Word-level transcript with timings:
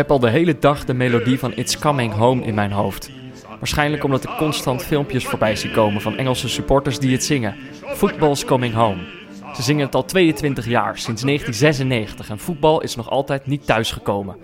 heb 0.00 0.10
al 0.10 0.18
de 0.18 0.30
hele 0.30 0.58
dag 0.58 0.84
de 0.84 0.94
melodie 0.94 1.38
van 1.38 1.52
It's 1.54 1.78
Coming 1.78 2.12
Home 2.12 2.44
in 2.44 2.54
mijn 2.54 2.72
hoofd. 2.72 3.10
Waarschijnlijk 3.58 4.04
omdat 4.04 4.24
ik 4.24 4.30
constant 4.36 4.82
filmpjes 4.82 5.26
voorbij 5.26 5.56
zie 5.56 5.70
komen 5.70 6.00
van 6.00 6.16
Engelse 6.16 6.48
supporters 6.48 6.98
die 6.98 7.12
het 7.12 7.24
zingen. 7.24 7.56
Football's 7.84 8.44
Coming 8.44 8.74
Home. 8.74 9.02
Ze 9.54 9.62
zingen 9.62 9.86
het 9.86 9.94
al 9.94 10.04
22 10.04 10.66
jaar, 10.66 10.98
sinds 10.98 11.22
1996, 11.22 12.30
en 12.30 12.38
voetbal 12.38 12.80
is 12.80 12.96
nog 12.96 13.10
altijd 13.10 13.46
niet 13.46 13.66
thuisgekomen. 13.66 14.36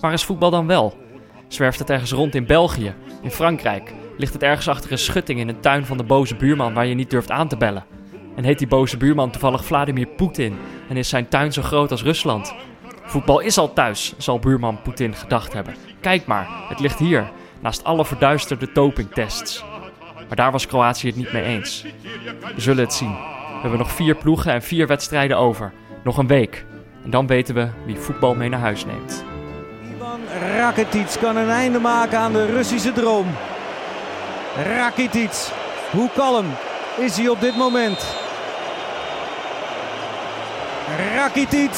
Waar 0.00 0.12
is 0.12 0.24
voetbal 0.24 0.50
dan 0.50 0.66
wel? 0.66 0.96
Zwerft 1.48 1.78
het 1.78 1.90
ergens 1.90 2.12
rond 2.12 2.34
in 2.34 2.46
België, 2.46 2.94
in 3.22 3.30
Frankrijk? 3.30 3.92
Ligt 4.16 4.32
het 4.32 4.42
ergens 4.42 4.68
achter 4.68 4.92
een 4.92 4.98
schutting 4.98 5.40
in 5.40 5.48
een 5.48 5.60
tuin 5.60 5.86
van 5.86 5.96
de 5.96 6.04
boze 6.04 6.36
buurman 6.36 6.74
waar 6.74 6.86
je 6.86 6.94
niet 6.94 7.10
durft 7.10 7.30
aan 7.30 7.48
te 7.48 7.56
bellen? 7.56 7.84
En 8.36 8.44
heet 8.44 8.58
die 8.58 8.68
boze 8.68 8.96
buurman 8.96 9.30
toevallig 9.30 9.64
Vladimir 9.64 10.06
Poetin 10.06 10.58
en 10.88 10.96
is 10.96 11.08
zijn 11.08 11.28
tuin 11.28 11.52
zo 11.52 11.62
groot 11.62 11.90
als 11.90 12.02
Rusland? 12.02 12.54
Voetbal 13.10 13.40
is 13.40 13.58
al 13.58 13.72
thuis, 13.72 14.14
zal 14.18 14.38
buurman 14.38 14.82
Poetin 14.82 15.14
gedacht 15.14 15.52
hebben. 15.52 15.74
Kijk 16.00 16.26
maar, 16.26 16.48
het 16.68 16.80
ligt 16.80 16.98
hier, 16.98 17.30
naast 17.60 17.84
alle 17.84 18.04
verduisterde 18.04 18.72
dopingtests. 18.72 19.64
Maar 20.14 20.36
daar 20.36 20.52
was 20.52 20.66
Kroatië 20.66 21.06
het 21.06 21.16
niet 21.16 21.32
mee 21.32 21.42
eens. 21.42 21.84
We 22.54 22.60
zullen 22.60 22.84
het 22.84 22.92
zien. 22.92 23.10
We 23.10 23.60
hebben 23.60 23.78
nog 23.78 23.90
vier 23.92 24.14
ploegen 24.14 24.52
en 24.52 24.62
vier 24.62 24.86
wedstrijden 24.86 25.36
over. 25.36 25.72
Nog 26.04 26.16
een 26.18 26.26
week. 26.26 26.64
En 27.04 27.10
dan 27.10 27.26
weten 27.26 27.54
we 27.54 27.68
wie 27.86 27.96
voetbal 27.96 28.34
mee 28.34 28.48
naar 28.48 28.60
huis 28.60 28.84
neemt. 28.84 29.24
Ivan 29.94 30.20
Rakitic 30.56 31.16
kan 31.20 31.36
een 31.36 31.50
einde 31.50 31.78
maken 31.78 32.18
aan 32.18 32.32
de 32.32 32.46
Russische 32.46 32.92
droom. 32.92 33.26
Rakitic, 34.64 35.52
hoe 35.90 36.08
kalm 36.14 36.46
is 36.98 37.16
hij 37.16 37.28
op 37.28 37.40
dit 37.40 37.56
moment? 37.56 38.16
Rakitic, 41.14 41.70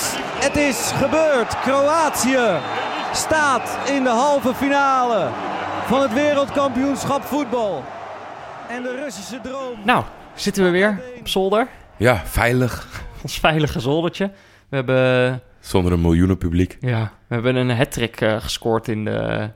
het 0.43 0.57
is 0.57 0.93
gebeurd. 0.95 1.61
Kroatië 1.61 2.59
staat 3.13 3.79
in 3.91 4.03
de 4.03 4.09
halve 4.09 4.55
finale 4.55 5.29
van 5.87 6.03
het 6.03 6.13
wereldkampioenschap 6.13 7.23
voetbal. 7.23 7.85
En 8.69 8.83
de 8.83 9.01
Russische 9.05 9.41
droom. 9.43 9.79
Nou, 9.85 10.05
zitten 10.35 10.65
we 10.65 10.71
weer 10.71 11.01
op 11.19 11.29
zolder. 11.29 11.69
Ja, 11.97 12.23
veilig. 12.25 12.87
Ons 13.23 13.39
veilige 13.39 13.81
zoldertje. 13.81 14.31
We 14.69 14.77
hebben, 14.77 15.43
Zonder 15.61 15.93
een 15.93 16.01
miljoenen 16.01 16.39
publiek. 16.39 16.77
ja, 16.81 17.13
we 17.27 17.35
hebben 17.35 17.57
een 17.57 17.71
hat-trick 17.77 18.21
eh, 18.21 18.37
gescoord 18.41 18.89
in 18.89 19.05
de, 19.05 19.51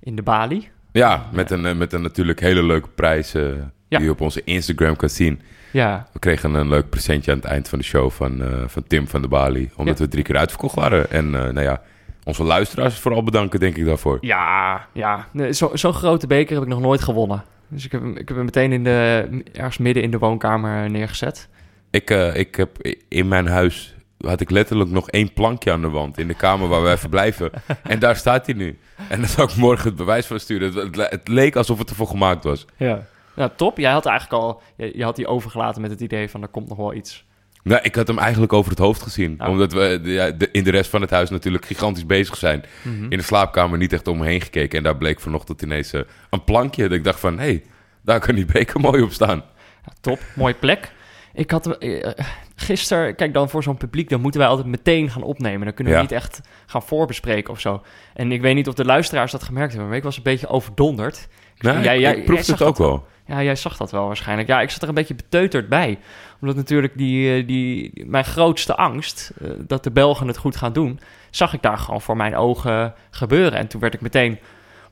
in 0.00 0.16
de 0.16 0.22
Bali. 0.22 0.70
Ja, 0.92 1.26
met 1.32 1.50
een, 1.50 1.66
eh, 1.66 1.74
met 1.74 1.92
een 1.92 2.02
natuurlijk 2.02 2.40
hele 2.40 2.62
leuke 2.62 2.88
prijs 2.88 3.34
eh, 3.34 3.44
Ja. 3.92 3.98
die 3.98 4.06
je 4.06 4.12
op 4.12 4.20
onze 4.20 4.42
Instagram 4.44 4.96
kan 4.96 5.08
zien. 5.08 5.40
Ja, 5.70 6.06
We 6.12 6.18
kregen 6.18 6.54
een 6.54 6.68
leuk 6.68 6.88
presentje 6.90 7.30
aan 7.30 7.36
het 7.36 7.46
eind 7.46 7.68
van 7.68 7.78
de 7.78 7.84
show 7.84 8.10
van, 8.10 8.42
eh, 8.42 8.48
van 8.66 8.84
Tim 8.86 9.08
van 9.08 9.22
de 9.22 9.28
Bali. 9.28 9.70
Omdat 9.76 9.98
Ja. 9.98 10.04
we 10.04 10.10
drie 10.10 10.24
keer 10.24 10.36
uitverkocht 10.36 10.74
waren. 10.74 11.10
En 11.10 11.24
eh, 11.24 11.40
nou 11.40 11.60
ja, 11.60 11.82
onze 12.24 12.42
luisteraars 12.42 12.98
vooral 12.98 13.22
bedanken 13.22 13.60
denk 13.60 13.76
ik 13.76 13.84
daarvoor. 13.86 14.18
ja, 14.20 14.86
ja. 14.92 15.28
Zo- 15.50 15.70
Zo'n 15.74 15.92
grote 15.92 16.26
beker 16.26 16.54
heb 16.54 16.62
ik 16.62 16.68
nog 16.68 16.80
nooit 16.80 17.02
gewonnen. 17.02 17.44
Dus 17.68 17.84
ik 17.84 17.92
heb, 17.92 18.00
hem- 18.00 18.16
ik 18.16 18.28
heb 18.28 18.36
hem 18.36 18.44
meteen 18.44 18.72
in 18.72 18.84
de, 18.84 19.28
ergens 19.52 19.78
midden 19.78 20.02
in 20.02 20.10
de 20.10 20.18
woonkamer 20.18 20.90
neergezet. 20.90 21.48
Ik, 21.90 22.10
eh, 22.10 22.34
ik 22.36 22.54
heb 22.56 22.70
in 23.08 23.28
mijn 23.28 23.46
huis 23.46 23.94
had 24.26 24.40
ik 24.40 24.50
letterlijk 24.50 24.90
nog 24.90 25.10
één 25.10 25.32
plankje 25.32 25.72
aan 25.72 25.80
de 25.80 25.88
wand 25.90 26.18
in 26.18 26.28
de 26.28 26.34
kamer 26.34 26.68
waar 26.68 26.82
wij 26.82 26.96
verblijven. 26.98 27.50
en 27.82 27.98
daar 27.98 28.16
staat 28.16 28.46
hij 28.46 28.54
nu. 28.54 28.78
En 29.08 29.20
daar 29.20 29.28
zal 29.28 29.44
ik 29.44 29.56
morgen 29.56 29.86
het 29.86 29.96
bewijs 29.96 30.26
van 30.26 30.40
sturen. 30.40 30.90
Het 31.10 31.28
leek 31.28 31.56
alsof 31.56 31.78
het 31.78 31.90
ervoor 31.90 32.06
gemaakt 32.06 32.44
was. 32.44 32.66
Ja. 32.76 33.06
Nou, 33.36 33.50
top. 33.56 33.78
Jij 33.78 33.92
had 33.92 34.06
eigenlijk 34.06 34.42
al... 34.42 34.62
Je, 34.76 34.92
je 34.96 35.04
had 35.04 35.16
die 35.16 35.26
overgelaten 35.26 35.82
met 35.82 35.90
het 35.90 36.00
idee 36.00 36.28
van 36.30 36.42
er 36.42 36.48
komt 36.48 36.68
nog 36.68 36.78
wel 36.78 36.94
iets. 36.94 37.24
Nou, 37.64 37.82
ik 37.82 37.94
had 37.94 38.06
hem 38.06 38.18
eigenlijk 38.18 38.52
over 38.52 38.70
het 38.70 38.78
hoofd 38.78 39.02
gezien. 39.02 39.36
Oh. 39.42 39.48
Omdat 39.48 39.72
we 39.72 40.00
ja, 40.02 40.30
de- 40.30 40.48
in 40.52 40.64
de 40.64 40.70
rest 40.70 40.90
van 40.90 41.00
het 41.00 41.10
huis 41.10 41.30
natuurlijk 41.30 41.66
gigantisch 41.66 42.06
bezig 42.06 42.36
zijn. 42.36 42.64
Mhm. 42.82 43.02
In 43.02 43.18
de 43.18 43.22
slaapkamer 43.22 43.78
niet 43.78 43.92
echt 43.92 44.08
om 44.08 44.18
me 44.18 44.26
heen 44.26 44.40
gekeken. 44.40 44.78
En 44.78 44.84
daar 44.84 44.96
bleek 44.96 45.20
vanochtend 45.20 45.62
ineens 45.62 45.92
eh, 45.92 46.00
een 46.30 46.44
plankje. 46.44 46.82
Dat 46.82 46.92
ik 46.98 47.04
dacht 47.04 47.20
van, 47.20 47.38
hé, 47.38 47.44
hey, 47.44 47.62
daar 48.02 48.20
kan 48.20 48.34
die 48.34 48.44
beker 48.52 48.80
mooi 48.80 49.02
op 49.02 49.12
staan. 49.12 49.44
Ja, 49.86 49.92
top, 50.00 50.18
mooie 50.34 50.54
plek. 50.54 50.92
Ik 51.34 51.50
had 51.50 51.78
eh, 51.78 52.10
gisteren, 52.56 53.14
kijk 53.14 53.34
dan 53.34 53.48
voor 53.48 53.62
zo'n 53.62 53.76
publiek, 53.76 54.08
dan 54.08 54.20
moeten 54.20 54.40
wij 54.40 54.48
altijd 54.48 54.66
meteen 54.68 55.10
gaan 55.10 55.22
opnemen. 55.22 55.64
Dan 55.64 55.74
kunnen 55.74 55.92
we 55.92 55.98
Ja. 55.98 56.04
niet 56.04 56.14
echt 56.14 56.40
gaan 56.66 56.82
voorbespreken 56.82 57.52
of 57.52 57.60
zo. 57.60 57.82
En 58.14 58.32
ik 58.32 58.40
weet 58.40 58.54
niet 58.54 58.68
of 58.68 58.74
de 58.74 58.84
luisteraars 58.84 59.32
dat 59.32 59.42
gemerkt 59.42 59.70
hebben, 59.70 59.88
maar 59.88 59.98
ik 59.98 60.02
was 60.04 60.16
een 60.16 60.22
beetje 60.22 60.48
overdonderd. 60.48 61.28
Ik 61.62 61.84
jij 61.84 62.22
proefde 62.22 62.52
het 62.52 62.62
ook 62.62 62.76
dat 62.76 62.86
wel. 62.86 63.06
Ja, 63.26 63.42
jij 63.42 63.56
zag 63.56 63.76
dat 63.76 63.90
wel 63.90 64.06
waarschijnlijk. 64.06 64.48
Ja, 64.48 64.60
ik 64.60 64.70
zat 64.70 64.82
er 64.82 64.88
een 64.88 64.94
beetje 64.94 65.14
beteuterd 65.14 65.68
bij. 65.68 65.98
Omdat 66.40 66.56
natuurlijk 66.56 66.92
die, 66.96 67.36
eh, 67.36 67.46
die, 67.46 68.04
mijn 68.06 68.24
grootste 68.24 68.76
angst, 68.76 69.32
eh, 69.40 69.50
dat 69.66 69.84
de 69.84 69.90
Belgen 69.90 70.26
het 70.26 70.36
goed 70.36 70.56
gaan 70.56 70.72
doen, 70.72 71.00
zag 71.30 71.52
ik 71.52 71.62
daar 71.62 71.78
gewoon 71.78 72.00
voor 72.00 72.16
mijn 72.16 72.36
ogen 72.36 72.94
gebeuren. 73.10 73.58
En 73.58 73.66
toen 73.66 73.80
werd 73.80 73.94
ik 73.94 74.00
meteen 74.00 74.38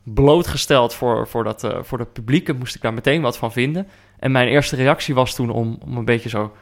blootgesteld 0.03 0.95
voor, 0.95 1.29
voor, 1.29 1.45
dat, 1.45 1.65
eh, 1.65 1.79
voor 1.83 1.99
dat 1.99 2.13
publiek 2.13 2.49
en 2.49 2.57
moest 2.57 2.75
ik 2.75 2.83
daar 2.83 2.95
meteen 2.95 3.23
wat 3.23 3.39
van 3.39 3.53
vinden. 3.53 3.89
En 4.19 4.33
mijn 4.33 4.49
eerste 4.49 4.77
reactie 4.77 5.15
was 5.15 5.35
toen 5.35 5.51
om, 5.51 5.79
om 5.85 5.97
een 5.97 6.05
beetje 6.05 6.29
zo 6.29 6.53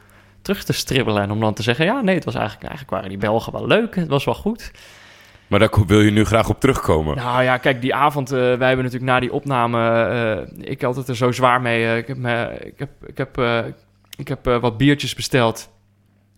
terug 0.41 0.63
te 0.63 0.73
stribbelen 0.73 1.21
en 1.21 1.31
om 1.31 1.39
dan 1.39 1.53
te 1.53 1.63
zeggen, 1.63 1.85
ja, 1.85 2.01
nee, 2.01 2.15
het 2.15 2.25
was 2.25 2.35
eigenlijk, 2.35 2.67
eigenlijk 2.67 2.93
waren 2.95 3.09
die 3.09 3.27
Belgen 3.27 3.53
wel 3.53 3.67
leuk, 3.67 3.95
het 3.95 4.07
was 4.07 4.25
wel 4.25 4.35
goed. 4.35 4.71
Maar 5.49 5.59
daar 5.59 5.69
wil 5.87 6.01
je 6.01 6.11
nu 6.11 6.25
graag 6.25 6.49
op 6.49 6.59
terugkomen. 6.59 7.15
Nou 7.15 7.43
ja, 7.43 7.57
kijk, 7.57 7.81
die 7.81 7.95
avond, 7.95 8.31
eh, 8.31 8.37
wij 8.39 8.67
hebben 8.67 8.85
natuurlijk 8.85 9.11
na 9.11 9.19
die 9.19 9.33
opname, 9.33 10.03
eh, 10.03 10.69
ik 10.71 10.81
had 10.81 10.95
het 10.95 11.07
er 11.07 11.15
zo 11.15 11.31
zwaar 11.31 11.61
mee. 11.61 11.85
eh, 11.85 11.97
ik 11.97 12.07
heb, 12.07 12.17
ik 12.65 12.77
heb, 12.77 12.89
ik 13.05 13.17
heb, 13.17 13.37
ik 14.17 14.27
heb 14.27 14.45
wat 14.45 14.77
biertjes 14.77 15.15
besteld. 15.15 15.69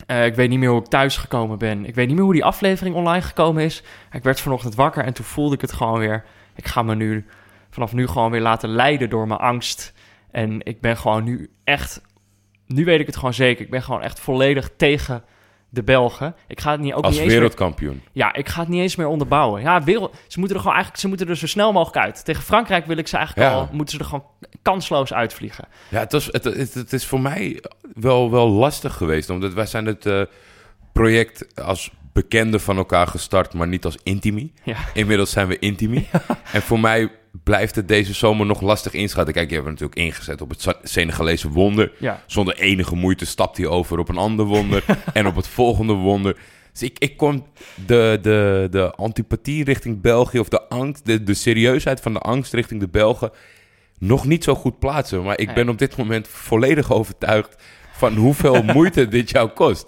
Ik 0.08 0.36
weet 0.36 0.50
niet 0.50 0.60
meer 0.60 0.70
hoe 0.70 0.80
ik 0.80 0.88
thuis 0.88 1.18
gekomen 1.18 1.58
ben. 1.58 1.86
Ik 1.86 1.96
weet 1.96 2.08
niet 2.08 2.16
meer 2.16 2.24
hoe 2.24 2.34
die 2.34 2.46
aflevering 2.46 2.96
online 2.96 3.22
gekomen 3.22 3.64
is. 3.64 3.84
Ik 4.12 4.24
werd 4.24 4.40
vanochtend 4.40 4.76
wakker 4.76 5.04
en 5.04 5.14
toen 5.14 5.26
voelde 5.26 5.56
ik 5.56 5.62
het 5.62 5.72
gewoon 5.72 6.00
weer. 6.00 6.24
Ik 6.56 6.68
ga 6.68 6.82
me 6.82 6.96
nu 6.96 7.26
vanaf 7.70 7.94
nu 7.94 8.08
gewoon 8.08 8.32
weer 8.32 8.42
laten 8.42 8.70
leiden 8.70 9.10
door 9.10 9.28
mijn 9.28 9.40
angst. 9.40 9.94
En 10.32 10.66
ik 10.66 10.82
ben 10.82 10.98
gewoon 10.98 11.24
nu 11.24 11.50
echt, 11.64 12.02
nu 12.68 12.86
weet 12.86 13.00
ik 13.00 13.06
het 13.06 13.16
gewoon 13.16 13.34
zeker. 13.34 13.66
Ik 13.66 13.72
ben 13.72 13.84
gewoon 13.84 14.02
echt 14.02 14.20
volledig 14.20 14.70
tegen 14.78 15.24
de 15.74 15.84
Belgen. 15.84 16.36
Ik 16.48 16.60
ga 16.62 16.72
het 16.72 16.80
niet 16.80 16.94
ook 16.94 17.04
Als 17.04 17.12
niet 17.12 17.20
eens 17.22 17.30
meer- 17.30 17.40
wereldkampioen. 17.40 18.02
ja, 18.12 18.34
ik 18.34 18.50
ga 18.50 18.60
het 18.60 18.70
niet 18.70 18.82
eens 18.82 18.96
meer 18.96 19.08
onderbouwen. 19.08 19.62
Ja, 19.62 19.84
wereld, 19.84 20.16
ze 20.28 20.38
moeten 20.40 20.56
er 20.58 20.62
gewoon 20.62 20.76
eigenlijk 20.76 21.04
ze 21.04 21.08
moeten 21.10 21.28
er 21.28 21.38
zo 21.38 21.48
snel 21.48 21.72
mogelijk 21.72 22.06
uit. 22.06 22.26
Tegen 22.26 22.44
Frankrijk 22.44 22.86
wil 22.86 22.98
ik 22.98 23.08
ze 23.08 23.18
eigenlijk 23.18 23.50
Ja. 23.50 23.56
al, 23.56 23.70
moeten 23.72 23.96
ze 23.96 24.00
er 24.04 24.10
gewoon 24.10 24.26
kansloos 24.62 25.14
uitvliegen. 25.14 25.68
Ja, 25.90 26.00
het, 26.00 26.12
was, 26.12 26.26
het, 26.32 26.44
het, 26.44 26.74
het 26.74 26.94
is 26.94 27.06
voor 27.06 27.22
mij 27.22 27.64
wel, 27.94 28.32
wel 28.32 28.48
lastig 28.50 28.94
geweest. 28.94 29.30
Omdat 29.30 29.54
wij 29.54 29.66
zijn 29.66 29.86
het 29.86 30.06
eh, 30.06 30.22
project 30.94 31.62
als 31.64 31.92
bekenden 32.14 32.62
van 32.62 32.78
elkaar 32.78 33.08
gestart, 33.08 33.54
maar 33.54 33.68
niet 33.68 33.86
als 33.86 33.98
intimi. 34.04 34.54
Ja. 34.64 34.78
Inmiddels 34.94 35.32
zijn 35.32 35.48
we 35.48 35.60
intimi. 35.60 36.08
En 36.54 36.62
voor 36.62 36.80
mij 36.80 37.12
blijft 37.44 37.76
het 37.76 37.88
deze 37.88 38.14
zomer 38.14 38.46
nog 38.46 38.62
lastig 38.62 38.94
inschatten. 38.94 39.34
Kijk, 39.34 39.50
je 39.50 39.56
hebt 39.56 39.68
natuurlijk 39.68 40.00
ingezet 40.00 40.42
op 40.42 40.50
het 40.50 40.76
Senegalese 40.84 41.50
wonder. 41.50 41.92
Ja. 41.98 42.24
Zonder 42.26 42.58
enige 42.58 42.96
moeite 42.96 43.26
stapt 43.26 43.58
hij 43.58 43.68
over 43.68 44.00
op 44.00 44.10
een 44.10 44.18
ander 44.18 44.46
wonder. 44.46 44.84
en 45.14 45.28
op 45.28 45.36
het 45.36 45.48
volgende 45.48 45.94
wonder. 45.94 46.38
Dus 46.72 46.82
ik, 46.84 47.00
ik 47.00 47.18
kon 47.18 47.46
de, 47.86 48.20
de, 48.22 48.68
de 48.72 48.92
antipathie 48.96 49.64
richting 49.64 50.02
België... 50.02 50.40
of 50.40 50.50
de 50.50 50.70
angst, 50.70 51.06
de, 51.06 51.24
de 51.24 51.34
serieusheid 51.34 52.00
van 52.00 52.14
de 52.14 52.20
angst 52.20 52.54
richting 52.54 52.80
de 52.80 52.88
Belgen... 52.88 53.32
nog 54.00 54.26
niet 54.26 54.44
zo 54.44 54.56
goed 54.56 54.80
plaatsen. 54.80 55.24
Maar 55.24 55.40
ik 55.40 55.46
Nee. 55.46 55.56
ben 55.56 55.70
op 55.70 55.78
dit 55.78 55.96
moment 55.98 56.28
volledig 56.28 56.92
overtuigd... 56.92 57.64
van 57.92 58.14
hoeveel 58.14 58.64
moeite 58.74 59.08
dit 59.08 59.30
jou 59.30 59.50
kost. 59.50 59.88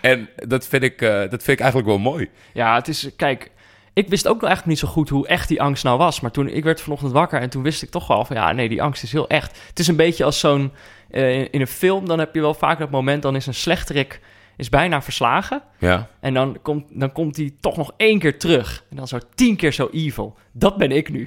En 0.00 0.28
dat 0.34 0.66
vind, 0.66 0.82
ik, 0.82 1.02
eh, 1.02 1.08
dat 1.18 1.28
vind 1.42 1.48
ik 1.48 1.60
eigenlijk 1.60 1.88
wel 1.88 1.98
mooi. 1.98 2.30
Ja, 2.54 2.74
het 2.74 2.88
is, 2.88 3.10
kijk, 3.16 3.50
ik 3.92 4.08
wist 4.08 4.28
ook 4.28 4.42
eigenlijk 4.42 4.66
niet 4.66 4.78
zo 4.78 4.88
goed 4.88 5.08
hoe 5.08 5.26
echt 5.26 5.48
die 5.48 5.62
angst 5.62 5.84
nou 5.84 5.98
was. 5.98 6.20
Maar 6.20 6.30
toen, 6.30 6.48
ik 6.48 6.64
werd 6.64 6.80
vanochtend 6.80 7.12
wakker 7.12 7.40
en 7.40 7.50
toen 7.50 7.62
wist 7.62 7.82
ik 7.82 7.90
toch 7.90 8.06
wel 8.06 8.24
van, 8.24 8.36
ja, 8.36 8.52
nee, 8.52 8.68
die 8.68 8.82
angst 8.82 9.02
is 9.02 9.12
heel 9.12 9.28
echt. 9.28 9.58
Het 9.68 9.78
is 9.78 9.88
een 9.88 9.96
beetje 9.96 10.24
als 10.24 10.40
zo'n, 10.40 10.72
eh, 11.10 11.40
in 11.40 11.60
een 11.60 11.66
film, 11.66 12.06
dan 12.08 12.18
heb 12.18 12.34
je 12.34 12.40
wel 12.40 12.54
vaak 12.54 12.78
dat 12.78 12.90
moment, 12.90 13.22
dan 13.22 13.36
is 13.36 13.46
een 13.46 13.54
slechterik 13.54 14.20
is 14.62 14.68
bijna 14.68 15.02
verslagen. 15.02 15.62
Ja. 15.78 16.08
En 16.20 16.34
dan 16.34 16.58
komt, 16.62 16.84
dan 16.90 17.12
komt 17.12 17.36
hij 17.36 17.54
toch 17.60 17.76
nog 17.76 17.92
één 17.96 18.18
keer 18.18 18.38
terug. 18.38 18.84
En 18.90 18.96
dan 18.96 19.08
zo 19.08 19.18
tien 19.34 19.56
keer 19.56 19.72
zo 19.72 19.88
evil. 19.92 20.36
Dat 20.52 20.76
ben 20.76 20.90
ik 20.90 21.10
nu. 21.10 21.22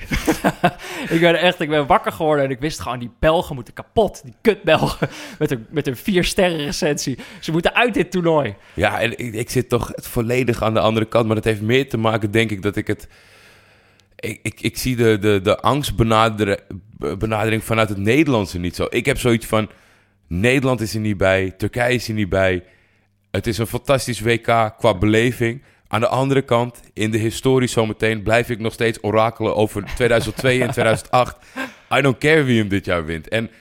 ik 1.16 1.20
ben 1.20 1.36
echt, 1.36 1.60
ik 1.60 1.70
ben 1.70 1.88
wakker 1.88 2.12
geworden 2.12 2.46
en 2.46 2.52
ik 2.52 2.60
wist 2.60 2.80
gewoon, 2.80 3.00
die 3.00 3.12
Belgen 3.20 3.56
moeten 3.56 3.74
kapot. 3.74 4.22
Die 4.24 4.34
kut 4.42 4.64
Belgen 4.64 5.10
met 5.40 5.52
een, 5.52 5.66
met 5.70 5.88
een 5.88 5.96
vier 5.96 6.24
sterren 6.24 6.66
recensie. 6.66 7.18
Ze 7.40 7.52
moeten 7.52 7.76
uit 7.76 7.94
dit 7.94 8.12
toernooi. 8.12 8.56
Ja, 8.74 9.02
en 9.02 9.12
ik, 9.12 9.34
ik 9.34 9.50
zit 9.50 9.70
toch 9.70 9.92
volledig 9.96 10.62
aan 10.64 10.74
de 10.74 10.80
andere 10.80 11.06
kant. 11.06 11.26
Maar 11.26 11.36
dat 11.36 11.44
heeft 11.44 11.62
meer 11.62 11.90
te 11.90 11.98
maken, 11.98 12.32
denk 12.32 12.52
ik, 12.52 12.62
dat 12.62 12.76
ik 12.76 12.88
het... 12.88 13.08
Ik, 14.16 14.40
ik, 14.44 14.62
ik 14.62 14.78
zie 14.78 14.96
de, 14.96 15.20
de, 15.20 15.40
de 15.44 15.60
angstbenadering 15.60 16.60
benadering 16.98 17.64
vanuit 17.64 17.90
het 17.90 17.98
Nederlandse 17.98 18.60
niet 18.60 18.76
zo. 18.76 18.86
Ik 18.90 19.06
heb 19.06 19.20
zoiets 19.20 19.46
van... 19.46 19.70
Nederland 20.28 20.82
is 20.82 20.94
er 20.94 21.00
niet 21.00 21.18
bij, 21.18 21.54
Turkije 21.58 21.94
is 21.94 22.08
er 22.08 22.14
niet 22.14 22.30
bij. 22.30 22.64
Het 23.36 23.48
is 23.48 23.58
een 23.58 23.68
fantastisch 23.68 24.20
WK 24.20 24.74
qua 24.78 24.98
beleving. 25.00 25.64
Aan 25.88 26.00
de 26.00 26.08
andere 26.08 26.42
kant, 26.42 26.82
in 26.94 27.12
de 27.12 27.18
historie 27.18 27.68
zometeen... 27.68 28.24
blijf 28.24 28.50
ik 28.50 28.60
nog 28.60 28.74
steeds 28.74 28.98
orakelen 29.02 29.56
over 29.56 29.84
2002 29.96 30.62
en 30.62 30.72
2008. 30.72 31.38
I 31.98 32.02
don't 32.02 32.18
care 32.18 32.44
wie 32.44 32.60
hem 32.60 32.68
dit 32.68 32.86
jaar 32.86 33.06
wint. 33.06 33.28
En 33.28 33.52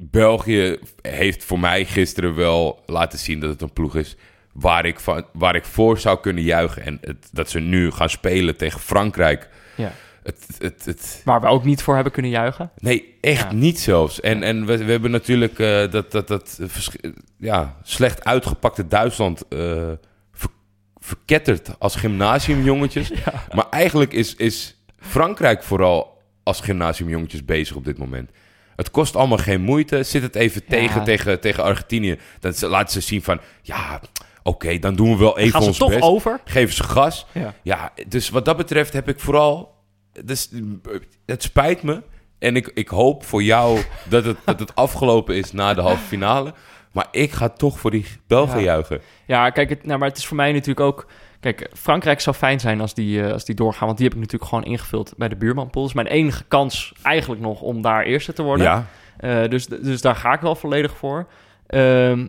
België 0.00 0.78
heeft 1.02 1.44
voor 1.44 1.60
mij 1.60 1.84
gisteren 1.84 2.34
wel 2.34 2.82
laten 2.86 3.18
zien 3.18 3.40
dat 3.40 3.50
het 3.50 3.62
een 3.62 3.72
ploeg 3.72 3.96
is 3.96 4.16
waar 4.52 4.86
ik, 4.86 5.00
van, 5.00 5.26
waar 5.32 5.54
ik 5.54 5.64
voor 5.64 5.98
zou 5.98 6.20
kunnen 6.20 6.42
juichen. 6.42 6.82
En 6.82 7.00
dat 7.32 7.50
ze 7.50 7.60
nu 7.60 7.90
gaan 7.90 8.10
spelen 8.10 8.56
tegen 8.56 8.80
Frankrijk. 8.80 9.48
Ja. 9.76 9.92
Het, 10.22 10.46
het, 10.58 10.84
het, 10.84 11.22
Waar 11.24 11.40
we 11.40 11.46
ook 11.46 11.64
niet 11.64 11.82
voor 11.82 11.94
hebben 11.94 12.12
kunnen 12.12 12.30
juichen. 12.30 12.70
nee, 12.78 13.18
echt 13.20 13.50
Ja. 13.50 13.52
niet 13.56 13.80
zelfs. 13.80 14.20
En, 14.20 14.42
en 14.42 14.66
we, 14.66 14.84
we 14.84 14.90
hebben 14.90 15.10
natuurlijk 15.10 15.58
eh, 15.58 15.90
dat, 15.90 16.10
dat, 16.12 16.28
dat 16.28 16.60
ja, 17.38 17.76
slecht 17.82 18.24
uitgepakte 18.24 18.88
Duitsland 18.88 19.42
ver- 19.48 20.50
verketterd 20.98 21.70
als 21.78 21.96
gymnasiumjongetjes. 21.96 23.12
Maar 23.54 23.68
eigenlijk 23.70 24.12
is, 24.12 24.34
is 24.36 24.76
Frankrijk 24.98 25.62
vooral 25.62 26.20
als 26.42 26.60
gymnasiumjongetjes 26.60 27.44
bezig 27.44 27.76
op 27.76 27.84
dit 27.84 27.98
moment. 27.98 28.30
Het 28.76 28.90
kost 28.90 29.16
allemaal 29.16 29.38
geen 29.38 29.60
moeite. 29.60 30.02
Zit 30.02 30.22
het 30.22 30.34
even 30.34 30.64
tegen, 30.64 31.04
tegen, 31.04 31.40
tegen 31.40 31.62
Argentinië. 31.62 32.18
Dan 32.40 32.52
ze- 32.52 32.68
laten 32.68 32.92
ze 32.92 33.00
zien 33.08 33.22
van... 33.22 33.40
Ja, 33.62 34.00
oké, 34.42 34.78
dan 34.78 34.94
doen 34.94 35.10
we 35.10 35.16
wel 35.16 35.38
even 35.38 35.52
Gaan 35.52 35.62
ze 35.62 35.68
ons 35.68 35.78
toch 35.78 35.88
best. 35.90 36.02
over? 36.02 36.40
Geven 36.44 36.74
ze 36.74 36.82
gas. 36.82 37.26
Ja. 37.32 37.54
Ja, 37.62 37.92
dus 38.08 38.28
wat 38.30 38.44
dat 38.44 38.56
betreft 38.56 38.92
heb 38.92 39.08
ik 39.08 39.20
vooral... 39.20 39.74
Dus, 40.24 40.50
het 41.26 41.42
spijt 41.42 41.82
me. 41.82 42.02
En 42.38 42.56
ik, 42.56 42.70
ik 42.74 42.88
hoop 42.88 43.24
voor 43.24 43.42
jou 43.42 43.80
dat 44.08 44.24
het, 44.24 44.36
dat 44.44 44.58
het 44.60 44.74
afgelopen 44.84 45.36
is 45.36 45.52
na 45.52 45.74
de 45.74 45.80
halve 45.80 46.04
finale. 46.04 46.54
Maar 46.92 47.06
ik 47.10 47.30
ga 47.32 47.48
toch 47.48 47.78
voor 47.78 47.90
die 47.90 48.06
Belgen 48.26 48.58
Ja. 48.58 48.64
juichen. 48.64 49.00
Ja, 49.26 49.50
kijk, 49.50 49.68
het, 49.68 49.84
nou, 49.84 49.98
maar 49.98 50.08
het 50.08 50.18
is 50.18 50.26
voor 50.26 50.36
mij 50.36 50.52
natuurlijk 50.52 50.80
ook... 50.80 51.06
Kijk, 51.40 51.70
Frankrijk 51.74 52.20
zou 52.20 52.36
fijn 52.36 52.60
zijn 52.60 52.80
als 52.80 52.94
die, 52.94 53.22
eh, 53.24 53.32
als 53.32 53.44
die 53.44 53.54
doorgaan. 53.54 53.86
Want 53.86 53.98
die 53.98 54.06
heb 54.06 54.16
ik 54.16 54.22
natuurlijk 54.22 54.50
gewoon 54.50 54.64
ingevuld 54.64 55.14
bij 55.16 55.28
de 55.28 55.36
buurmanpool. 55.36 55.82
Dat 55.82 55.90
is 55.90 55.96
mijn 55.96 56.06
enige 56.06 56.44
kans 56.48 56.92
eigenlijk 57.02 57.40
nog 57.40 57.60
om 57.60 57.82
daar 57.82 58.04
eerste 58.04 58.32
te 58.32 58.42
worden. 58.42 58.66
Ja, 58.66 58.86
Eh, 59.16 59.48
dus, 59.48 59.66
dus 59.66 60.00
daar 60.00 60.16
ga 60.16 60.32
ik 60.32 60.40
wel 60.40 60.54
volledig 60.54 60.96
voor. 60.96 61.26
Ehm, 61.66 62.28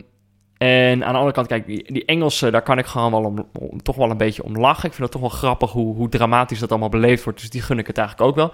en 0.64 1.04
aan 1.04 1.12
de 1.12 1.18
andere 1.18 1.32
kant, 1.32 1.46
kijk, 1.46 1.66
die, 1.66 1.92
die 1.92 2.04
Engelsen, 2.04 2.52
daar 2.52 2.62
kan 2.62 2.78
ik 2.78 2.86
gewoon 2.86 3.10
wel 3.10 3.22
om, 3.24 3.46
om- 3.58 3.82
toch 3.82 3.96
wel 3.96 4.10
een 4.10 4.16
beetje 4.16 4.42
om 4.44 4.56
lachen. 4.58 4.84
Ik 4.88 4.94
vind 4.94 5.02
het 5.02 5.10
toch 5.10 5.20
wel 5.30 5.38
grappig 5.40 5.70
hoe, 5.72 5.94
hoe 5.94 6.08
dramatisch 6.08 6.58
dat 6.58 6.70
allemaal 6.70 6.88
beleefd 6.88 7.24
wordt. 7.24 7.40
Dus 7.40 7.50
die 7.50 7.62
gun 7.62 7.78
ik 7.78 7.86
het 7.86 7.98
eigenlijk 7.98 8.28
ook 8.28 8.36
wel. 8.36 8.52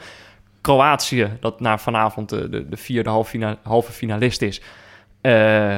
Kroatië, 0.60 1.28
dat 1.40 1.60
na 1.60 1.78
vanavond 1.78 2.28
de, 2.28 2.48
de, 2.48 2.68
de 2.68 2.76
vierde 2.76 3.10
halve, 3.10 3.30
fina- 3.30 3.58
halve 3.62 3.92
finalist 3.92 4.42
is. 4.42 4.60
eh, 5.20 5.76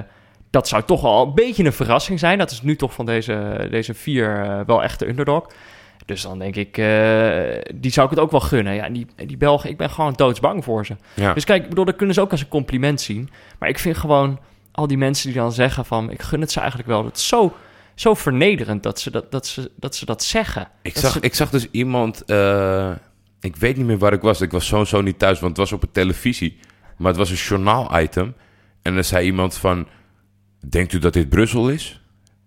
dat 0.50 0.68
zou 0.68 0.82
toch 0.82 1.00
wel 1.00 1.22
een 1.26 1.34
beetje 1.34 1.64
een 1.64 1.72
verrassing 1.72 2.18
zijn. 2.18 2.38
Dat 2.38 2.50
is 2.50 2.62
nu 2.62 2.76
toch 2.76 2.92
van 2.92 3.06
deze, 3.06 3.66
deze 3.70 3.94
vier 3.94 4.42
eh, 4.44 4.60
wel 4.66 4.82
echt 4.82 4.98
de 4.98 5.08
underdog. 5.08 5.46
Dus 6.06 6.22
dan 6.22 6.38
denk 6.38 6.56
ik, 6.56 6.78
eh, 6.78 6.86
die 7.74 7.90
zou 7.90 8.06
ik 8.06 8.12
het 8.14 8.20
ook 8.20 8.30
wel 8.30 8.40
gunnen. 8.40 8.74
Ja, 8.74 8.88
die, 8.88 9.06
die 9.26 9.36
Belgen, 9.36 9.70
ik 9.70 9.76
ben 9.76 9.90
gewoon 9.90 10.12
doodsbang 10.12 10.64
voor 10.64 10.86
ze. 10.86 10.96
ja. 11.14 11.32
Dus 11.34 11.44
kijk, 11.44 11.62
ik 11.62 11.68
bedoel, 11.68 11.84
dat 11.84 11.96
kunnen 11.96 12.14
ze 12.14 12.20
ook 12.20 12.30
als 12.30 12.40
een 12.40 12.48
compliment 12.48 13.00
zien. 13.00 13.30
Maar 13.58 13.68
ik 13.68 13.78
vind 13.78 13.96
gewoon 13.96 14.38
al 14.72 14.86
die 14.86 14.98
mensen 14.98 15.26
die 15.26 15.36
dan 15.40 15.52
zeggen 15.52 15.84
van... 15.84 16.10
ik 16.10 16.22
gun 16.22 16.40
het 16.40 16.50
ze 16.52 16.58
eigenlijk 16.58 16.88
wel. 16.88 17.04
Het 17.04 17.16
is 17.16 17.28
zo, 17.28 17.56
zo 17.94 18.14
vernederend 18.14 18.82
dat 18.82 19.00
ze 19.00 19.10
dat, 19.10 19.30
dat, 19.30 19.46
ze, 19.46 19.70
dat, 19.76 19.96
ze 19.96 20.04
dat 20.04 20.22
zeggen. 20.24 20.68
Ik 20.82 20.94
Dat 20.94 21.02
zag, 21.02 21.12
ze- 21.12 21.20
ik 21.20 21.34
zag 21.34 21.50
dus 21.50 21.66
iemand... 21.70 22.24
eh, 22.24 22.92
ik 23.40 23.56
weet 23.56 23.76
niet 23.76 23.86
meer 23.86 23.98
waar 23.98 24.12
ik 24.12 24.20
was. 24.20 24.40
Ik 24.40 24.50
was 24.50 24.66
sowieso 24.66 25.00
niet 25.00 25.18
thuis, 25.18 25.40
want 25.40 25.56
het 25.56 25.60
was 25.60 25.72
op 25.72 25.80
de 25.80 25.90
televisie. 25.92 26.58
Maar 26.96 27.08
het 27.08 27.16
was 27.16 27.30
een 27.30 27.36
journaal-item. 27.36 28.34
En 28.82 28.96
er 28.96 29.04
zei 29.04 29.26
iemand 29.26 29.54
van... 29.56 29.86
Denkt 30.68 30.92
u 30.92 30.98
dat 30.98 31.12
dit 31.12 31.28
Brussel 31.28 31.68
is? 31.70 32.00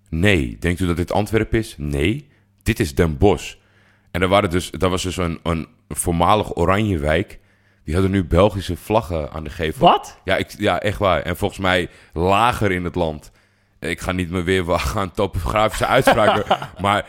Nee. 0.10 0.58
Denkt 0.60 0.80
u 0.80 0.86
dat 0.88 0.96
dit 0.98 1.12
Antwerpen 1.12 1.60
is? 1.60 1.76
Nee. 1.78 2.28
Dit 2.64 2.80
is 2.80 2.96
Den 2.96 3.18
Bosch. 3.18 3.54
En 4.12 4.22
er 4.22 4.28
waren 4.28 4.50
dus, 4.50 4.72
dat 4.72 4.90
was 4.90 5.04
dus 5.04 5.18
een, 5.18 5.40
een 5.44 5.68
voormalig 5.90 6.56
Oranjewijk. 6.56 7.40
Die 7.86 7.94
hadden 7.94 8.12
nu 8.12 8.24
Belgische 8.26 8.76
vlaggen 8.76 9.32
aan 9.32 9.44
de 9.44 9.50
gevel. 9.50 9.88
Wat? 9.88 10.20
Ja, 10.24 10.36
ik, 10.36 10.56
ja, 10.58 10.80
echt 10.80 10.98
waar. 10.98 11.22
En 11.22 11.38
volgens 11.38 11.60
mij 11.60 11.90
lager 12.14 12.72
in 12.72 12.84
het 12.84 12.96
land. 12.96 13.32
Ik 13.80 14.02
ga 14.02 14.12
niet 14.12 14.30
meer 14.30 14.44
weer 14.44 14.64
wagen 14.64 15.02
aan 15.02 15.12
topografische 15.12 15.86
uitspraken. 15.86 16.58
maar 16.82 17.06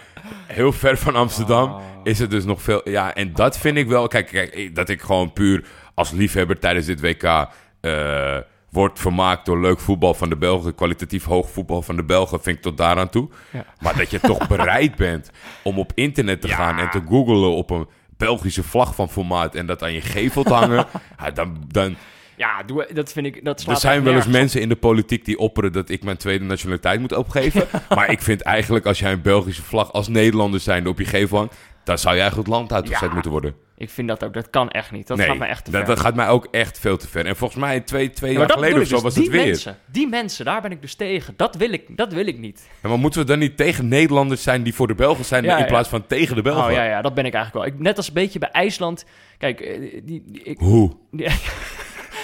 heel 0.47 0.73
ver 0.73 0.97
van 0.99 1.17
Amsterdam 1.17 1.81
is 2.05 2.19
het 2.19 2.31
dus 2.31 2.45
nog 2.45 2.63
veel. 2.63 2.89
Ja, 2.89 3.15
en 3.15 3.33
dat 3.33 3.59
vind 3.59 3.77
ik 3.77 3.89
wel. 3.89 4.09
Kijk, 4.09 4.27
kijk 4.27 4.75
dat 4.75 4.89
ik 4.89 5.01
gewoon 5.01 5.33
puur 5.33 5.65
als 5.95 6.11
liefhebber 6.11 6.59
tijdens 6.59 6.87
dit 6.87 7.01
WK. 7.01 7.49
eh 7.81 8.37
wordt 8.77 9.01
vermaakt 9.01 9.47
door 9.47 9.61
leuk 9.61 9.81
voetbal 9.81 10.15
van 10.15 10.29
de 10.29 10.37
Belgen. 10.37 10.75
Kwalitatief 10.75 11.25
hoog 11.25 11.51
voetbal 11.51 11.83
van 11.83 11.97
de 11.97 12.05
Belgen. 12.05 12.43
Vind 12.43 12.57
ik 12.57 12.63
tot 12.63 12.77
daaraan 12.77 13.09
toe. 13.09 13.29
Ja. 13.53 13.65
Maar 13.81 13.97
dat 13.97 14.11
je 14.11 14.21
toch 14.21 14.49
bereid 14.57 14.97
bent 14.97 15.31
om 15.63 15.79
op 15.79 15.93
internet 15.95 16.41
te 16.41 16.49
gaan 16.49 16.79
en 16.79 16.91
te 16.91 17.03
googlen 17.09 17.51
op 17.51 17.71
een 17.71 17.89
Belgische 18.17 18.63
vlag 18.63 18.95
van 18.95 19.09
formaat. 19.11 19.55
en 19.55 19.67
dat 19.67 19.83
aan 19.83 19.93
je 19.93 20.01
gevel 20.01 20.43
te 20.43 20.53
hangen. 20.55 20.87
ja, 21.21 21.31
dan, 21.31 21.65
dan, 21.69 21.97
Ja, 22.37 22.63
doe, 22.63 22.87
dat 22.93 23.13
vind 23.13 23.27
ik... 23.27 23.45
Dat 23.45 23.65
er 23.69 23.77
zijn 23.77 24.03
wel 24.05 24.15
eens 24.15 24.27
mensen 24.27 24.61
in 24.61 24.69
de 24.69 24.77
politiek 24.77 25.25
die 25.25 25.39
opperen 25.39 25.73
dat 25.73 25.89
ik 25.89 26.05
mijn 26.05 26.17
tweede 26.17 26.45
nationaliteit 26.45 27.01
moet 27.01 27.13
opgeven. 27.17 27.67
maar 27.95 28.11
ik 28.11 28.23
vind 28.23 28.41
eigenlijk 28.43 28.87
als 28.87 28.99
jij 28.99 29.13
een 29.13 29.23
Belgische 29.23 29.63
vlag 29.63 29.93
als 29.93 30.09
Nederlander 30.09 30.61
zijnde 30.61 30.89
op 30.89 30.99
je 30.99 31.05
gevel 31.05 31.39
hangt, 31.39 31.55
dan 31.85 31.99
zou 31.99 32.15
je 32.15 32.21
eigenlijk 32.21 32.49
het 32.49 32.59
land 32.59 32.73
uitgezet 32.73 33.09
Ja. 33.09 33.13
moeten 33.15 33.31
worden. 33.31 33.55
Ik 33.79 33.91
vind 33.91 34.09
dat 34.09 34.25
ook... 34.25 34.33
Dat 34.35 34.51
kan 34.51 34.71
echt 34.71 34.91
niet. 34.91 35.07
Dat 35.07 35.17
nee, 35.17 35.27
gaat 35.27 35.39
me 35.39 35.45
echt 35.47 35.65
te 35.65 35.71
dat, 35.71 35.81
ver. 35.81 35.89
dat 35.95 36.01
gaat 36.01 36.15
mij 36.15 36.29
ook 36.29 36.49
echt 36.51 36.79
veel 36.79 36.97
te 36.97 37.09
ver. 37.09 37.27
En 37.27 37.37
volgens 37.37 37.61
mij 37.61 37.81
twee, 37.81 38.11
twee 38.11 38.33
Ja, 38.33 38.39
jaar 38.39 38.47
dat 38.47 38.57
geleden 38.57 38.81
of 38.81 38.87
zo 38.89 38.97
ik 38.97 39.03
was 39.03 39.15
dus. 39.15 39.23
het 39.23 39.33
die 39.33 39.41
weer. 39.41 39.51
Mensen, 39.51 39.77
die 39.87 40.09
mensen, 40.09 40.45
daar 40.45 40.63
ben 40.63 40.71
ik 40.71 40.81
dus 40.81 40.95
tegen. 40.95 41.35
Dat 41.37 41.57
wil 41.57 41.73
ik, 41.73 41.97
dat 41.97 42.13
wil 42.13 42.27
ik 42.27 42.39
niet. 42.39 42.69
Ja, 42.83 42.89
maar 42.89 42.99
moeten 42.99 43.21
we 43.21 43.27
dan 43.27 43.39
niet 43.39 43.57
tegen 43.57 43.89
Nederlanders 43.89 44.43
zijn 44.43 44.63
die 44.63 44.75
voor 44.75 44.87
de 44.87 44.95
Belgen 44.95 45.25
zijn 45.25 45.45
Ja, 45.45 45.59
in 45.59 45.67
plaats 45.67 45.89
van 45.89 46.07
tegen 46.07 46.37
de 46.37 46.43
Belgen? 46.43 46.65
Oh 46.65 46.71
ja, 46.73 46.85
ja, 46.85 47.03
dat 47.03 47.15
ben 47.15 47.25
ik 47.27 47.35
eigenlijk 47.35 47.65
wel. 47.67 47.75
Ik, 47.75 47.83
net 47.85 47.97
als 47.97 48.09
een 48.09 48.15
beetje 48.15 48.39
bij 48.39 48.51
IJsland. 48.51 49.05
Kijk, 49.39 49.61
eh, 49.61 49.81
die, 50.05 50.23
die- 50.27 50.43
ik, 50.43 50.59
Hoe? 50.59 50.93
die- 51.11 51.27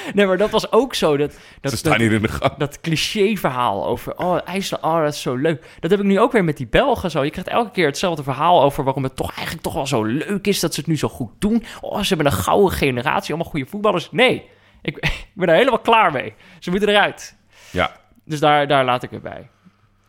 nee, 0.14 0.26
maar 0.26 0.36
dat 0.36 0.50
was 0.50 0.72
ook 0.72 0.94
zo. 0.94 1.16
Dat, 1.16 1.38
dat, 1.60 1.70
Ze 1.70 1.76
staan 1.76 1.92
dat- 1.92 2.00
hier 2.00 2.12
in 2.12 2.22
de 2.22 2.28
gang. 2.28 2.54
dat 2.56 2.80
cliché-verhaal 2.80 3.86
over... 3.86 4.16
oh, 4.18 4.38
IJsland, 4.44 4.84
oh, 4.84 5.02
dat 5.02 5.12
is 5.12 5.22
zo 5.22 5.34
leuk. 5.34 5.64
Dat 5.80 5.90
heb 5.90 6.00
ik 6.00 6.06
nu 6.06 6.20
ook 6.20 6.32
weer 6.32 6.44
met 6.44 6.56
die 6.56 6.66
Belgen 6.66 7.10
zo. 7.10 7.24
Je 7.24 7.30
krijgt 7.30 7.50
elke 7.50 7.70
keer 7.70 7.86
hetzelfde 7.86 8.22
verhaal 8.22 8.62
over... 8.62 8.84
waarom 8.84 9.02
het 9.02 9.16
toch 9.16 9.32
eigenlijk 9.32 9.62
toch 9.62 9.74
wel 9.74 9.86
zo 9.86 10.02
leuk 10.04 10.46
is... 10.46 10.60
dat 10.60 10.74
ze 10.74 10.80
het 10.80 10.88
nu 10.88 10.96
zo 10.96 11.08
goed 11.08 11.30
doen. 11.38 11.64
Oh, 11.80 12.00
ze 12.00 12.14
hebben 12.14 12.26
een 12.26 12.38
gouden 12.38 12.72
generatie, 12.72 13.34
allemaal 13.34 13.50
goede 13.50 13.66
voetballers. 13.66 14.08
Nee, 14.10 14.48
ik, 14.82 14.96
ik 15.06 15.26
ben 15.34 15.48
er 15.48 15.54
helemaal 15.54 15.78
klaar 15.78 16.12
mee. 16.12 16.34
Ze 16.58 16.70
moeten 16.70 16.88
eruit. 16.88 17.36
Ja. 17.70 17.92
Dus 18.24 18.40
daar, 18.40 18.66
daar 18.68 18.84
laat 18.84 19.02
ik 19.02 19.10
het 19.10 19.22
bij. 19.22 19.48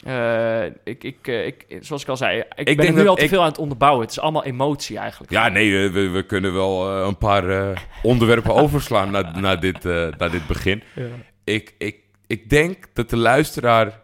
Eh, 0.05 0.63
ik, 0.83 1.03
ik, 1.03 1.15
eh, 1.21 1.45
ik, 1.45 1.65
zoals 1.79 2.01
ik 2.01 2.07
al 2.07 2.17
zei, 2.17 2.39
ik, 2.39 2.45
ben 2.55 2.65
denk 2.65 2.79
er 2.79 2.89
nu 2.93 2.95
dat 2.99 3.07
al 3.07 3.15
te 3.15 3.23
ik- 3.23 3.29
veel 3.29 3.39
aan 3.41 3.47
het 3.47 3.57
onderbouwen. 3.57 4.01
Het 4.01 4.11
is 4.11 4.19
allemaal 4.19 4.43
emotie 4.43 4.97
eigenlijk. 4.97 5.31
Ja, 5.31 5.47
nee, 5.47 5.89
we, 5.89 6.09
we 6.09 6.23
kunnen 6.23 6.53
wel 6.53 6.89
eh, 6.99 7.05
een 7.07 7.17
paar 7.17 7.49
eh, 7.49 7.77
onderwerpen 8.03 8.53
overslaan 8.53 9.11
na, 9.11 9.39
na, 9.39 9.55
dit, 9.55 9.85
eh, 9.85 10.07
na 10.17 10.29
dit 10.29 10.47
begin. 10.47 10.83
Ja. 10.95 11.03
Ik, 11.43 11.73
ik, 11.77 11.95
ik 12.27 12.49
denk 12.49 12.85
dat 12.93 13.09
de 13.09 13.17
luisteraar 13.17 14.01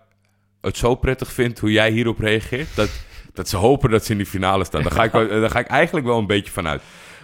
het 0.61 0.77
zo 0.77 0.95
prettig 0.95 1.31
vindt 1.31 1.59
hoe 1.59 1.71
jij 1.71 1.91
hierop 1.91 2.19
reageert. 2.19 2.75
Dat, 2.75 2.89
dat 3.33 3.49
ze 3.49 3.57
hopen 3.57 3.89
dat 3.89 4.05
ze 4.05 4.11
in 4.11 4.17
die 4.17 4.27
finale 4.27 4.63
staan. 4.63 4.81
Daar 4.83 4.91
ga 4.91 5.03
ik, 5.03 5.11
wel- 5.11 5.27
daar 5.41 5.49
ga 5.51 5.59
ik 5.59 5.67
eigenlijk 5.67 6.05
wel 6.05 6.17
een 6.17 6.27
beetje 6.27 6.51
van 6.51 6.67
uit. 6.67 6.81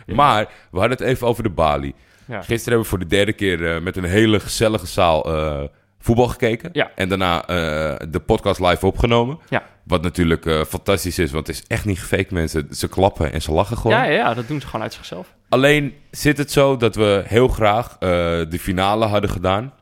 Maar 0.08 0.46
we 0.72 0.80
hadden 0.80 0.98
het 0.98 1.08
even 1.08 1.28
over 1.28 1.44
de 1.44 1.50
Bali. 1.50 1.94
Ja. 2.28 2.38
Gisteren 2.38 2.64
hebben 2.64 2.82
we 2.82 2.88
voor 2.88 3.00
de 3.00 3.06
derde 3.08 3.34
keer 3.34 3.76
eh, 3.76 3.82
met 3.82 3.98
een 3.98 4.04
hele 4.04 4.40
gezellige 4.40 4.86
zaal 4.88 5.36
eh, 5.36 5.64
voetbal 6.06 6.28
gekeken. 6.28 6.70
Ja. 6.74 6.92
En 6.96 7.10
daarna 7.10 7.42
eh, 7.42 8.08
de 8.10 8.20
podcast 8.20 8.60
live 8.60 8.86
opgenomen. 8.86 9.40
Ja. 9.50 9.64
Wat 9.84 10.02
natuurlijk 10.02 10.46
eh, 10.46 10.62
fantastisch 10.64 11.20
is, 11.20 11.32
want 11.32 11.48
het 11.48 11.56
is 11.56 11.64
echt 11.68 11.86
niet 11.86 12.00
gefaked, 12.00 12.32
mensen. 12.32 12.68
Ze 12.72 12.88
klappen 12.88 13.32
en 13.34 13.42
ze 13.42 13.52
lachen 13.52 13.78
gewoon. 13.78 13.98
Ja, 13.98 14.04
ja, 14.04 14.12
ja, 14.12 14.34
dat 14.34 14.48
doen 14.48 14.60
ze 14.60 14.66
gewoon 14.66 14.82
uit 14.82 14.94
zichzelf. 14.94 15.34
Alleen 15.50 15.94
zit 16.12 16.38
het 16.38 16.52
zo 16.52 16.78
dat 16.78 16.96
we 16.96 17.24
heel 17.28 17.48
graag 17.48 17.92
eh, 17.94 18.10
de 18.50 18.60
finale 18.60 19.06
hadden 19.06 19.30
gedaan. 19.30 19.74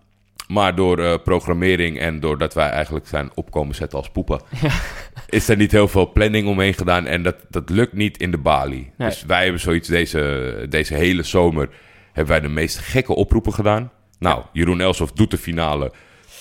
Maar 0.47 0.75
door 0.75 1.19
programmering 1.19 1.99
en 1.99 2.19
doordat 2.19 2.53
wij 2.53 2.69
eigenlijk 2.69 3.07
zijn 3.07 3.31
opkomen 3.33 3.75
zetten 3.75 3.97
als 3.97 4.09
poepen... 4.09 4.41
is 5.29 5.49
er 5.49 5.57
niet 5.57 5.71
heel 5.71 5.87
veel 5.87 6.11
planning 6.11 6.47
omheen 6.47 6.73
gedaan. 6.73 7.05
En 7.05 7.23
dat, 7.23 7.35
dat 7.49 7.69
lukt 7.69 7.93
niet 7.93 8.17
in 8.17 8.31
de 8.31 8.37
Bali. 8.37 8.91
Nee. 8.97 9.09
Dus 9.09 9.23
wij 9.23 9.43
hebben 9.43 9.61
zoiets 9.61 9.87
deze, 9.87 10.65
deze 10.69 10.93
hele 10.93 11.23
zomer... 11.23 11.69
hebben 12.05 12.33
wij 12.33 12.41
de 12.41 12.53
meest 12.53 12.77
gekke 12.77 13.15
oproepen 13.15 13.53
gedaan. 13.53 13.91
Nou, 14.19 14.43
Jeroen 14.53 14.81
Elsof 14.81 15.11
doet 15.11 15.31
de 15.31 15.37
finale. 15.37 15.91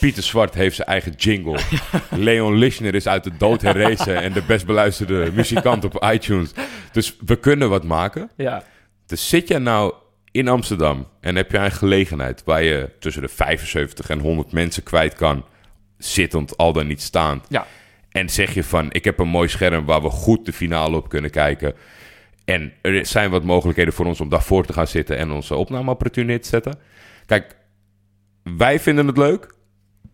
Pieter 0.03 0.23
Zwart 0.23 0.55
heeft 0.55 0.77
zijn 0.77 0.89
eigen 0.89 1.13
jingle. 1.13 1.59
Leon 2.11 2.55
Lischner 2.55 2.95
is 2.95 3.07
uit 3.07 3.25
de 3.25 3.37
dood 3.37 3.63
herrezen... 3.63 4.23
en 4.23 4.33
de 4.33 4.43
best 4.43 4.67
beluisterde 4.67 5.33
muzikant 5.33 5.85
op 5.85 6.05
iTunes. 6.13 6.51
Dus 6.93 7.17
we 7.27 7.37
kunnen 7.37 7.69
wat 7.69 7.85
maken. 7.85 8.31
Ja. 8.37 8.63
Dus 9.07 9.29
zit 9.29 9.49
je 9.49 9.59
nou 9.59 9.95
in 10.31 10.49
Amsterdam 10.49 11.09
en 11.21 11.37
heb 11.37 11.51
je 11.51 11.59
een 11.59 11.71
gelegenheid 11.73 12.43
waar 12.45 12.63
je 12.63 12.91
tussen 12.99 13.23
de 13.23 13.29
75 13.29 14.09
en 14.09 14.19
100 14.19 14.53
mensen 14.53 14.83
kwijt 14.83 15.15
kan, 15.15 15.45
zittend 15.99 16.57
al 16.57 16.73
dan 16.73 16.87
niet 16.87 17.03
staand. 17.03 17.47
Ja. 17.49 17.67
En 18.11 18.29
zeg 18.29 18.55
je 18.55 18.65
van, 18.65 18.93
ik 18.93 19.05
heb 19.05 19.19
een 19.19 19.29
mooi 19.29 19.49
scherm 19.49 19.85
waar 19.85 20.03
we 20.03 20.11
goed 20.11 20.47
de 20.47 20.53
finale 20.53 20.97
op 20.97 21.09
kunnen 21.09 21.31
kijken. 21.31 21.75
En 22.45 22.73
er 22.81 23.07
zijn 23.07 23.31
wat 23.31 23.45
mogelijkheden 23.45 23.93
voor 23.93 24.07
ons 24.07 24.21
om 24.21 24.29
daarvoor 24.29 24.67
te 24.67 24.73
gaan 24.73 24.87
zitten 24.87 25.17
en 25.17 25.31
onze 25.31 25.55
opnameapparatuur 25.55 26.25
neer 26.25 26.41
te 26.41 26.49
zetten. 26.49 26.79
Kijk, 27.27 27.57
wij 28.43 28.81
vinden 28.81 29.07
het 29.07 29.17
leuk, 29.17 29.55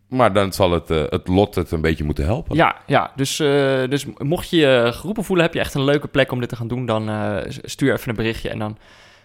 maar 0.09 0.33
dan 0.33 0.53
zal 0.53 0.71
het, 0.71 0.91
eh, 0.91 1.03
het 1.09 1.29
lot 1.29 1.55
het 1.55 1.71
een 1.71 1.81
beetje 1.81 2.05
moeten 2.05 2.25
helpen. 2.25 2.57
Ja, 2.57 2.77
ja. 2.87 3.11
Dus, 3.17 3.41
eh, 3.41 3.49
dus 3.89 4.07
mocht 4.19 4.51
je 4.51 4.57
je 4.57 4.91
geroepen 4.95 5.25
voelen, 5.25 5.45
heb 5.45 5.55
je 5.55 5.61
echt 5.61 5.75
een 5.75 5.85
leuke 5.85 6.09
plek 6.09 6.33
om 6.33 6.41
dit 6.41 6.49
te 6.49 6.57
gaan 6.57 6.69
doen, 6.69 6.87
dan 6.87 7.09
eh, 7.09 7.37
stuur 7.49 7.93
even 7.93 8.09
een 8.09 8.15
berichtje 8.17 8.49
en 8.49 8.59
dan... 8.59 8.79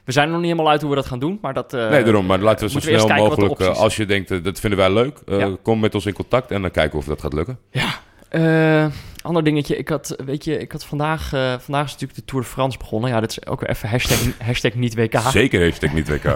We 0.06 0.12
zijn 0.12 0.26
er 0.26 0.32
nog 0.32 0.42
niet 0.42 0.50
helemaal 0.52 0.72
uit 0.72 0.82
hoe 0.82 0.90
we 0.90 0.96
dat 0.96 1.06
gaan 1.06 1.20
doen, 1.20 1.38
maar 1.42 1.54
dat... 1.54 1.74
eh, 1.74 1.90
Nee, 1.90 2.04
daarom. 2.04 2.26
Maar 2.26 2.40
laten 2.40 2.66
we 2.66 2.72
zo 2.72 2.78
we 2.78 2.84
snel 2.84 2.96
kijken 3.06 3.16
wat 3.16 3.36
de 3.36 3.42
mogelijk, 3.42 3.60
eh, 3.62 3.68
opties 3.68 3.84
als 3.84 3.96
je 3.96 4.06
denkt, 4.06 4.32
eh, 4.32 4.44
dat 4.44 4.60
vinden 4.60 4.80
wij 4.80 4.92
leuk, 4.94 5.18
eh, 5.28 5.40
Ja. 5.40 5.50
kom 5.62 5.80
met 5.80 5.96
ons 5.96 6.06
in 6.06 6.14
contact 6.14 6.52
en 6.52 6.62
dan 6.62 6.72
kijken 6.72 6.98
of 7.00 7.06
dat 7.06 7.22
gaat 7.22 7.34
lukken. 7.34 7.60
Ja, 7.72 7.90
Eh, 8.30 8.86
ander 9.22 9.44
dingetje, 9.44 9.78
ik 9.78 9.90
had, 9.90 10.16
weet 10.26 10.44
je, 10.46 10.58
ik 10.58 10.72
had 10.72 10.86
vandaag, 10.86 11.34
eh, 11.34 11.54
vandaag 11.60 11.86
is 11.86 11.92
natuurlijk 11.92 12.20
de 12.20 12.26
Tour 12.26 12.44
de 12.44 12.50
France 12.50 12.78
begonnen. 12.78 13.10
Ja, 13.10 13.20
dat 13.20 13.30
is 13.30 13.46
ook 13.46 13.60
weer 13.60 13.70
even 13.70 13.90
hashtag, 13.90 14.18
hashtag 14.46 14.74
niet 14.74 14.96
WK. 14.96 15.20
Zeker 15.20 15.64
hashtag 15.64 15.94
niet 15.94 16.10
WK. 16.10 16.24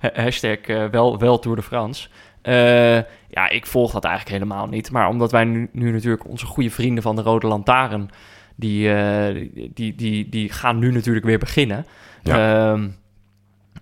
Ha- 0.00 0.10
hashtag 0.14 0.58
eh, 0.58 0.84
wel, 0.90 1.18
wel 1.18 1.38
Tour 1.38 1.56
de 1.56 1.62
France. 1.62 2.08
Eh, 2.42 2.96
ja, 3.28 3.48
ik 3.50 3.66
volg 3.66 3.92
dat 3.92 4.04
eigenlijk 4.04 4.36
helemaal 4.36 4.66
niet. 4.66 4.90
Maar 4.90 5.08
omdat 5.08 5.32
wij 5.32 5.44
nu, 5.44 5.68
nu 5.72 5.90
natuurlijk 5.90 6.28
onze 6.28 6.46
goede 6.46 6.70
vrienden 6.70 7.02
van 7.02 7.16
de 7.16 7.22
Rode 7.22 7.46
Lantaarn... 7.46 8.10
die, 8.56 8.94
eh, 8.94 9.48
die, 9.74 9.94
die, 9.94 10.28
die 10.28 10.48
gaan 10.52 10.78
nu 10.78 10.92
natuurlijk 10.92 11.24
weer 11.26 11.38
beginnen. 11.38 11.86
Ehm, 12.22 12.88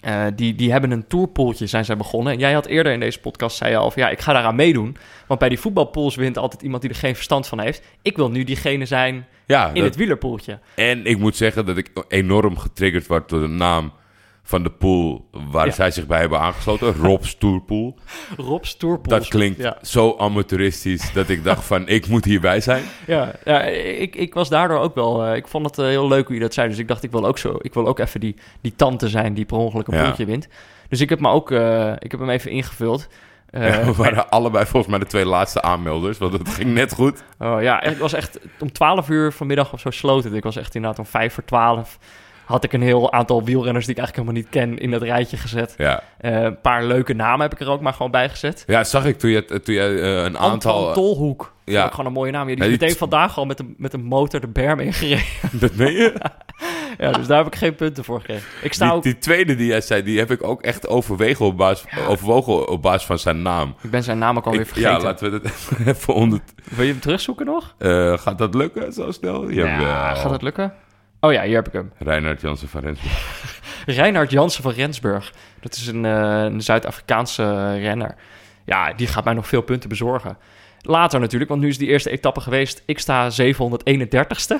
eh, 0.00 0.26
die, 0.34 0.54
die 0.54 0.70
hebben 0.72 0.90
een 0.90 1.06
tourpooltje, 1.06 1.66
zijn 1.66 1.84
zij 1.84 1.96
begonnen. 1.96 2.32
En 2.32 2.38
jij 2.38 2.52
had 2.52 2.66
eerder 2.66 2.92
in 2.92 3.00
deze 3.00 3.20
podcast, 3.20 3.56
zei 3.56 3.70
je 3.70 3.76
al, 3.76 3.90
van, 3.90 4.02
ja, 4.02 4.08
ik 4.08 4.20
ga 4.20 4.32
daaraan 4.32 4.54
meedoen. 4.54 4.96
Want 5.26 5.40
bij 5.40 5.48
die 5.48 5.58
voetbalpools 5.60 6.14
wint 6.16 6.38
altijd 6.38 6.62
iemand 6.62 6.82
die 6.82 6.90
er 6.90 6.96
geen 6.96 7.14
verstand 7.14 7.46
van 7.46 7.60
heeft. 7.60 7.82
Ik 8.02 8.16
wil 8.16 8.30
nu 8.30 8.44
diegene 8.44 8.84
zijn 8.86 9.26
Ja, 9.46 9.68
in 9.68 9.74
dat- 9.74 9.84
het 9.84 9.96
wielerpoeltje. 9.96 10.58
en 10.74 11.04
ik 11.06 11.18
moet 11.18 11.36
zeggen 11.36 11.66
dat 11.66 11.76
ik 11.76 11.90
enorm 12.08 12.56
getriggerd 12.58 13.06
word 13.06 13.28
door 13.28 13.40
de 13.40 13.46
naam 13.48 13.92
van 14.42 14.62
de 14.62 14.70
pool 14.70 15.28
waar 15.50 15.66
Ja. 15.66 15.73
zij 15.73 15.90
zich 15.90 16.06
bij 16.06 16.20
hebben 16.20 16.40
aangesloten. 16.40 16.94
Rob's 16.94 17.38
Tourpool. 17.38 17.97
Rob's 18.37 18.76
tourpool. 18.76 19.18
Dat 19.18 19.28
klinkt 19.28 19.61
Ja. 19.61 19.76
zo 19.82 20.14
amateuristisch 20.18 21.12
dat 21.12 21.28
ik 21.28 21.44
dacht 21.44 21.64
van, 21.64 21.88
ik 21.88 22.09
moet 22.09 22.25
hierbij 22.25 22.61
zijn. 22.61 22.85
Ja, 23.06 23.32
ja 23.44 23.61
ik, 23.62 24.16
ik 24.16 24.35
was 24.35 24.49
daardoor 24.49 24.78
ook 24.78 24.94
wel... 24.94 25.25
eh, 25.25 25.37
ik 25.37 25.49
vond 25.49 25.66
het 25.66 25.78
eh, 25.78 25.85
heel 25.85 26.09
leuk 26.09 26.26
hoe 26.26 26.35
je 26.35 26.40
dat 26.42 26.54
zei. 26.54 26.68
Dus 26.68 26.78
ik 26.78 26.88
dacht, 26.88 27.02
ik 27.02 27.11
wil 27.11 27.26
ook, 27.26 27.38
zo, 27.38 27.56
ik 27.61 27.75
wil 27.75 27.87
ook 27.87 27.99
even 27.99 28.20
die, 28.20 28.37
die 28.61 28.75
tante 28.76 29.09
zijn 29.09 29.35
die 29.35 29.44
per 29.44 29.56
ongeluk 29.56 29.87
een 29.88 30.02
poeltje 30.02 30.25
wint. 30.25 30.49
Dus 30.88 31.00
ik 31.00 31.09
heb, 31.09 31.20
me 31.20 31.28
ook, 31.28 31.50
eh, 31.50 31.92
ik 31.99 32.11
heb 32.11 32.20
hem 32.20 32.30
even 32.30 32.50
ingevuld. 32.50 33.09
We 33.50 33.92
waren 33.97 34.30
allebei 34.30 34.66
volgens 34.66 34.90
mij 34.90 34.99
de 35.00 35.06
twee 35.06 35.25
laatste 35.26 35.62
aanmelders, 35.62 36.18
want 36.18 36.32
het 36.32 36.49
ging 36.49 36.75
net 36.75 36.92
goed. 36.94 37.23
oh, 37.38 37.62
ja, 37.62 37.80
het 37.82 37.99
was 37.99 38.12
echt 38.12 38.38
om 38.61 38.73
12 38.73 39.09
uur 39.09 39.32
vanmiddag 39.32 39.73
of 39.73 39.80
zo 39.80 39.90
sloot 39.90 40.25
het. 40.25 40.32
Ik 40.32 40.42
was 40.42 40.56
echt 40.56 40.75
inderdaad 40.75 40.99
om 40.99 41.06
5 41.06 41.35
voor 41.35 41.44
12... 41.44 41.99
had 42.50 42.64
ik 42.64 42.73
een 42.73 42.83
heel 42.83 43.12
aantal 43.12 43.45
wielrenners 43.45 43.87
die 43.87 43.95
ik 43.95 44.00
eigenlijk 44.00 44.28
helemaal 44.28 44.50
niet 44.50 44.76
ken 44.76 44.83
in 44.85 44.90
dat 44.90 45.02
rijtje 45.02 45.37
gezet. 45.37 45.75
Ja, 45.76 46.02
Eh, 46.19 46.42
een 46.42 46.61
paar 46.61 46.85
leuke 46.85 47.12
namen 47.14 47.40
heb 47.40 47.52
ik 47.52 47.61
er 47.61 47.69
ook 47.71 47.80
maar 47.80 47.92
gewoon 47.92 48.11
bij 48.11 48.28
gezet. 48.28 48.64
ja 48.66 48.85
zag 48.85 49.04
ik 49.04 49.19
toen 49.19 49.30
je, 49.30 49.45
toen 49.64 49.75
je 49.75 49.80
eh, 50.00 50.23
een 50.25 50.38
aantal... 50.38 50.50
Antoine 50.75 50.92
Tolhoek. 50.95 51.52
Ja. 51.64 51.85
Ook 51.85 51.90
gewoon 51.90 52.07
een 52.07 52.12
mooie 52.12 52.33
naam. 52.33 52.49
Ja, 52.49 52.54
die 52.54 52.64
Ja, 52.64 52.71
is 52.71 52.71
die- 52.78 52.80
meteen 52.80 52.99
vandaag 52.99 53.38
al 53.38 53.47
met 53.47 53.59
een, 53.59 53.75
met 53.78 53.92
een 53.92 54.04
motor 54.04 54.40
de 54.40 54.49
berm 54.49 54.80
ingereden. 54.80 55.25
Dat 55.61 55.75
meen 55.75 55.92
je? 55.92 56.12
ja, 56.99 57.12
dus 57.12 57.26
daar 57.26 57.37
heb 57.38 57.47
ik 57.47 57.54
geen 57.57 57.75
punten 57.75 58.04
voor 58.04 58.19
gekregen. 58.21 58.45
Ik 58.62 58.73
sta 58.73 58.85
Die, 58.87 58.95
ook... 58.95 59.02
die 59.02 59.19
tweede 59.19 59.57
die 59.57 59.66
jij 59.66 59.80
zei, 59.80 60.02
die 60.02 60.19
heb 60.19 60.30
ik 60.30 60.42
ook 60.42 60.62
echt 60.62 60.88
overwegen 60.88 61.47
op 61.47 61.57
basis, 61.57 61.85
overwogen 62.09 62.69
op 62.69 62.83
basis 62.83 63.07
van 63.07 63.19
zijn 63.19 63.42
naam. 63.42 63.75
Ik 63.83 63.90
ben 63.90 64.02
zijn 64.02 64.19
naam 64.19 64.37
ook 64.37 64.45
alweer 64.45 64.61
Ik- 64.61 64.66
vergeten. 64.66 64.92
ja, 64.92 65.02
laten 65.02 65.30
we 65.30 65.40
dat 65.40 65.52
even- 65.97 66.14
onder... 66.14 66.40
Wil 66.71 66.85
je 66.85 66.90
hem 66.90 67.00
terugzoeken 67.00 67.47
nog? 67.47 67.75
Eh, 67.78 68.19
gaat 68.19 68.38
dat 68.38 68.54
lukken 68.54 68.92
zo 68.92 69.11
snel? 69.11 69.49
Ja, 69.50 70.14
gaat 70.14 70.30
dat 70.30 70.42
lukken? 70.42 70.73
Oh 71.20 71.32
ja, 71.32 71.42
hier 71.42 71.54
heb 71.54 71.66
ik 71.66 71.72
hem. 71.72 71.92
Reinhard 71.98 72.40
Jansen 72.40 72.68
van 72.68 72.80
Rensburg. 72.80 73.60
Reinhard 73.96 74.30
Jansen 74.30 74.62
van 74.62 74.72
Rensburg. 74.72 75.32
Dat 75.60 75.74
is 75.74 75.86
een, 75.86 76.04
eh, 76.04 76.42
een 76.42 76.60
Zuid-Afrikaanse 76.60 77.42
eh, 77.42 77.82
renner. 77.82 78.14
Ja, 78.64 78.92
die 78.92 79.06
gaat 79.06 79.24
mij 79.24 79.34
nog 79.34 79.48
veel 79.48 79.60
punten 79.62 79.88
bezorgen. 79.88 80.38
Later 80.82 81.20
natuurlijk, 81.20 81.50
want 81.50 81.62
nu 81.62 81.68
is 81.68 81.78
die 81.78 81.88
eerste 81.88 82.10
etappe 82.10 82.40
geweest. 82.40 82.82
Ik 82.86 82.98
sta 82.98 83.30
731ste. 83.30 84.56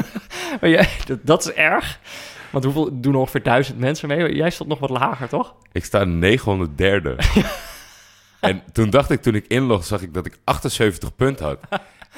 maar 0.60 0.70
jij, 0.70 0.88
dat, 1.06 1.18
dat 1.22 1.44
is 1.44 1.52
erg. 1.52 1.98
Want 2.50 2.64
hoeveel 2.64 3.00
doen 3.00 3.12
er 3.12 3.18
ongeveer 3.18 3.42
duizend 3.42 3.78
mensen 3.78 4.08
mee? 4.08 4.34
Jij 4.34 4.50
stond 4.50 4.68
nog 4.68 4.78
wat 4.78 4.90
lager, 4.90 5.28
toch? 5.28 5.54
Ik 5.72 5.84
sta 5.84 6.04
903 6.04 7.00
En 8.40 8.62
toen 8.72 8.90
dacht 8.90 9.10
ik, 9.10 9.22
toen 9.22 9.34
ik 9.34 9.44
inlog, 9.46 9.84
zag 9.84 10.02
ik 10.02 10.14
dat 10.14 10.26
ik 10.26 10.38
78 10.44 11.16
punten 11.16 11.46
had. 11.46 11.58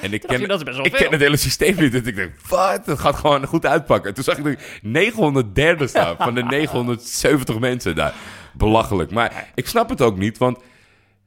En 0.03 0.13
ik 0.13 0.21
je, 0.21 0.27
ken, 0.27 0.47
dat 0.47 0.57
is 0.57 0.63
best 0.63 0.77
wel 0.77 0.85
ik 0.85 0.91
veel. 0.91 1.01
ken 1.03 1.11
het 1.11 1.21
hele 1.21 1.37
systeem 1.37 1.75
niet. 1.79 1.91
Dus 1.91 2.01
ik 2.01 2.15
denk, 2.15 2.31
wat? 2.49 2.85
Dat 2.85 2.99
gaat 2.99 3.15
gewoon 3.15 3.45
goed 3.45 3.65
uitpakken. 3.65 4.09
En 4.09 4.15
toen 4.15 4.23
zag 4.23 4.37
ik 4.37 4.43
dat 4.43 4.53
ik 4.53 4.79
903 4.81 5.87
staan 5.87 6.15
van 6.25 6.35
de 6.35 6.43
970 6.43 7.59
mensen 7.59 7.95
daar. 7.95 8.13
Belachelijk. 8.53 9.11
Maar 9.11 9.47
ik 9.55 9.67
snap 9.67 9.89
het 9.89 10.01
ook 10.01 10.17
niet, 10.17 10.37
want 10.37 10.57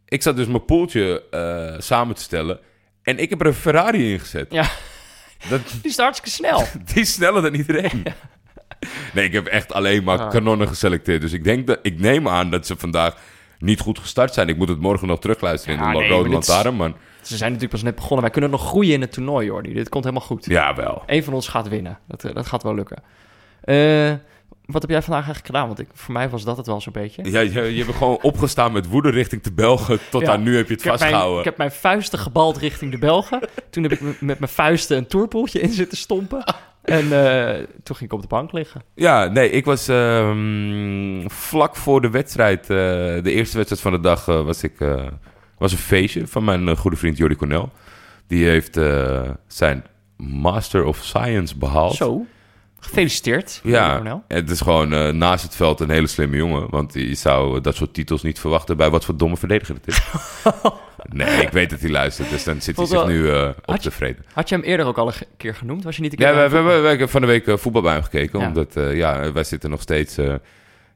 ik 0.09 0.23
zat 0.23 0.37
dus 0.37 0.47
mijn 0.47 0.64
poeltje 0.64 1.23
eh, 1.30 1.80
samen 1.80 2.14
te 2.14 2.23
stellen. 2.23 2.59
En 3.02 3.18
ik 3.18 3.30
heb 3.30 3.40
er 3.40 3.47
een 3.47 3.54
Ferrari 3.54 4.12
in 4.12 4.21
gezet. 4.21 4.47
Ja, 4.52 4.66
Dat, 5.49 5.61
die 5.83 5.90
is 5.90 5.97
hartstikke 5.97 6.30
snel. 6.30 6.64
die 6.92 7.02
is 7.02 7.12
sneller 7.12 7.42
dan 7.42 7.54
iedereen. 7.54 8.02
Nee, 9.12 9.25
ik 9.25 9.33
heb 9.33 9.47
echt 9.47 9.73
alleen 9.73 10.04
maar 10.04 10.18
Ah. 10.18 10.30
kanonnen 10.30 10.68
geselecteerd. 10.68 11.21
Dus 11.21 11.33
ik, 11.33 11.45
denk 11.45 11.66
dat, 11.66 11.78
ik 11.83 12.00
neem 12.00 12.28
aan 12.28 12.50
dat 12.50 12.66
ze 12.66 12.76
vandaag 12.76 13.16
niet 13.59 13.80
goed 13.80 13.99
gestart 13.99 14.35
zijn. 14.35 14.49
Ik 14.49 14.56
moet 14.56 14.68
het 14.68 14.80
morgen 14.80 15.09
nog 15.09 15.21
terugluisteren 15.21 15.78
Ja, 15.78 15.87
in 15.87 15.92
de 15.92 15.99
nee, 15.99 16.09
Rode 16.09 16.28
Lantaarn. 16.28 16.76
Maar 16.76 16.92
Ze 17.26 17.37
zijn 17.37 17.52
natuurlijk 17.52 17.80
pas 17.80 17.83
net 17.83 17.95
begonnen. 17.95 18.21
Wij 18.21 18.30
kunnen 18.30 18.50
nog 18.50 18.66
groeien 18.66 18.92
in 18.92 19.00
het 19.00 19.12
toernooi, 19.12 19.47
Jordi. 19.47 19.73
Dit 19.73 19.88
komt 19.88 20.04
helemaal 20.04 20.26
goed. 20.26 20.45
ja, 20.45 20.75
wel. 20.75 21.02
Eén 21.06 21.25
van 21.25 21.35
ons 21.35 21.49
gaat 21.49 21.68
winnen. 21.68 21.99
Dat, 22.09 22.25
eh, 22.25 22.35
dat 22.35 22.47
gaat 22.47 22.62
wel 22.62 22.75
lukken. 22.75 23.02
Eh, 23.61 24.12
wat 24.66 24.83
heb 24.83 24.90
jij 24.90 25.02
vandaag 25.02 25.25
eigenlijk 25.25 25.47
gedaan? 25.47 25.66
Want 25.66 25.78
ik, 25.78 25.88
voor 25.92 26.12
mij 26.12 26.28
was 26.28 26.45
dat 26.45 26.56
het 26.56 26.66
wel 26.66 26.80
zo'n 26.80 26.92
beetje. 26.92 27.30
Ja, 27.30 27.40
je, 27.40 27.75
je 27.75 27.85
hebt 27.85 27.97
gewoon 27.97 28.18
opgestaan 28.23 28.73
met 28.73 28.88
woede 28.88 29.11
richting 29.11 29.42
de 29.42 29.52
Belgen. 29.52 29.99
Tot 30.11 30.23
Ja. 30.23 30.33
aan 30.33 30.42
nu 30.42 30.56
heb 30.56 30.66
je 30.68 30.73
het 30.75 30.85
Ik 30.85 30.90
heb, 30.90 30.99
mijn, 30.99 30.99
vastgehouden. 30.99 31.38
ik 31.38 31.45
heb 31.45 31.56
mijn 31.56 31.71
vuisten 31.73 32.18
gebald 32.18 32.56
richting 32.56 32.90
de 32.90 32.99
Belgen. 32.99 33.40
Toen 33.71 33.83
heb 33.83 33.92
ik 33.92 34.00
met 34.00 34.38
mijn 34.38 34.52
vuisten 34.52 34.97
een 34.97 35.06
toerpoeltje 35.06 35.61
in 35.61 35.73
zitten 35.73 35.99
stompen. 35.99 36.54
En 36.83 37.12
eh, 37.12 37.64
toen 37.83 37.97
ging 37.97 38.11
ik 38.11 38.12
op 38.12 38.23
de 38.23 38.28
bank 38.28 38.52
liggen. 38.52 38.83
Ja, 38.95 39.26
nee, 39.28 39.50
ik 39.50 39.64
was 39.64 39.88
ehm, 39.88 41.28
vlak 41.28 41.76
voor 41.76 42.00
de 42.00 42.11
wedstrijd, 42.11 42.61
eh, 42.62 42.66
de 42.66 43.30
eerste 43.33 43.56
wedstrijd 43.56 43.83
van 43.83 43.92
de 43.92 44.00
dag, 44.00 44.25
was 44.25 44.62
ik 44.62 44.75
was 45.58 45.72
een 45.72 45.78
feestje 45.78 46.26
van 46.26 46.44
mijn 46.44 46.68
eh, 46.68 46.76
goede 46.76 46.96
vriend 46.96 47.16
Jordi 47.16 47.36
Cornel. 47.36 47.72
Die 48.26 48.44
heeft 48.44 48.76
eh, 48.76 49.30
zijn 49.46 49.84
Master 50.16 50.84
of 50.84 50.98
Science 51.02 51.58
behaald. 51.58 51.94
Zo. 51.94 52.26
Gefeliciteerd. 52.80 53.60
Ja, 53.64 54.22
het 54.28 54.50
is 54.50 54.60
gewoon 54.60 54.92
eh, 54.92 55.12
naast 55.12 55.44
het 55.44 55.56
veld 55.56 55.80
een 55.80 55.90
hele 55.90 56.06
slimme 56.06 56.36
jongen. 56.36 56.70
Want 56.70 56.94
je 56.94 57.14
zou 57.14 57.60
dat 57.60 57.75
soort 57.75 57.94
titels 57.94 58.22
niet 58.22 58.40
verwachten 58.40 58.76
bij 58.76 58.90
wat 58.90 59.04
voor 59.04 59.16
domme 59.16 59.36
verdediger 59.36 59.75
het 59.75 59.86
is. 59.86 60.00
nee, 61.18 61.42
ik 61.42 61.48
weet 61.48 61.70
dat 61.70 61.80
hij 61.80 61.90
luistert, 61.90 62.30
dus 62.30 62.44
dan 62.44 62.60
zit 62.60 62.76
hij 62.76 62.86
zich 62.86 63.06
nu 63.06 63.30
op 63.64 63.76
tevreden. 63.76 64.25
Had 64.32 64.48
je 64.48 64.54
hem 64.54 64.64
eerder 64.64 64.86
ook 64.86 64.98
al 64.98 65.06
een 65.06 65.14
keer 65.36 65.54
genoemd? 65.54 65.84
Was 65.84 65.96
je 65.96 66.02
niet 66.02 66.12
een 66.12 66.18
keer 66.18 66.26
Ja, 66.26 66.32
we, 66.32 66.38
bij 66.38 66.48
we, 66.48 66.56
hem- 66.56 66.76
we, 66.76 66.82
we 66.82 66.88
hebben 66.88 67.08
van 67.08 67.20
de 67.20 67.26
week 67.26 67.58
voetbal 67.58 67.82
bij 67.82 67.92
hem 67.92 68.02
gekeken. 68.02 68.40
Ja. 68.40 68.46
Omdat, 68.46 68.75
ja, 68.75 69.32
wij 69.32 69.44
zitten 69.44 69.70
nog 69.70 69.80
steeds... 69.80 70.16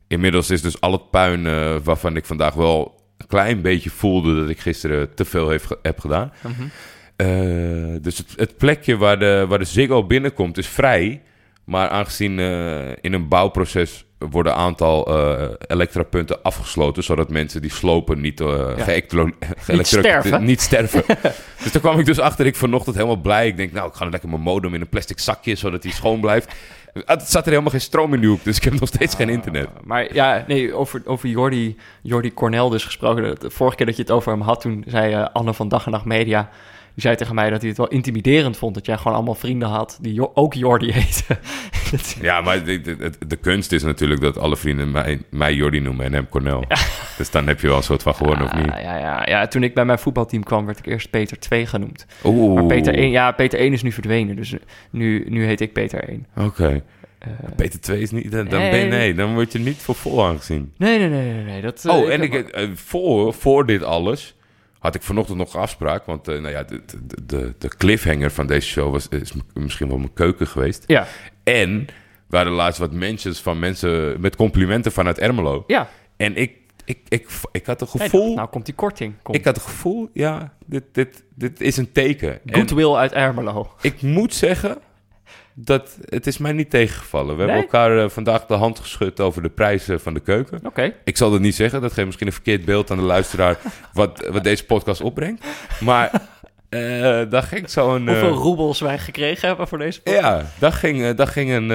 inmiddels 0.07 0.51
is 0.51 0.63
dus 0.63 0.81
al 0.81 0.93
het 0.93 1.11
puin 1.11 1.43
waarvan 1.83 2.17
ik 2.17 2.25
vandaag 2.25 2.55
wel 2.55 3.00
klein 3.27 3.63
beetje 3.63 3.91
voelde... 3.91 4.41
dat 4.41 4.49
ik 4.49 4.61
gisteren 4.61 5.15
te 5.15 5.25
veel 5.25 5.49
heeft, 5.49 5.77
heb 5.83 5.99
gedaan. 5.99 6.33
Mhm. 6.43 6.69
Eh, 7.17 8.03
dus 8.03 8.19
het, 8.19 8.33
het 8.37 8.57
plekje 8.57 8.97
waar 8.97 9.19
de, 9.19 9.45
waar 9.49 9.59
de 9.59 9.65
Ziggo 9.65 10.05
binnenkomt 10.05 10.59
is 10.59 10.67
vrij. 10.67 11.23
Maar 11.71 11.89
aangezien 11.89 12.39
eh, 12.39 12.89
in 13.01 13.13
een 13.13 13.29
bouwproces 13.29 14.05
worden 14.19 14.53
een 14.53 14.59
aantal 14.59 15.07
eh 15.07 15.49
elektrapunten 15.67 16.43
afgesloten... 16.43 17.03
zodat 17.03 17.31
mensen 17.31 17.63
die 17.63 17.71
slopen 17.71 18.21
niet, 18.21 18.39
Ja. 18.39 18.85
sterven. 19.83 20.45
niet 20.45 20.61
sterven. 20.61 21.05
dus 21.63 21.73
daar 21.73 21.83
kwam 21.83 21.99
ik 21.99 22.07
dus 22.07 22.19
achter. 22.19 22.47
Ik 22.47 22.57
vanochtend 22.57 22.97
helemaal 22.97 23.17
blij. 23.21 23.47
Ik 23.47 23.57
denk, 23.57 23.73
nou, 23.73 23.89
ik 23.89 23.95
ga 23.95 24.09
lekker 24.09 24.29
mijn 24.29 24.41
modem 24.41 24.75
in 24.75 24.81
een 24.81 24.89
plastic 24.89 25.19
zakje... 25.19 25.55
zodat 25.55 25.83
die 25.83 25.93
schoon 25.93 26.21
blijft. 26.21 26.53
Het 26.93 27.23
zat 27.23 27.45
er 27.45 27.51
helemaal 27.51 27.71
geen 27.71 27.81
stroom 27.81 28.15
in 28.15 28.21
die 28.21 28.29
hoek, 28.29 28.45
dus 28.45 28.57
ik 28.57 28.65
heb 28.65 28.81
nog 28.81 28.89
steeds 28.89 29.15
geen 29.15 29.29
internet. 29.29 29.69
Maar 29.85 30.15
ja, 30.15 30.45
nee, 30.47 30.75
over, 30.75 31.03
over 31.05 31.29
Jordi, 31.29 31.77
Jordi 32.03 32.35
Cornel 32.35 32.69
dus 32.69 32.85
gesproken. 32.85 33.41
De, 33.41 33.51
vorige 33.51 33.77
keer 33.77 33.87
dat 33.87 33.97
je 33.97 34.03
het 34.03 34.11
over 34.11 34.33
hem 34.33 34.41
had, 34.41 34.61
toen 34.61 34.85
zei 34.87 35.29
Anne 35.33 35.55
van 35.55 35.69
Dag 35.69 35.85
en 35.85 35.91
Nacht 35.91 36.05
Media... 36.05 36.51
Die 37.01 37.09
zei 37.09 37.21
tegen 37.21 37.35
mij 37.35 37.51
dat 37.51 37.59
hij 37.61 37.69
het 37.69 37.79
wel 37.79 37.89
intimiderend 37.89 38.57
vond... 38.57 38.75
dat 38.75 38.87
jij 38.87 38.97
gewoon 38.97 39.15
allemaal 39.15 39.35
vrienden 39.35 39.69
had 39.69 39.99
die 40.01 40.37
ook 40.37 40.55
Jordi 40.55 40.93
heten. 41.01 41.39
Ja, 42.21 42.41
maar 42.41 42.65
de, 42.65 42.81
de, 42.81 43.13
de- 43.27 43.37
kunst 43.37 43.73
is 43.73 43.83
natuurlijk 43.83 44.21
dat 44.21 44.39
alle 44.39 44.57
vrienden 44.57 44.91
mij, 44.91 45.21
mij 45.31 45.55
Jordi 45.55 45.81
noemen 45.81 46.07
en 46.07 46.13
hem 46.13 46.29
Cornel. 46.29 46.65
Dus 47.17 47.31
dan 47.31 47.47
heb 47.47 47.61
je 47.61 47.67
wel 47.67 47.77
een 47.77 47.83
soort 47.83 48.03
van 48.03 48.15
gewonnen, 48.15 48.45
of 48.47 48.55
niet? 48.55 48.67
Ja, 48.67 48.79
ja, 48.81 48.99
ja, 48.99 49.23
ja, 49.27 49.47
toen 49.47 49.63
ik 49.63 49.75
bij 49.75 49.85
mijn 49.85 49.99
voetbalteam 49.99 50.43
kwam, 50.43 50.67
werd 50.67 50.79
ik 50.79 50.87
eerst 50.87 51.11
Peter 51.11 51.39
2 51.39 51.67
genoemd. 51.67 52.07
Oeh. 52.25 52.55
Maar 52.55 52.65
Peter 52.67 52.95
1, 52.95 53.11
ja, 53.11 53.33
Peter 53.33 53.59
1 53.59 53.73
is 53.73 53.83
nu 53.83 53.93
verdwenen, 53.93 54.37
dus 54.37 54.55
nu, 54.91 55.25
nu 55.29 55.45
heet 55.45 55.61
ik 55.61 55.73
Peter 55.73 56.09
1. 56.09 56.27
Oké. 56.37 56.83
Eh, 57.19 57.29
Peter 57.57 57.81
2 57.81 58.01
is 58.01 58.11
niet... 58.11 58.33
Dan, 58.33 58.49
dan 58.49 58.59
Nee. 58.61 58.71
ben, 58.71 58.89
nee, 58.89 59.15
dan 59.15 59.35
word 59.35 59.53
je 59.53 59.59
niet 59.59 59.77
voor 59.79 59.95
vol 59.95 60.25
aangezien. 60.27 60.73
nee, 60.77 60.99
nee, 60.99 61.09
nee, 61.09 61.33
nee, 61.33 61.45
nee. 61.45 61.61
Dat, 61.61 61.85
eh, 61.85 61.95
oh, 61.97 62.11
en 62.13 62.21
heb- 62.21 62.33
ik, 62.35 62.49
eh, 62.49 62.69
voor, 62.75 63.35
voor 63.35 63.67
dit 63.67 63.83
alles 63.83 64.35
had 64.81 64.95
ik 64.95 65.03
vanochtend 65.03 65.39
nog 65.39 65.57
afspraak. 65.57 66.07
Want 66.07 66.29
eh, 66.29 66.41
nou 66.41 66.55
ja, 66.55 66.63
de, 66.63 66.83
de, 67.27 67.55
de, 67.59 67.69
cliffhanger 67.69 68.31
van 68.31 68.47
deze 68.47 68.67
show 68.67 68.93
was, 68.93 69.09
is 69.09 69.33
misschien 69.55 69.89
wel 69.89 69.99
mijn 69.99 70.13
keuken 70.13 70.47
geweest. 70.47 70.85
Ja, 70.87 71.07
En 71.45 71.87
we 72.27 72.37
hadden 72.37 72.55
laatst 72.55 72.79
wat 72.79 72.93
mentions 72.93 73.41
van 73.41 73.59
mensen 73.59 74.21
met 74.21 74.37
complimenten 74.37 74.93
vanuit 74.93 75.19
Ermelo. 75.19 75.65
ja. 75.67 75.89
En 76.17 76.37
ik, 76.37 76.53
ik, 76.85 76.99
ik, 77.09 77.29
ik 77.53 77.67
had 77.67 77.81
het 77.81 77.89
gevoel... 77.89 78.35
nou 78.35 78.49
komt 78.49 78.65
die 78.65 78.75
korting. 78.75 79.15
Ik 79.31 79.45
had 79.45 79.57
het 79.57 79.65
gevoel, 79.65 80.11
ja, 80.13 80.55
dit, 80.67 80.85
dit, 80.93 81.25
dit 81.35 81.61
is 81.61 81.77
een 81.77 81.93
teken. 81.93 82.33
En 82.45 82.55
Goodwill 82.55 82.95
uit 82.95 83.13
Ermelo. 83.13 83.71
ik 83.81 84.03
moet 84.03 84.35
zeggen 84.35 84.79
dat 85.55 85.99
het 86.09 86.27
is 86.27 86.39
mij 86.39 86.53
niet 86.53 86.71
tegengevallen. 86.71 87.37
We 87.37 87.43
Nee? 87.45 87.53
hebben 87.53 87.63
elkaar 87.63 88.05
eh, 88.05 88.11
vandaag 88.11 88.47
de 88.47 88.55
hand 88.55 88.79
geschud 88.79 89.21
over 89.21 89.43
de 89.43 89.49
prijzen 89.49 90.01
van 90.01 90.15
de 90.15 90.21
keuken. 90.21 90.61
Oké. 90.65 90.93
Ik 91.05 91.17
zal 91.17 91.33
het 91.33 91.43
niet 91.43 91.55
zeggen, 91.55 91.81
dat 91.81 91.93
geeft 91.93 92.07
misschien 92.07 92.27
een 92.27 92.33
verkeerd 92.33 92.65
beeld 92.65 92.91
aan 92.91 92.97
de 92.97 93.03
luisteraar 93.03 93.57
wat, 93.93 94.27
wat 94.31 94.45
deze 94.45 94.65
podcast 94.65 95.01
opbrengt. 95.01 95.45
Maar 95.81 96.11
Eh 96.69 97.23
daar 97.31 97.43
ging 97.43 97.71
zo'n... 97.71 98.09
eh, 98.09 98.21
Hoeveel 98.21 98.37
roebels 98.43 98.81
wij 98.81 98.99
gekregen 98.99 99.49
hebben 99.49 99.69
voor 99.69 99.79
deze 99.79 100.01
podcast. 100.03 100.25
Ja, 100.25 100.45
daar 100.59 100.73
ging, 100.73 101.03
eh, 101.03 101.17
daar 101.17 101.27
ging 101.27 101.51
een... 101.51 101.71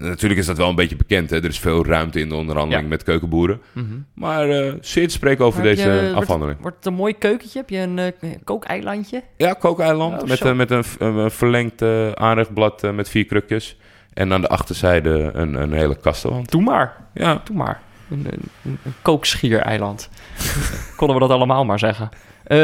eh, 0.00 0.06
natuurlijk 0.06 0.40
is 0.40 0.46
dat 0.46 0.56
wel 0.56 0.68
een 0.68 0.74
beetje 0.74 0.96
bekend, 0.96 1.30
hè. 1.30 1.36
Er 1.36 1.44
is 1.44 1.58
veel 1.58 1.86
ruimte 1.86 2.20
in 2.20 2.28
de 2.28 2.34
onderhandeling 2.34 2.82
Ja. 2.84 2.88
met 2.92 3.02
keukenboeren. 3.02 3.60
Mhm. 3.72 3.84
Maar 4.14 4.48
eh 4.48 4.72
zeer 4.80 5.06
te 5.06 5.12
spreken 5.14 5.44
over 5.44 5.60
Maar 5.62 5.68
deze 5.74 5.88
je- 5.90 6.00
wordt- 6.02 6.14
afhandeling. 6.14 6.60
Wordt 6.60 6.76
het 6.76 6.86
een 6.86 6.94
mooi 6.94 7.18
keukentje? 7.18 7.58
Heb 7.58 7.70
je 7.70 7.78
een 7.78 7.98
eh, 7.98 8.12
kookeilandje? 8.44 9.22
Ja, 9.36 9.52
kookeiland 9.52 10.22
Oh, 10.22 10.28
met, 10.28 10.40
een 10.40 10.56
met 10.56 10.70
een, 10.70 10.84
een 10.98 11.30
verlengd 11.30 11.82
eh, 11.82 12.12
aanrechtblad 12.12 12.84
eh, 12.84 12.90
met 12.92 13.08
vier 13.08 13.24
krukjes. 13.24 13.76
En 14.14 14.32
aan 14.32 14.40
de 14.40 14.48
achterzijde 14.48 15.30
een, 15.32 15.54
een 15.54 15.72
hele 15.72 15.96
kastenwand. 15.96 16.50
Doe 16.50 16.62
maar. 16.62 16.96
Ja, 17.14 17.40
Doe 17.44 17.56
maar. 17.56 17.80
Een, 18.10 18.26
een, 18.30 18.40
een, 18.64 18.78
een 18.84 18.94
kookschiereiland. 19.02 20.08
Konden 20.96 21.16
we 21.16 21.22
dat 21.22 21.30
allemaal 21.36 21.64
maar 21.64 21.78
zeggen. 21.78 22.08
Eh, 22.44 22.58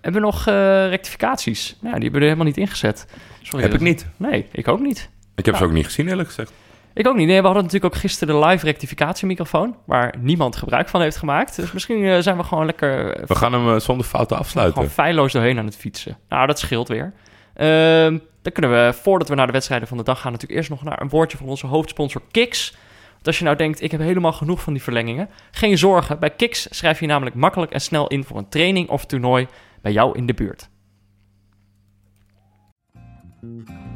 hebben 0.00 0.20
we 0.20 0.20
nog 0.20 0.46
eh, 0.46 0.88
rectificaties? 0.88 1.76
Nou, 1.80 1.94
die 1.94 2.02
hebben 2.02 2.10
we 2.12 2.18
er 2.18 2.22
helemaal 2.32 2.46
niet 2.46 2.56
ingezet. 2.56 3.06
Sorry, 3.42 3.64
heb 3.64 3.74
ik 3.74 3.80
niet. 3.80 4.06
Nee, 4.16 4.46
ik 4.52 4.68
ook 4.68 4.80
niet. 4.80 5.08
Ik 5.34 5.44
heb 5.44 5.54
Ja. 5.54 5.60
ze 5.60 5.66
ook 5.66 5.72
niet 5.72 5.84
gezien, 5.84 6.08
eerlijk 6.08 6.28
gezegd. 6.28 6.52
Ik 6.94 7.06
ook 7.06 7.16
niet. 7.16 7.26
Nee, 7.26 7.38
we 7.40 7.44
hadden 7.46 7.62
natuurlijk 7.64 7.94
ook 7.94 8.00
gisteren 8.00 8.40
de 8.40 8.46
live 8.46 8.64
rectificatiemicrofoon... 8.64 9.76
waar 9.84 10.14
niemand 10.18 10.56
gebruik 10.56 10.88
van 10.88 11.00
heeft 11.00 11.16
gemaakt. 11.16 11.56
Dus 11.56 11.72
misschien 11.72 12.04
eh, 12.04 12.18
zijn 12.20 12.36
we 12.36 12.42
gewoon 12.42 12.66
lekker... 12.66 13.16
eh, 13.16 13.26
We 13.26 13.34
gaan 13.34 13.52
hem 13.52 13.68
eh, 13.74 13.80
zonder 13.80 14.06
fouten 14.06 14.38
afsluiten. 14.38 14.74
Gewoon 14.74 14.90
feilloos 14.90 15.32
doorheen 15.32 15.58
aan 15.58 15.64
het 15.64 15.76
fietsen. 15.76 16.18
Nou, 16.28 16.46
dat 16.46 16.58
scheelt 16.58 16.88
weer. 16.88 17.12
Ehm, 17.54 18.18
dan 18.42 18.52
kunnen 18.52 18.70
we, 18.70 18.92
voordat 18.92 19.28
we 19.28 19.34
naar 19.34 19.46
de 19.46 19.52
wedstrijden 19.52 19.88
van 19.88 19.96
de 19.96 20.02
dag 20.02 20.20
gaan... 20.20 20.32
natuurlijk 20.32 20.58
eerst 20.58 20.70
nog 20.70 20.82
naar 20.84 21.00
een 21.00 21.08
woordje 21.08 21.36
van 21.36 21.46
onze 21.46 21.66
hoofdsponsor 21.66 22.22
Kiks. 22.30 22.76
Want 23.12 23.26
als 23.26 23.38
je 23.38 23.44
nou 23.44 23.56
denkt, 23.56 23.82
ik 23.82 23.90
heb 23.90 24.00
helemaal 24.00 24.32
genoeg 24.32 24.62
van 24.62 24.72
die 24.72 24.82
verlengingen... 24.82 25.28
geen 25.50 25.78
zorgen, 25.78 26.18
bij 26.18 26.30
Kiks 26.30 26.66
schrijf 26.70 27.00
je 27.00 27.06
namelijk 27.06 27.36
makkelijk 27.36 27.72
en 27.72 27.80
snel 27.80 28.06
in... 28.06 28.24
voor 28.24 28.38
een 28.38 28.48
training 28.48 28.88
of 28.88 29.06
toernooi 29.06 29.46
bij 29.82 29.92
jou 29.92 30.16
in 30.18 30.26
de 30.26 30.34
buurt. 30.34 30.68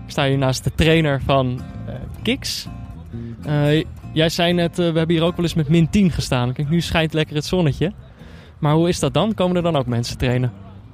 Sta 0.06 0.26
hier 0.26 0.38
naast 0.38 0.64
de 0.64 0.74
trainer 0.74 1.20
van 1.24 1.60
eh 1.86 1.94
Kiks. 2.22 2.66
Eh, 3.44 3.84
jij 4.12 4.28
zei 4.28 4.52
net, 4.52 4.70
eh, 4.70 4.76
we 4.76 4.98
hebben 4.98 5.16
hier 5.16 5.24
ook 5.24 5.36
wel 5.36 5.44
eens 5.44 5.54
met 5.54 5.68
min 5.68 5.90
10 5.90 6.10
gestaan. 6.10 6.52
Kijk, 6.52 6.68
nu 6.68 6.80
schijnt 6.80 7.12
lekker 7.12 7.34
het 7.34 7.44
zonnetje. 7.44 7.92
Maar 8.58 8.74
hoe 8.74 8.88
is 8.88 8.98
dat 8.98 9.14
dan? 9.14 9.34
Komen 9.34 9.56
er 9.56 9.62
dan 9.62 9.76
ook 9.76 9.86
mensen 9.86 10.18
trainen? 10.18 10.52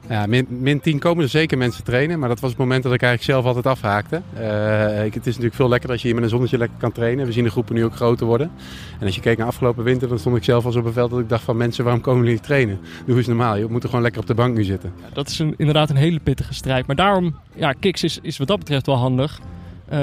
Ja, 0.09 0.27
min, 0.27 0.47
min 0.49 0.81
10 0.81 0.99
komen 0.99 1.25
er 1.25 1.31
zeker 1.31 1.59
mensen 1.59 1.85
trainen, 1.85 2.19
maar 2.19 2.29
dat 2.29 2.41
was 2.41 2.51
het 2.51 2.59
moment 2.59 2.83
dat 2.83 2.93
ik 2.93 3.03
eigenlijk 3.03 3.33
zelf 3.33 3.45
altijd 3.45 3.67
afhaakte. 3.67 4.23
Eh, 4.35 5.05
ik, 5.05 5.15
het 5.15 5.23
is 5.23 5.33
natuurlijk 5.33 5.55
veel 5.55 5.69
lekkerder 5.69 5.91
als 5.91 6.01
je 6.01 6.07
hier 6.07 6.15
met 6.15 6.25
een 6.25 6.31
zonnetje 6.31 6.59
lekker 6.59 6.79
kan 6.79 6.93
trainen. 6.93 7.27
We 7.27 7.33
zien 7.33 7.45
de 7.45 7.51
groepen 7.51 7.75
nu 7.75 7.85
ook 7.85 7.95
groter 7.95 8.27
worden. 8.27 8.51
En 8.99 9.07
als 9.07 9.15
je 9.15 9.21
keek 9.21 9.39
naar 9.39 9.47
afgelopen 9.47 9.85
winter, 9.85 10.09
dan 10.09 10.19
stond 10.19 10.37
ik 10.37 10.45
zelf 10.45 10.65
al 10.65 10.73
zo 10.73 10.79
op 10.79 10.85
een 10.85 10.93
veld 10.93 11.11
dat 11.11 11.21
ik 11.21 11.29
dacht 11.29 11.45
van 11.45 11.57
mensen, 11.57 11.85
waarom 11.85 12.03
komen 12.03 12.25
jullie 12.25 12.41
trainen? 12.41 12.81
Doe 13.07 13.17
eens 13.17 13.27
normaal, 13.27 13.57
je 13.57 13.67
moet 13.69 13.83
er 13.83 13.89
gewoon 13.89 14.05
lekker 14.05 14.21
op 14.21 14.27
de 14.27 14.35
bank 14.35 14.57
nu 14.57 14.65
zitten. 14.65 14.93
Dat 15.13 15.29
is 15.29 15.41
inderdaad 15.41 15.91
een 15.91 15.97
hele 15.97 16.21
pittige 16.21 16.55
strijd. 16.55 16.87
Maar 16.87 16.97
daarom, 16.97 17.37
ja, 17.55 17.73
Kiks 17.73 18.03
is, 18.03 18.19
is 18.23 18.39
wat 18.39 18.49
dat 18.49 18.59
betreft 18.59 18.87
wel 18.87 18.97
handig. 18.97 19.41
Eh, 19.89 19.99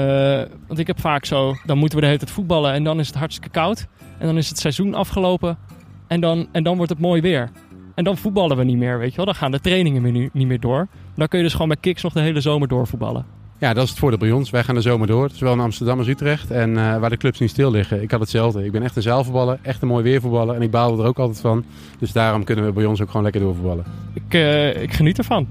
want 0.66 0.78
ik 0.78 0.86
heb 0.86 1.00
vaak 1.00 1.24
zo, 1.24 1.56
dan 1.64 1.78
moeten 1.78 1.96
we 1.96 2.02
de 2.04 2.10
hele 2.10 2.20
tijd 2.20 2.34
voetballen 2.34 2.72
en 2.72 2.84
dan 2.84 2.98
is 2.98 3.06
het 3.06 3.16
hartstikke 3.16 3.50
koud. 3.50 3.86
En 4.18 4.26
dan 4.26 4.36
is 4.36 4.48
het 4.48 4.58
seizoen 4.58 4.94
afgelopen 4.94 5.58
en 6.06 6.20
dan, 6.20 6.48
en 6.52 6.62
dan 6.62 6.76
wordt 6.76 6.90
het 6.90 7.00
mooi 7.00 7.20
weer. 7.20 7.50
En 7.94 8.04
dan 8.04 8.16
voetballen 8.16 8.56
we 8.56 8.64
niet 8.64 8.76
meer, 8.76 8.98
weet 8.98 9.10
je 9.10 9.16
wel. 9.16 9.24
Dan 9.24 9.34
gaan 9.34 9.50
de 9.50 9.60
trainingen 9.60 10.30
niet 10.32 10.46
meer 10.46 10.60
door. 10.60 10.88
Dan 11.14 11.28
kun 11.28 11.38
je 11.38 11.44
dus 11.44 11.52
gewoon 11.52 11.68
bij 11.68 11.76
Kiks 11.80 12.02
nog 12.02 12.12
de 12.12 12.20
hele 12.20 12.40
zomer 12.40 12.68
doorvoetballen. 12.68 13.26
Ja, 13.58 13.74
dat 13.74 13.84
is 13.84 13.90
het 13.90 13.98
voordeel 13.98 14.18
bij 14.18 14.32
ons. 14.32 14.50
Wij 14.50 14.64
gaan 14.64 14.74
de 14.74 14.80
zomer 14.80 15.06
door, 15.06 15.30
zowel 15.32 15.52
in 15.52 15.60
Amsterdam 15.60 15.98
als 15.98 16.06
Utrecht. 16.06 16.50
En 16.50 16.76
eh, 16.76 16.98
waar 16.98 17.10
de 17.10 17.16
clubs 17.16 17.38
niet 17.38 17.50
stil 17.50 17.70
liggen. 17.70 18.02
Ik 18.02 18.10
had 18.10 18.20
hetzelfde. 18.20 18.64
Ik 18.64 18.72
ben 18.72 18.82
echt 18.82 18.96
een 18.96 19.02
zaalvoetballer, 19.02 19.58
echt 19.62 19.82
een 19.82 19.88
mooi 19.88 20.02
weervoetballer. 20.02 20.54
En 20.54 20.62
ik 20.62 20.70
baalde 20.70 21.02
er 21.02 21.08
ook 21.08 21.18
altijd 21.18 21.40
van. 21.40 21.64
Dus 21.98 22.12
daarom 22.12 22.44
kunnen 22.44 22.64
we 22.64 22.72
bij 22.72 22.84
ons 22.84 23.00
ook 23.00 23.06
gewoon 23.06 23.22
lekker 23.22 23.40
doorvoetballen. 23.40 23.84
Ik, 24.14 24.34
eh, 24.34 24.82
ik 24.82 24.92
geniet 24.92 25.18
ervan. 25.18 25.48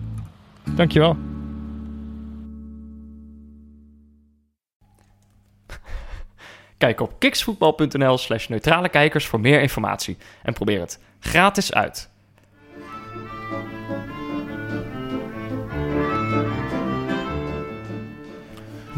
Dankjewel. 0.75 1.17
Kijk 6.77 7.01
op 7.01 7.19
kiksvoetbal.nl 7.19 8.17
slash 8.17 8.47
neutrale 8.47 8.89
kijkers 8.89 9.25
voor 9.25 9.39
meer 9.39 9.61
informatie. 9.61 10.17
En 10.43 10.53
probeer 10.53 10.79
het 10.79 10.99
gratis 11.19 11.73
uit. 11.73 12.08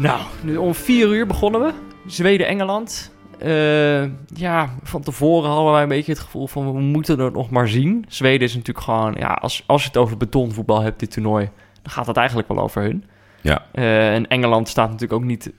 Nou, 0.02 0.20
nu 0.42 0.56
om 0.56 0.74
vier 0.74 1.08
uur 1.08 1.26
begonnen 1.26 1.60
we. 1.60 1.72
Zweden-Engeland. 2.06 3.12
Eh, 3.38 4.02
ja, 4.34 4.74
van 4.82 5.02
tevoren 5.02 5.50
hadden 5.50 5.72
wij 5.72 5.82
een 5.82 5.88
beetje 5.88 6.12
het 6.12 6.20
gevoel 6.20 6.46
van 6.46 6.72
we 6.74 6.80
moeten 6.80 7.18
het 7.18 7.32
nog 7.32 7.50
maar 7.50 7.68
zien. 7.68 8.04
Zweden 8.08 8.46
is 8.46 8.54
natuurlijk 8.54 8.84
gewoon, 8.84 9.14
ja, 9.18 9.26
als, 9.26 9.62
als 9.66 9.82
je 9.82 9.88
het 9.88 9.96
over 9.96 10.16
betonvoetbal 10.16 10.80
hebt, 10.80 11.00
dit 11.00 11.10
toernooi, 11.10 11.50
dan 11.82 11.92
gaat 11.92 12.06
het 12.06 12.16
eigenlijk 12.16 12.48
wel 12.48 12.58
over 12.58 12.82
hun. 12.82 13.04
Ja. 13.40 13.66
Eh, 13.72 14.14
en 14.14 14.28
Engeland 14.28 14.68
staat 14.68 14.90
natuurlijk 14.90 15.20
ook 15.20 15.28
niet 15.28 15.52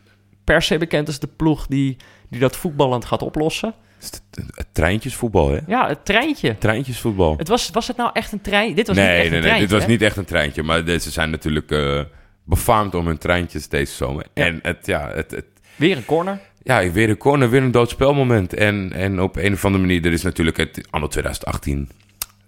per 0.43 0.61
se 0.61 0.77
bekend 0.77 1.07
als 1.07 1.19
de 1.19 1.29
ploeg 1.35 1.67
die, 1.67 1.97
die 2.29 2.39
dat 2.39 2.57
voetballend 2.57 3.05
gaat 3.05 3.21
oplossen. 3.21 3.73
Het, 3.99 4.67
treintjesvoetbal, 4.71 5.49
hè? 5.49 5.59
Ja, 5.67 5.87
het 5.87 6.05
treintje. 6.05 6.57
Treintjesvoetbal. 6.57 7.37
Het 7.37 7.47
was, 7.47 7.69
was 7.69 7.87
het 7.87 7.97
nou 7.97 8.09
echt 8.13 8.31
een 8.31 8.41
trein? 8.41 8.75
Dit 8.75 8.87
was 8.87 8.95
nee, 8.95 9.05
niet 9.05 9.15
echt 9.15 9.23
nee, 9.23 9.25
een 9.25 9.31
nee, 9.31 9.41
treintje. 9.41 9.67
dit 9.67 9.79
was 9.79 9.87
niet 9.87 10.01
echt 10.01 10.17
een 10.17 10.25
treintje. 10.25 10.63
Maar 10.63 10.85
deze 10.85 11.11
zijn 11.11 11.29
natuurlijk 11.29 11.71
eh, 11.71 12.01
befaamd 12.43 12.95
om 12.95 13.07
hun 13.07 13.17
treintjes 13.17 13.67
deze 13.69 13.93
zomer. 13.93 14.25
Ja. 14.33 14.45
En 14.45 14.59
het, 14.61 14.85
ja, 14.85 15.09
het, 15.13 15.31
het, 15.31 15.45
Weer 15.75 15.97
een 15.97 16.05
corner. 16.05 16.39
ja, 16.63 16.91
weer 16.91 17.09
een 17.09 17.17
corner, 17.17 17.49
weer 17.49 17.61
een 17.61 17.71
doodspelmoment. 17.71 18.53
En, 18.53 18.91
en 18.93 19.21
op 19.21 19.35
een 19.35 19.53
of 19.53 19.65
andere 19.65 19.83
manier, 19.83 20.05
er 20.05 20.11
is 20.11 20.23
natuurlijk 20.23 20.57
het 20.57 20.87
anno 20.89 21.07
2018. 21.07 21.89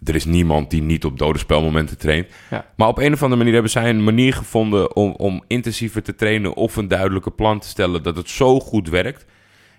Er 0.03 0.15
is 0.15 0.25
niemand 0.25 0.69
die 0.69 0.81
niet 0.81 1.05
op 1.05 1.17
dode 1.19 1.39
spelmomenten 1.39 1.97
traint. 1.97 2.27
Ja. 2.49 2.65
Maar 2.75 2.87
op 2.87 2.97
een 2.97 3.13
of 3.13 3.21
andere 3.21 3.37
manier 3.37 3.53
hebben 3.53 3.71
zij 3.71 3.89
een 3.89 4.03
manier 4.03 4.33
gevonden 4.33 4.95
om, 4.95 5.11
om 5.11 5.43
intensiever 5.47 6.03
te 6.03 6.15
trainen 6.15 6.53
of 6.53 6.75
een 6.75 6.87
duidelijke 6.87 7.31
plan 7.31 7.59
te 7.59 7.67
stellen 7.67 8.03
dat 8.03 8.15
het 8.15 8.29
zo 8.29 8.59
goed 8.59 8.89
werkt. 8.89 9.25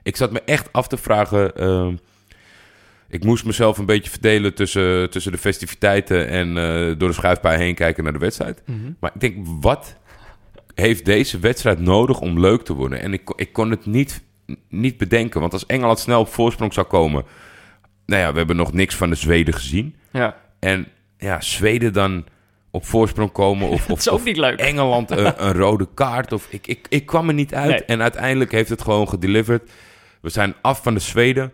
Ik 0.02 0.16
zat 0.16 0.33
me 0.33 0.42
echt 0.44 0.72
af 0.72 0.88
te 0.88 0.96
vragen. 0.96 1.55
ehm, 1.57 1.94
ik 3.09 3.24
moest 3.24 3.44
mezelf 3.44 3.79
een 3.79 3.87
beetje 3.87 4.11
verdelen 4.11 4.55
tussen, 4.55 5.11
tussen 5.11 5.33
de 5.33 5.38
festiviteiten 5.38 6.29
en 6.29 6.48
eh, 6.48 6.98
door 6.98 7.09
de 7.09 7.14
schuifpij 7.14 7.57
heen 7.59 7.74
kijken 7.74 8.05
naar 8.05 8.12
de 8.12 8.18
wedstrijd. 8.18 8.62
Maar 9.00 9.11
ik 9.14 9.20
denk, 9.20 9.46
wat 9.61 9.96
heeft 10.84 11.04
deze 11.04 11.38
wedstrijd 11.38 11.80
nodig 11.80 12.20
om 12.20 12.40
leuk 12.40 12.62
te 12.62 12.72
worden? 12.74 13.00
En 13.00 13.12
ik, 13.12 13.24
kon- 13.24 13.38
ik 13.38 13.52
kon 13.52 13.70
het 13.70 13.86
niet, 13.86 14.22
niet 14.68 14.96
bedenken. 14.96 15.40
Want 15.40 15.52
als 15.52 15.66
Engeland 15.66 15.98
snel 15.98 16.20
op 16.20 16.28
voorsprong 16.28 16.72
zou 16.74 16.86
komen... 16.86 17.24
Nou 18.06 18.22
ja, 18.22 18.30
we 18.32 18.38
hebben 18.38 18.56
nog 18.56 18.72
niks 18.72 18.94
van 18.94 19.10
de 19.10 19.16
Zweden 19.16 19.54
gezien. 19.54 19.96
Ja, 20.12 20.36
En 20.60 20.86
ja, 21.18 21.40
Zweden 21.40 21.92
dan 21.92 22.24
op 22.70 22.86
voorsprong 22.86 23.32
komen... 23.32 23.68
Of, 23.68 23.88
of, 23.90 24.06
of 24.06 24.24
niet 24.24 24.36
leuk. 24.36 24.58
Engeland 24.58 25.10
een, 25.10 25.32
een 25.46 25.52
rode 25.52 25.88
kaart. 25.94 26.32
Of, 26.32 26.46
ik, 26.50 26.66
ik, 26.66 26.86
ik 26.88 27.06
kwam 27.06 27.28
er 27.28 27.34
niet 27.34 27.54
uit. 27.54 27.70
Nee. 27.70 27.84
En 27.84 28.02
uiteindelijk 28.02 28.52
heeft 28.52 28.68
het 28.68 28.82
gewoon 28.82 29.08
gedeliverd. 29.08 29.70
We 30.20 30.28
zijn 30.28 30.54
af 30.62 30.82
van 30.82 30.94
de 30.94 31.00
Zweden. 31.00 31.52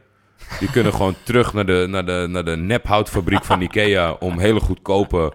Die 0.58 0.70
kunnen 0.70 0.92
gewoon 0.92 1.14
terug 1.24 1.52
naar 1.52 1.66
de, 1.66 1.86
naar 1.88 2.04
de, 2.06 2.26
naar 2.30 2.44
de 2.44 2.56
nephoutfabriek 2.56 3.44
van 3.44 3.60
Ikea... 3.60 4.12
om 4.12 4.38
hele 4.38 4.60
goedkope, 4.60 5.32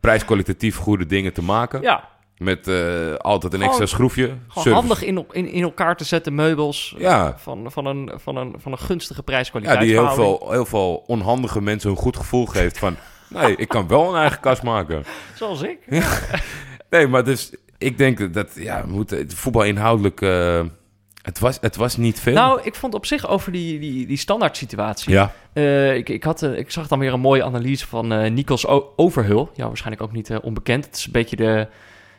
prijskwalitatief 0.00 0.76
goede 0.76 1.06
dingen 1.06 1.32
te 1.32 1.42
maken. 1.42 1.82
Ja, 1.82 2.08
Met 2.38 2.68
eh, 2.68 3.14
altijd 3.14 3.52
een 3.54 3.62
extra 3.62 3.86
schroefje. 3.86 4.22
gewoon 4.26 4.38
Service. 4.48 4.74
handig 4.74 5.02
in, 5.04 5.26
in, 5.32 5.48
in 5.48 5.62
elkaar 5.62 5.96
te 5.96 6.04
zetten 6.04 6.34
meubels 6.34 6.94
Ja. 6.98 7.34
van, 7.38 7.72
van, 7.72 7.86
een, 7.86 8.10
van, 8.14 8.36
een, 8.36 8.54
van 8.58 8.72
een 8.72 8.78
gunstige 8.78 9.20
Ja, 9.20 9.24
prijskwaliteit. 9.24 9.80
die 9.80 9.90
heel 9.90 10.10
veel, 10.10 10.46
heel 10.50 10.66
veel 10.66 11.04
onhandige 11.06 11.60
mensen 11.62 11.90
een 11.90 11.96
goed 11.96 12.16
gevoel 12.16 12.46
geeft 12.46 12.78
van... 12.78 12.96
Nee, 13.28 13.56
ik 13.56 13.68
kan 13.68 13.88
wel 13.88 14.14
een 14.14 14.20
eigen 14.20 14.40
kast 14.40 14.62
maken. 14.62 15.04
Zoals 15.34 15.62
ik. 15.62 15.78
Nee, 16.90 17.06
maar 17.06 17.24
dus 17.24 17.52
ik 17.78 17.98
denk 17.98 18.34
dat, 18.34 18.50
ja, 18.54 18.84
het 19.06 19.34
voetbal 19.34 19.62
inhoudelijk... 19.62 20.20
eh, 20.20 20.60
het, 21.22 21.38
was, 21.38 21.58
het 21.60 21.76
was 21.76 21.96
niet 21.96 22.20
veel. 22.20 22.34
Nou, 22.34 22.60
ik 22.62 22.74
vond 22.74 22.94
op 22.94 23.06
zich 23.06 23.28
over 23.28 23.52
die, 23.52 23.78
die, 23.78 24.06
die 24.06 24.16
standaard 24.16 24.56
situatie. 24.56 25.12
ja, 25.12 25.32
Eh, 25.52 25.94
ik, 25.96 26.08
ik, 26.08 26.24
had, 26.24 26.42
eh, 26.42 26.58
ik 26.58 26.70
zag 26.70 26.86
dan 26.88 26.98
weer 26.98 27.12
een 27.12 27.20
mooie 27.20 27.44
analyse 27.44 27.86
van 27.86 28.12
eh 28.12 28.30
Nikos 28.30 28.66
O- 28.66 28.92
Overhul. 28.96 29.50
Ja, 29.54 29.66
waarschijnlijk 29.66 30.02
ook 30.02 30.12
niet 30.12 30.30
eh, 30.30 30.38
onbekend. 30.42 30.84
Het 30.84 30.96
is 30.96 31.06
een 31.06 31.12
beetje 31.12 31.36
de, 31.36 31.66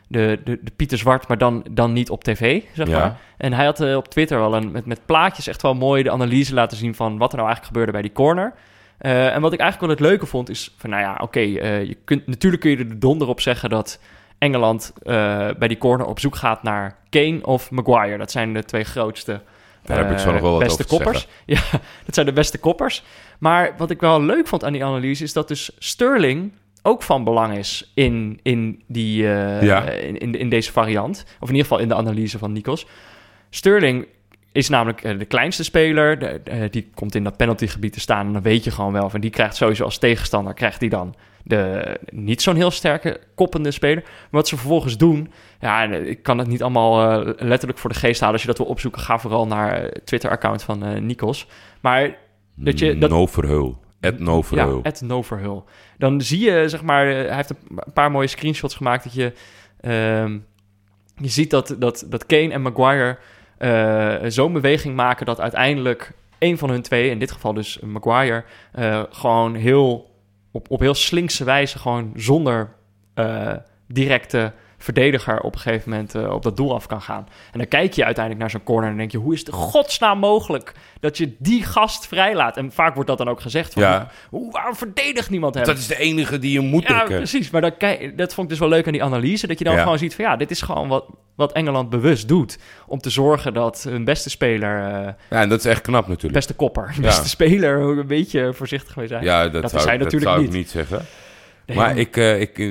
de, 0.08 0.40
de, 0.44 0.58
de 0.62 0.70
Pieter 0.76 0.98
Zwart, 0.98 1.28
maar 1.28 1.38
dan, 1.38 1.64
dan 1.70 1.92
niet 1.92 2.10
op 2.10 2.24
tv, 2.24 2.62
zeg 2.74 2.88
Ja. 2.88 2.98
maar. 2.98 3.18
En 3.36 3.52
hij 3.52 3.64
had 3.64 3.80
eh, 3.80 3.96
op 3.96 4.08
Twitter 4.08 4.38
wel 4.38 4.54
een, 4.54 4.70
met, 4.70 4.86
met 4.86 5.06
plaatjes 5.06 5.46
echt 5.46 5.62
wel 5.62 5.74
mooi 5.74 6.02
de 6.02 6.10
analyse 6.10 6.54
laten 6.54 6.76
zien 6.76 6.94
van 6.94 7.18
wat 7.18 7.30
er 7.30 7.36
nou 7.36 7.48
eigenlijk 7.48 7.66
gebeurde 7.66 7.92
bij 7.92 8.02
die 8.02 8.12
corner. 8.12 8.54
Eh, 8.98 9.34
en 9.34 9.40
wat 9.40 9.52
ik 9.52 9.60
eigenlijk 9.60 9.92
wel 9.92 10.00
het 10.00 10.10
leuke 10.10 10.26
vond 10.26 10.48
is 10.48 10.74
van, 10.76 10.90
nou 10.90 11.02
ja, 11.02 11.18
oké, 11.20 11.38
eh, 11.40 11.84
je 11.84 11.96
kunt 12.04 12.26
natuurlijk 12.26 12.62
kun 12.62 12.70
je 12.70 12.76
er 12.76 12.88
de 12.88 12.98
donder 12.98 13.28
op 13.28 13.40
zeggen 13.40 13.70
dat 13.70 14.00
Engeland 14.38 14.92
bij 15.58 15.68
die 15.68 15.78
corner 15.78 16.06
op 16.06 16.20
zoek 16.20 16.36
gaat 16.36 16.62
naar 16.62 16.96
Kane 17.10 17.38
of 17.42 17.70
Maguire. 17.70 18.18
Dat 18.18 18.30
zijn 18.30 18.54
de 18.54 18.64
twee 18.64 18.84
grootste 18.84 19.40
Daar 19.82 19.98
heb 19.98 20.10
ik 20.10 20.18
zo 20.18 20.32
nog 20.32 20.40
wel 20.40 20.50
wat 20.50 20.60
beste 20.62 20.84
over 20.84 20.96
koppers. 20.96 21.28
Ja, 21.46 21.60
dat 22.04 22.14
zijn 22.14 22.26
de 22.26 22.32
beste 22.32 22.58
koppers. 22.58 23.02
Maar 23.38 23.74
wat 23.76 23.90
ik 23.90 24.00
wel 24.00 24.22
leuk 24.22 24.46
vond 24.46 24.64
aan 24.64 24.72
die 24.72 24.84
analyse 24.84 25.22
is 25.24 25.32
dat 25.32 25.48
dus 25.48 25.70
Sterling 25.78 26.52
ook 26.88 27.02
van 27.02 27.24
belang 27.24 27.56
is 27.56 27.90
in, 27.94 28.38
in, 28.42 28.82
die, 28.86 29.22
eh, 29.32 29.62
Ja. 29.62 29.82
in, 29.90 30.18
in, 30.18 30.34
in 30.34 30.48
deze 30.48 30.72
variant. 30.72 31.24
Of 31.40 31.48
in 31.48 31.54
ieder 31.54 31.62
geval 31.62 31.78
in 31.78 31.88
de 31.88 31.94
analyse 31.94 32.38
van 32.38 32.52
Nikos. 32.52 32.86
Sterling 33.50 34.06
is 34.52 34.68
namelijk 34.68 35.02
eh, 35.02 35.18
de 35.18 35.24
kleinste 35.24 35.64
speler. 35.64 36.18
De, 36.18 36.26
eh, 36.26 36.70
die 36.70 36.90
komt 36.94 37.14
in 37.14 37.24
dat 37.24 37.36
penaltygebied 37.36 37.92
te 37.92 38.00
staan. 38.00 38.26
En 38.26 38.32
dan 38.32 38.42
weet 38.42 38.64
je 38.64 38.70
gewoon 38.70 38.92
wel 38.92 39.10
van 39.10 39.20
die 39.20 39.30
krijgt 39.30 39.56
sowieso 39.56 39.84
als 39.84 39.98
tegenstander 39.98 40.54
krijgt 40.54 40.80
die 40.80 40.88
dan 40.90 41.14
de 41.44 41.96
niet 42.10 42.42
zo'n 42.42 42.56
heel 42.56 42.70
sterke 42.70 43.20
koppende 43.34 43.70
speler. 43.70 44.02
Maar 44.02 44.26
wat 44.30 44.48
ze 44.48 44.56
vervolgens 44.56 44.96
doen, 44.96 45.32
ja, 45.60 45.82
ik 45.84 46.22
kan 46.22 46.38
het 46.38 46.48
niet 46.48 46.62
allemaal 46.62 47.24
letterlijk 47.24 47.78
voor 47.78 47.90
de 47.90 47.96
geest 47.96 48.20
halen. 48.20 48.34
Als 48.34 48.42
je 48.42 48.48
dat 48.48 48.58
wil 48.58 48.66
opzoeken, 48.66 49.00
ga 49.00 49.18
vooral 49.18 49.46
naar 49.46 49.92
Twitter-account 50.04 50.62
van 50.62 51.06
Nikos. 51.06 51.46
Maar 51.80 52.16
dat 52.54 52.78
je 52.78 52.98
dat, 52.98 53.10
No 53.10 53.26
Verheul. 53.26 53.78
Ed 54.00 54.18
No 54.18 54.42
Verheul. 54.42 54.80
ja, 54.82 54.92
Noverhul. 55.06 55.64
Dan 55.98 56.20
zie 56.20 56.50
je, 56.50 56.68
zeg 56.68 56.82
maar, 56.82 57.08
eh, 57.08 57.26
hij 57.26 57.36
heeft 57.36 57.50
een 57.50 57.92
paar 57.94 58.10
mooie 58.10 58.26
screenshots 58.26 58.74
gemaakt 58.74 59.04
dat 59.04 59.14
je, 59.14 59.32
ehm, 59.80 60.38
je 61.16 61.28
ziet 61.28 61.50
dat, 61.50 61.76
dat, 61.78 62.06
dat 62.08 62.26
Kane 62.26 62.52
en 62.52 62.62
Maguire 62.62 63.18
eh, 63.58 64.16
zo'n 64.26 64.52
beweging 64.52 64.96
maken 64.96 65.26
dat 65.26 65.40
uiteindelijk 65.40 66.12
een 66.38 66.58
van 66.58 66.70
hun 66.70 66.82
twee, 66.82 67.10
in 67.10 67.18
dit 67.18 67.30
geval 67.30 67.52
dus 67.52 67.78
Maguire, 67.78 68.44
eh, 68.72 69.02
gewoon 69.10 69.54
heel 69.54 70.10
op, 70.52 70.70
op 70.70 70.80
heel 70.80 70.94
slinkse 70.94 71.44
wijze, 71.44 71.78
gewoon 71.78 72.12
zonder 72.14 72.76
directe 73.86 74.52
verdediger 74.78 75.40
op 75.40 75.54
een 75.54 75.60
gegeven 75.60 75.90
moment 75.90 76.14
eh, 76.14 76.30
op 76.32 76.42
dat 76.42 76.56
doel 76.56 76.74
af 76.74 76.86
kan 76.86 77.02
gaan. 77.02 77.26
En 77.52 77.58
dan 77.58 77.68
kijk 77.68 77.92
je 77.92 78.04
uiteindelijk 78.04 78.42
naar 78.44 78.50
zo'n 78.52 78.62
corner 78.64 78.90
en 78.90 78.96
denk 78.96 79.10
je, 79.10 79.18
hoe 79.18 79.34
is 79.34 79.40
het 79.40 79.48
godsnaam 79.52 80.18
mogelijk 80.18 80.72
dat 81.00 81.18
je 81.18 81.34
die 81.38 81.62
gast 81.64 82.06
vrijlaat? 82.06 82.56
En 82.56 82.72
vaak 82.72 82.94
wordt 82.94 83.08
dat 83.08 83.18
dan 83.18 83.28
ook 83.28 83.40
gezegd 83.40 83.72
van, 83.72 83.82
Ja. 83.82 84.10
hoe, 84.28 84.52
waarom 84.52 84.74
verdedigt 84.76 85.30
niemand 85.30 85.54
hem? 85.54 85.64
Dat 85.64 85.78
is 85.78 85.86
de 85.86 85.98
enige 85.98 86.38
die 86.38 86.52
je 86.52 86.60
moet 86.60 86.88
ja, 86.88 87.02
precies. 87.04 87.50
Maar 87.50 87.70
kijk, 87.72 88.18
dat 88.18 88.34
vond 88.34 88.46
ik 88.46 88.48
dus 88.52 88.58
wel 88.58 88.68
leuk 88.68 88.86
aan 88.86 88.92
die 88.92 89.02
analyse. 89.04 89.46
Dat 89.46 89.58
je 89.58 89.64
dan 89.64 89.74
Ja. 89.74 89.82
gewoon 89.82 89.98
ziet 89.98 90.14
van 90.14 90.24
ja, 90.24 90.36
dit 90.36 90.50
is 90.50 90.62
gewoon 90.62 90.88
wat, 90.88 91.04
wat 91.34 91.52
Engeland 91.52 91.90
bewust 91.90 92.28
doet. 92.28 92.58
Om 92.86 92.98
te 92.98 93.10
zorgen 93.10 93.54
dat 93.54 93.82
hun 93.88 94.04
beste 94.04 94.30
speler, 94.30 94.82
eh, 94.82 95.12
Ja, 95.30 95.40
en 95.40 95.48
dat 95.48 95.58
is 95.58 95.64
echt 95.64 95.80
knap 95.80 96.06
natuurlijk. 96.06 96.34
beste 96.34 96.54
kopper, 96.54 96.90
Ja. 96.96 97.00
beste 97.00 97.28
speler, 97.28 97.80
een 97.80 98.06
beetje 98.06 98.52
voorzichtig 98.54 98.96
mee 98.96 99.06
zijn. 99.06 99.24
Ja, 99.24 99.48
dat, 99.48 99.62
Dat 99.62 99.70
zou, 99.70 99.84
dat 99.84 99.98
natuurlijk 99.98 100.22
zou 100.30 100.38
niet. 100.40 100.48
ik 100.48 100.54
niet 100.54 100.70
zeggen. 100.70 101.04
Maar 101.74 101.96
ik, 101.98 102.16
eh, 102.16 102.40
ik, 102.40 102.58
eh, 102.58 102.66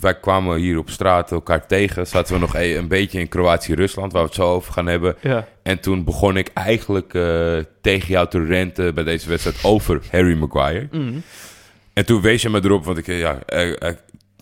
wij 0.00 0.18
kwamen 0.18 0.58
hier 0.58 0.78
op 0.78 0.90
straat 0.90 1.32
elkaar 1.32 1.66
tegen. 1.66 2.06
Zaten 2.06 2.34
we 2.34 2.40
nog 2.40 2.54
e- 2.54 2.76
een 2.76 2.88
beetje 2.88 3.20
in 3.20 3.28
Kroatië-Rusland, 3.28 4.12
waar 4.12 4.22
we 4.22 4.26
het 4.28 4.36
zo 4.36 4.52
over 4.54 4.72
gaan 4.72 4.86
hebben. 4.86 5.16
Ja. 5.20 5.48
En 5.62 5.80
toen 5.80 6.04
begon 6.04 6.36
ik 6.36 6.50
eigenlijk 6.54 7.14
eh, 7.14 7.56
tegen 7.80 8.08
jou 8.08 8.28
te 8.28 8.44
renten 8.44 8.94
bij 8.94 9.04
deze 9.04 9.28
wedstrijd 9.28 9.64
over 9.64 10.00
Harry 10.10 10.34
Maguire. 10.36 10.88
Mm. 10.90 11.22
En 11.92 12.06
toen 12.06 12.20
wees 12.20 12.42
je 12.42 12.48
me 12.50 12.64
erop, 12.64 12.84
want 12.84 12.98
ik, 12.98 13.06
ja, 13.06 13.38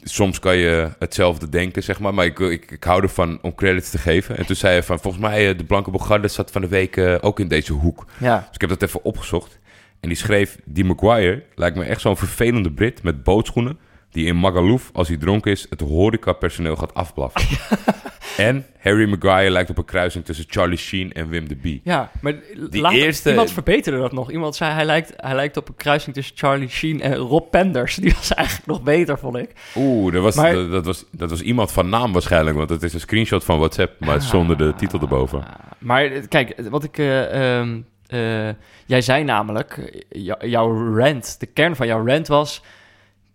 soms 0.02 0.38
kan 0.38 0.56
je 0.56 0.90
hetzelfde 0.98 1.48
denken, 1.48 1.82
zeg 1.82 2.00
maar. 2.00 2.14
Maar 2.14 2.24
ik, 2.24 2.38
ik, 2.38 2.70
ik 2.70 2.84
hou 2.84 3.02
ervan 3.02 3.38
om 3.42 3.54
credits 3.54 3.90
te 3.90 3.98
geven. 3.98 4.36
En 4.36 4.46
toen 4.46 4.56
zei 4.56 4.74
je 4.74 4.82
van, 4.82 4.98
volgens 5.00 5.22
mij, 5.22 5.56
de 5.56 5.64
Blanke 5.64 5.90
Bogarde 5.90 6.28
zat 6.28 6.50
van 6.50 6.60
de 6.62 6.68
week 6.68 7.18
ook 7.20 7.40
in 7.40 7.48
deze 7.48 7.72
hoek. 7.72 8.06
ja. 8.18 8.36
Dus 8.38 8.54
ik 8.54 8.60
heb 8.60 8.70
dat 8.70 8.82
even 8.82 9.04
opgezocht. 9.04 9.58
En 10.00 10.08
die 10.08 10.18
schreef, 10.18 10.58
die 10.64 10.84
Maguire 10.84 11.42
lijkt 11.54 11.76
me 11.76 11.84
echt 11.84 12.00
zo'n 12.00 12.16
vervelende 12.16 12.72
Brit 12.72 13.02
met 13.02 13.22
bootschoenen... 13.22 13.78
die 14.14 14.26
in 14.26 14.38
Magaluf, 14.38 14.90
als 14.92 15.08
hij 15.08 15.16
dronken 15.16 15.50
is, 15.50 15.66
het 15.70 15.80
horecapersoneel 15.80 16.76
gaat 16.76 16.94
afblaffen. 16.94 17.58
en 18.36 18.66
Harry 18.80 19.08
Maguire 19.08 19.50
lijkt 19.50 19.70
op 19.70 19.78
een 19.78 19.84
kruising 19.84 20.24
tussen 20.24 20.44
Charlie 20.48 20.78
Sheen 20.78 21.12
en 21.12 21.28
Wim 21.28 21.48
de 21.48 21.56
Bie. 21.56 21.80
Ja, 21.84 22.10
maar 22.20 22.34
Die 22.70 22.80
later- 22.80 22.98
eerste- 22.98 23.30
iemand 23.30 23.50
verbeterde 23.52 23.98
dat 23.98 24.12
nog. 24.12 24.30
Iemand 24.30 24.56
zei 24.56 24.72
hij 24.72 24.84
lijkt, 24.84 25.12
hij 25.16 25.34
lijkt 25.34 25.56
op 25.56 25.68
een 25.68 25.74
kruising 25.76 26.14
tussen 26.14 26.36
Charlie 26.36 26.68
Sheen 26.68 27.00
en 27.02 27.14
Rob 27.16 27.50
Penders. 27.50 27.94
Die 28.02 28.12
was 28.14 28.34
eigenlijk 28.34 28.66
nog 28.68 28.82
beter, 28.82 29.18
vond 29.18 29.36
ik. 29.36 29.50
Oeh, 29.76 30.12
dat 30.12 30.22
was, 30.22 30.34
Maar- 30.36 30.52
dat, 30.54 30.70
dat 30.70 30.84
was, 30.86 31.04
dat 31.10 31.30
was 31.30 31.40
iemand 31.40 31.72
van 31.72 31.88
naam 31.88 32.12
waarschijnlijk... 32.12 32.56
want 32.56 32.70
het 32.70 32.82
is 32.82 32.94
een 32.94 33.00
screenshot 33.00 33.44
van 33.44 33.58
WhatsApp, 33.58 34.00
maar 34.04 34.22
zonder 34.22 34.56
de 34.58 34.72
titel 34.76 35.00
erboven. 35.00 35.38
Ah, 35.38 35.54
Maar 35.78 36.04
eh, 36.04 36.22
kijk, 36.28 36.54
wat 36.70 36.84
ik... 36.84 36.98
eh, 36.98 37.58
ehm, 37.58 37.80
eh, 38.06 38.54
jij 38.86 39.00
zei 39.00 39.24
namelijk, 39.24 40.04
jou- 40.08 40.48
jouw 40.48 40.96
rant, 40.96 41.40
de 41.40 41.46
kern 41.46 41.76
van 41.76 41.86
jouw 41.86 42.06
rant 42.06 42.26
was... 42.28 42.62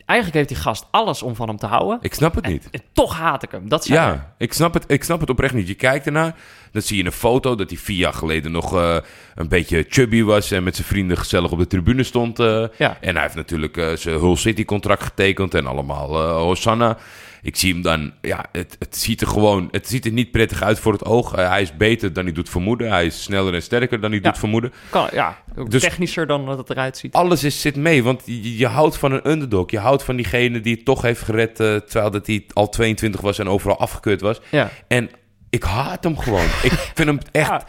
Eigenlijk 0.10 0.38
heeft 0.38 0.48
die 0.50 0.58
gast 0.58 0.86
alles 0.92 1.22
om 1.24 1.36
van 1.36 1.48
hem 1.48 1.58
te 1.58 1.66
houden. 1.66 1.98
Ik 2.02 2.14
snap 2.14 2.36
het 2.36 2.46
niet. 2.48 2.68
En 2.72 2.82
toch 2.94 3.18
haat 3.18 3.44
ik 3.44 3.52
hem. 3.52 3.70
Dat. 3.70 3.88
Ja, 3.88 4.34
ik 4.38 4.54
snap, 4.54 4.74
het, 4.74 4.84
ik 4.88 5.04
snap 5.04 5.20
het 5.20 5.30
oprecht 5.30 5.54
niet. 5.54 5.68
Je 5.68 5.74
kijkt 5.74 6.06
ernaar, 6.06 6.36
dan 6.72 6.82
zie 6.82 6.98
je 6.98 7.06
een 7.06 7.12
foto 7.12 7.56
dat 7.56 7.70
hij 7.70 7.80
vier 7.80 7.98
jaar 7.98 8.14
geleden 8.14 8.52
nog 8.52 8.76
eh, 8.76 8.98
een 9.36 9.48
beetje 9.48 9.86
chubby 9.90 10.24
was 10.24 10.52
en 10.52 10.64
met 10.64 10.76
zijn 10.76 10.88
vrienden 10.88 11.18
gezellig 11.18 11.52
op 11.52 11.58
de 11.60 11.68
tribune 11.68 12.04
stond. 12.04 12.40
eh. 12.40 12.64
Ja. 12.78 12.98
En 13.02 13.14
hij 13.14 13.22
heeft 13.24 13.36
natuurlijk 13.36 13.78
eh, 13.78 13.96
zijn 13.96 14.20
Hull 14.20 14.36
City 14.36 14.66
contract 14.66 15.04
getekend 15.04 15.54
en 15.54 15.68
allemaal 15.68 16.10
eh 16.24 16.36
Hosanna. 16.36 16.98
Ik 17.42 17.56
zie 17.56 17.74
hem 17.74 17.82
dan, 17.82 18.14
ja, 18.22 18.46
het, 18.52 18.76
het 18.80 18.98
ziet 18.98 19.22
er 19.22 19.28
gewoon, 19.28 19.68
het 19.72 19.88
ziet 19.88 20.06
er 20.06 20.12
niet 20.12 20.32
prettig 20.32 20.62
uit 20.62 20.80
voor 20.80 20.92
het 20.94 21.06
oog. 21.06 21.36
Eh, 21.36 21.50
hij 21.50 21.62
is 21.62 21.78
beter 21.78 22.14
dan 22.14 22.24
hij 22.24 22.34
doet 22.34 22.50
vermoeden. 22.50 22.90
Hij 22.90 23.06
is 23.06 23.24
sneller 23.24 23.54
en 23.54 23.62
sterker 23.62 24.00
dan 24.02 24.12
hij 24.12 24.20
Ja. 24.24 24.30
doet 24.30 24.40
vermoeden. 24.40 24.74
Kan, 24.90 25.08
ja, 25.12 25.38
ook 25.58 25.72
Dus- 25.72 25.82
technischer 25.82 26.28
dan 26.28 26.46
dat 26.46 26.58
het 26.58 26.70
eruit 26.70 26.98
ziet. 26.98 27.14
Alles 27.14 27.44
is, 27.44 27.62
zit 27.62 27.76
mee, 27.76 28.04
want 28.04 28.22
je, 28.26 28.58
je 28.58 28.68
houdt 28.68 28.98
van 28.98 29.12
een 29.12 29.30
underdog. 29.30 29.72
Je 29.72 29.80
houdt 29.80 30.04
van 30.04 30.16
diegene 30.16 30.60
die 30.62 30.76
het 30.76 30.86
toch 30.86 31.02
heeft 31.02 31.22
gered, 31.22 31.60
eh, 31.60 31.76
terwijl 31.76 32.12
dat 32.12 32.28
hij 32.28 32.46
al 32.54 32.70
22 32.70 33.22
was 33.22 33.40
en 33.40 33.48
overal 33.48 33.80
afgekeurd 33.80 34.22
was. 34.22 34.40
Ja. 34.52 34.70
En 34.88 35.10
ik 35.50 35.64
haat 35.64 36.04
hem 36.04 36.18
gewoon. 36.18 36.46
ik 36.64 36.92
vind 36.96 37.08
hem 37.10 37.20
echt. 37.32 37.50
Ja. 37.50 37.66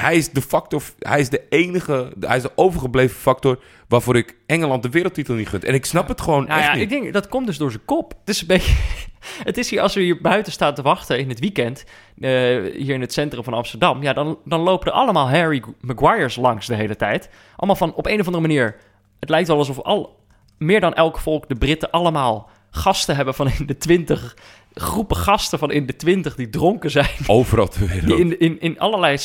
Hij 0.00 0.16
is 0.16 0.30
de 0.30 0.42
factor. 0.42 0.82
Hij 0.98 1.20
is 1.20 1.28
de 1.28 1.42
enige. 1.48 2.12
Hij 2.20 2.36
is 2.36 2.42
de 2.42 2.52
overgebleven 2.54 3.16
factor. 3.16 3.58
waarvoor 3.88 4.16
ik 4.16 4.36
Engeland 4.46 4.82
de 4.82 4.88
wereldtitel 4.88 5.34
niet 5.34 5.48
gun. 5.48 5.62
En 5.62 5.74
ik 5.74 5.84
snap 5.84 6.08
het 6.08 6.20
gewoon 6.20 6.44
Nou 6.46 6.58
echt 6.60 6.68
ja, 6.68 6.74
niet. 6.74 6.82
ik 6.82 6.88
denk 6.88 7.12
dat 7.12 7.28
komt 7.28 7.46
dus 7.46 7.56
door 7.58 7.70
zijn 7.70 7.84
kop. 7.84 8.14
Het 8.20 8.28
is 8.28 8.40
een 8.40 8.46
beetje. 8.46 8.74
Het 9.44 9.58
is 9.58 9.70
hier 9.70 9.80
als 9.80 9.94
we 9.94 10.00
hier 10.00 10.20
buiten 10.20 10.52
staan 10.52 10.74
te 10.74 10.82
wachten 10.82 11.18
in 11.18 11.28
het 11.28 11.40
weekend. 11.40 11.84
eh, 12.20 12.30
hier 12.74 12.94
in 12.94 13.00
het 13.00 13.12
centrum 13.12 13.44
van 13.44 13.54
Amsterdam. 13.54 14.02
Ja, 14.02 14.12
dan, 14.12 14.38
dan 14.44 14.60
lopen 14.60 14.86
er 14.86 14.92
allemaal 14.92 15.30
Harry 15.30 15.62
Maguires 15.80 16.36
langs 16.36 16.66
de 16.66 16.74
hele 16.74 16.96
tijd. 16.96 17.30
Allemaal 17.56 17.76
van 17.76 17.94
op 17.94 18.06
een 18.06 18.20
of 18.20 18.26
andere 18.26 18.46
manier. 18.46 18.76
Het 19.20 19.28
lijkt 19.28 19.48
wel 19.48 19.56
alsof 19.56 19.80
al 19.80 20.24
meer 20.58 20.80
dan 20.80 20.94
elk 20.94 21.18
volk, 21.18 21.48
de 21.48 21.54
Britten, 21.54 21.90
allemaal 21.90 22.50
gasten 22.70 23.16
hebben 23.16 23.34
van 23.34 23.50
in 23.58 23.66
de 23.66 23.76
twintig. 23.76 24.36
Groepen 24.74 25.16
gasten 25.16 25.58
van 25.58 25.70
in 25.70 25.86
de 25.86 25.96
twintig 25.96 26.34
die 26.34 26.50
dronken 26.50 26.90
zijn. 26.90 27.10
Overal 27.26 27.68
ter 27.68 27.80
Die 27.80 28.00
wereld. 28.00 28.20
in, 28.20 28.38
in, 28.40 28.60
in 28.60 28.78
allerlei. 28.78 29.18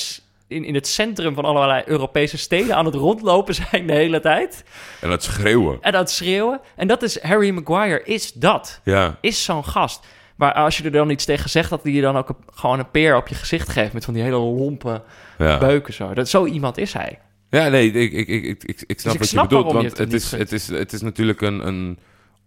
In, 0.47 0.63
in 0.65 0.73
het 0.75 0.87
centrum 0.87 1.33
van 1.33 1.45
allerlei 1.45 1.83
Europese 1.85 2.37
steden 2.37 2.75
aan 2.75 2.85
het 2.85 2.93
rondlopen 2.95 3.55
zijn 3.71 3.87
de 3.87 3.93
hele 3.93 4.19
tijd. 4.19 4.63
En 5.01 5.09
dat 5.09 5.23
schreeuwen. 5.23 5.77
En 5.81 5.95
het 5.95 6.09
schreeuwen. 6.11 6.59
En 6.75 6.87
dat 6.87 7.01
is 7.03 7.21
Harry 7.21 7.49
Maguire, 7.49 8.03
is 8.03 8.31
dat 8.33 8.81
Ja. 8.83 9.17
is 9.21 9.43
zo'n 9.43 9.65
gast. 9.65 10.05
Maar 10.35 10.53
als 10.53 10.77
je 10.77 10.83
er 10.83 10.91
dan 10.91 11.09
iets 11.09 11.25
tegen 11.25 11.49
zegt, 11.49 11.69
dat 11.69 11.83
hij 11.83 11.91
je 11.91 12.01
dan 12.01 12.17
ook 12.17 12.29
een- 12.29 12.35
gewoon 12.53 12.79
een 12.79 12.91
peer 12.91 13.15
op 13.17 13.27
je 13.27 13.35
gezicht 13.35 13.69
geeft 13.69 13.93
met 13.93 14.05
van 14.05 14.13
die 14.13 14.23
hele 14.23 14.37
lompe 14.37 15.03
Ja. 15.37 15.57
beuken 15.57 15.93
zo. 15.93 16.13
Dat, 16.13 16.29
zo 16.29 16.45
iemand 16.45 16.77
is 16.77 16.93
hij. 16.93 17.19
ja, 17.49 17.67
nee, 17.67 17.91
ik, 17.91 18.11
ik, 18.13 18.27
ik, 18.27 18.43
ik, 18.43 18.63
ik, 18.63 18.83
ik 18.87 18.99
snap 18.99 19.13
ik 19.13 19.19
wat 19.19 19.27
snap 19.27 19.49
je 19.51 19.55
bedoelt. 19.57 19.73
je 19.81 19.87
Want 19.87 19.97
het 19.97 20.13
is, 20.13 20.31
het, 20.31 20.51
is, 20.51 20.67
het 20.67 20.93
is 20.93 21.01
natuurlijk 21.01 21.41
een, 21.41 21.67
een 21.67 21.99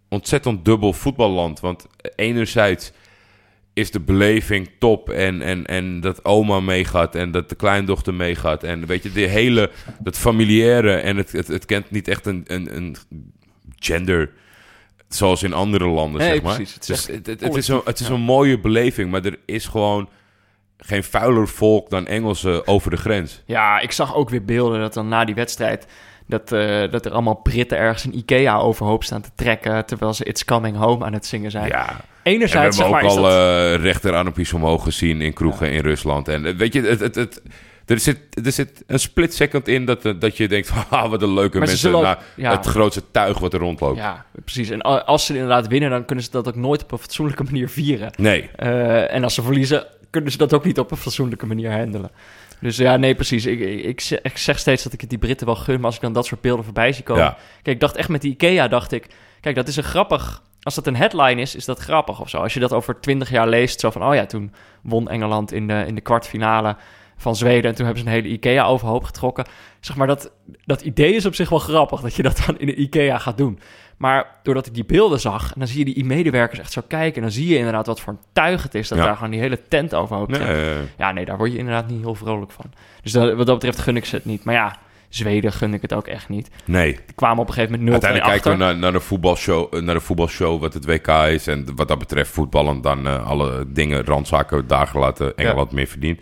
ontzettend 0.08 0.64
dubbel 0.64 0.92
voetballand. 0.92 1.61
Want 1.61 1.87
enerzijds 2.16 2.92
is 3.79 3.91
de 3.91 4.01
beleving 4.01 4.71
top 4.79 5.11
en, 5.11 5.43
en, 5.43 5.67
en 5.67 6.01
dat 6.01 6.25
oma 6.25 6.61
meegaat 6.61 7.14
en 7.14 7.31
dat 7.31 7.49
de 7.49 7.55
kleindochter 7.55 8.14
meegaat. 8.14 8.62
En 8.62 8.87
weet 8.87 9.03
je, 9.03 9.12
de 9.12 9.21
hele, 9.21 9.71
dat 9.99 10.19
familiaire 10.19 10.95
en 10.95 11.17
het, 11.17 11.33
het, 11.33 11.49
het 11.49 11.64
kent 11.64 11.91
niet 11.91 12.09
echt 12.09 12.27
een, 12.27 12.45
een, 12.47 12.77
een 12.77 12.97
gender 13.77 14.31
zoals 15.09 15.43
in 15.43 15.53
andere 15.53 15.87
landen, 15.87 16.21
Nee, 16.21 16.31
zeg 16.31 16.43
maar. 16.43 16.55
precies. 16.55 16.75
Het 16.75 16.88
is 16.88 16.88
dus 16.88 17.17
het, 17.17 17.27
het, 17.27 17.41
het 17.41 17.57
is, 17.57 17.69
een, 17.69 17.81
het 17.85 18.01
is 18.01 18.09
een 18.09 18.21
mooie 18.21 18.61
beleving, 18.61 19.11
maar 19.11 19.25
er 19.25 19.38
is 19.45 19.67
gewoon 19.67 20.09
geen 20.79 21.05
vuiler 21.05 21.49
volk 21.49 21.91
dan 21.91 22.07
Engelsen 22.07 22.67
over 22.67 22.91
de 22.91 22.97
grens. 22.97 23.43
Ja, 23.47 23.81
ik 23.81 23.93
zag 23.93 24.14
ook 24.14 24.31
weer 24.31 24.45
beelden 24.45 24.81
dat 24.81 24.95
dan 24.95 25.09
na 25.09 25.25
die 25.25 25.35
wedstrijd... 25.35 25.87
Dat, 26.27 26.53
eh, 26.53 26.91
dat 26.91 27.07
er 27.07 27.12
allemaal 27.12 27.35
Britten 27.35 27.79
ergens 27.79 28.05
een 28.05 28.17
Ikea 28.17 28.59
overhoop 28.59 29.05
staan 29.05 29.23
te 29.23 29.31
trekken... 29.35 29.87
terwijl 29.87 30.14
ze 30.14 30.25
It's 30.25 30.45
Coming 30.45 30.77
Home 30.77 31.05
aan 31.05 31.12
het 31.12 31.27
zingen 31.27 31.51
zijn. 31.51 31.69
Ja, 31.69 32.01
En 32.33 32.38
we 32.38 32.45
Enerzijds, 32.45 32.77
zeg 32.77 32.87
hebben 32.91 33.11
ook 33.11 33.17
al 33.17 33.23
dat... 33.23 33.33
eh 33.33 33.83
rechterarmpjes 33.83 34.53
omhoog 34.53 34.83
gezien 34.83 35.21
in 35.21 35.33
kroegen 35.33 35.71
in 35.73 35.81
Rusland. 35.81 36.29
En 36.29 36.47
eh, 36.47 36.55
weet 36.55 36.73
je, 36.73 36.83
het, 36.83 37.01
het, 37.01 37.14
het, 37.14 37.43
er, 37.87 37.99
zit, 37.99 38.19
er 38.45 38.53
zit 38.53 38.83
een 38.87 39.01
split 39.01 39.35
second 39.35 39.69
in 39.69 39.85
dat, 39.85 40.05
eh, 40.05 40.12
dat 40.19 40.37
je 40.37 40.49
denkt... 40.49 40.69
Haha, 40.91 41.09
wat 41.09 41.23
een 41.23 41.35
leuke 41.35 41.59
Maar 41.59 41.67
mensen. 41.67 41.95
ook- 41.95 42.03
Nou, 42.03 42.17
ja. 42.37 42.57
Het 42.57 42.67
grootste 42.67 43.03
tuig 43.11 43.38
wat 43.38 43.53
er 43.53 43.59
rondloopt. 43.61 43.99
Ja, 43.99 44.25
precies. 44.45 44.71
En 44.71 44.81
als 44.83 45.27
ze 45.27 45.33
inderdaad 45.33 45.67
winnen, 45.67 45.91
dan 45.91 46.05
kunnen 46.05 46.25
ze 46.25 46.31
dat 46.31 46.49
ook 46.49 46.57
nooit 46.57 46.83
op 46.83 46.93
een 46.93 46.99
fatsoenlijke 46.99 47.43
manier 47.45 47.69
vieren. 47.69 48.11
Nee, 48.17 48.49
en 49.07 49.25
als 49.25 49.35
ze 49.35 49.43
verliezen, 49.43 49.87
kunnen 50.11 50.33
ze 50.33 50.38
dat 50.38 50.55
ook 50.55 50.64
niet 50.64 50.79
op 50.79 50.91
een 50.91 50.97
fatsoenlijke 50.97 51.47
manier 51.47 51.73
handelen. 51.73 52.11
Dus 52.61 52.77
ja, 52.77 52.97
nee, 52.97 53.14
precies. 53.14 53.47
Ik, 53.47 53.61
ik, 53.85 54.01
zeg, 54.01 54.19
ik 54.23 54.38
zeg 54.38 54.59
steeds 54.59 54.83
dat 54.83 54.93
ik 54.93 55.01
het 55.01 55.11
die 55.11 55.19
Britten 55.19 55.47
wel 55.47 55.57
gun, 55.57 55.77
maar 55.77 55.85
als 55.85 55.95
ik 55.95 56.01
dan 56.01 56.12
dat 56.12 56.27
soort 56.27 56.41
beelden 56.41 56.64
voorbij 56.64 56.93
zie 56.93 57.05
komen... 57.05 57.23
Ja. 57.23 57.37
Kijk, 57.62 57.75
ik 57.77 57.81
dacht 57.81 57.97
echt 57.97 58.09
met 58.09 58.21
die 58.23 58.31
IKEA, 58.33 58.69
dacht 58.69 58.93
ik... 58.93 59.07
Kijk, 59.41 59.55
dat 59.57 59.69
is 59.69 59.77
een 59.77 59.83
grappig... 59.85 60.43
Als 60.62 60.75
dat 60.75 60.87
een 60.87 60.97
headline 60.97 61.40
is, 61.40 61.55
is 61.55 61.64
dat 61.64 61.79
grappig 61.79 62.21
of 62.21 62.29
zo. 62.29 62.38
Als 62.38 62.55
je 62.55 62.61
dat 62.61 62.73
over 62.73 63.01
twintig 63.01 63.31
jaar 63.31 63.49
leest, 63.49 63.81
zo 63.81 63.90
van... 63.90 64.05
Oh 64.05 64.14
ja, 64.14 64.27
toen 64.27 64.53
won 64.83 65.09
Engeland 65.09 65.53
in 65.53 65.66
de, 65.66 65.85
in 65.87 65.94
de 65.94 66.01
kwartfinale 66.01 66.77
van 67.16 67.37
Zweden. 67.37 67.71
En 67.71 67.77
toen 67.77 67.85
hebben 67.85 68.03
ze 68.03 68.09
een 68.09 68.14
hele 68.14 68.29
IKEA 68.29 68.64
overhoop 68.64 69.05
getrokken. 69.05 69.47
Zeg 69.81 69.97
maar, 69.97 70.07
dat, 70.07 70.33
dat 70.64 70.81
idee 70.81 71.14
is 71.14 71.27
op 71.27 71.35
zich 71.35 71.49
wel 71.49 71.59
grappig, 71.59 72.01
dat 72.01 72.14
je 72.14 72.23
dat 72.23 72.42
dan 72.47 72.59
in 72.59 72.68
een 72.68 72.81
IKEA 72.81 73.18
gaat 73.18 73.38
doen. 73.38 73.59
Maar 73.97 74.38
doordat 74.42 74.66
ik 74.66 74.75
die 74.75 74.85
beelden 74.85 75.21
zag, 75.21 75.53
en 75.53 75.59
dan 75.59 75.68
zie 75.68 75.87
je 75.87 75.94
die 75.94 76.05
medewerkers 76.05 76.59
echt 76.59 76.73
zo 76.73 76.83
kijken... 76.88 77.16
en 77.16 77.23
dan 77.23 77.31
zie 77.31 77.49
je 77.49 77.57
inderdaad 77.57 77.87
wat 77.87 78.01
voor 78.01 78.12
een 78.12 78.21
tuig 78.33 78.62
het 78.62 78.75
is... 78.75 78.88
dat 78.88 78.99
Ja. 78.99 79.05
daar 79.05 79.14
gewoon 79.14 79.31
die 79.31 79.40
hele 79.40 79.61
tent 79.68 79.94
overhoop 79.94 80.29
Nee, 80.29 80.77
Ja, 80.99 81.12
nee, 81.12 81.25
daar 81.25 81.37
word 81.37 81.53
je 81.53 81.59
inderdaad 81.59 81.88
niet 81.88 82.01
heel 82.01 82.14
vrolijk 82.14 82.51
van. 82.51 82.64
Dus 83.03 83.12
dat, 83.12 83.35
wat 83.35 83.47
dat 83.47 83.55
betreft 83.55 83.79
gun 83.79 83.97
ik 83.97 84.05
ze 84.05 84.16
het 84.16 84.25
niet. 84.25 84.44
Maar 84.44 84.55
ja, 84.55 84.79
Zweden 85.09 85.53
gun 85.53 85.75
ik 85.75 85.83
het 85.83 85.92
ook 85.92 86.07
echt 86.07 86.29
niet. 86.29 86.51
nee. 86.64 86.92
Die 86.92 87.14
kwamen 87.14 87.38
op 87.38 87.49
een 87.49 87.55
gegeven 87.55 87.79
moment 87.79 87.88
0-2 87.88 87.92
Uiteindelijk 87.92 88.35
achter. 88.35 88.51
kijken 88.53 88.66
we 88.66 88.73
naar, 88.73 88.83
naar, 88.83 88.92
de 89.01 89.07
voetbalshow, 89.07 89.81
naar 89.81 89.94
de 89.94 90.01
voetbalshow 90.01 90.61
wat 90.61 90.75
het 90.75 90.85
WK 90.85 91.09
is. 91.09 91.47
En 91.47 91.66
wat 91.77 91.88
dat 91.88 91.99
betreft 91.99 92.31
voetballen 92.31 92.81
dan 92.81 93.07
eh, 93.07 93.27
alle 93.29 93.64
dingen, 93.68 94.05
randzaken, 94.05 94.66
daar 94.66 94.87
gelaten 94.87 95.37
Engeland 95.37 95.73
meer 95.73 95.87
verdient. 95.87 96.21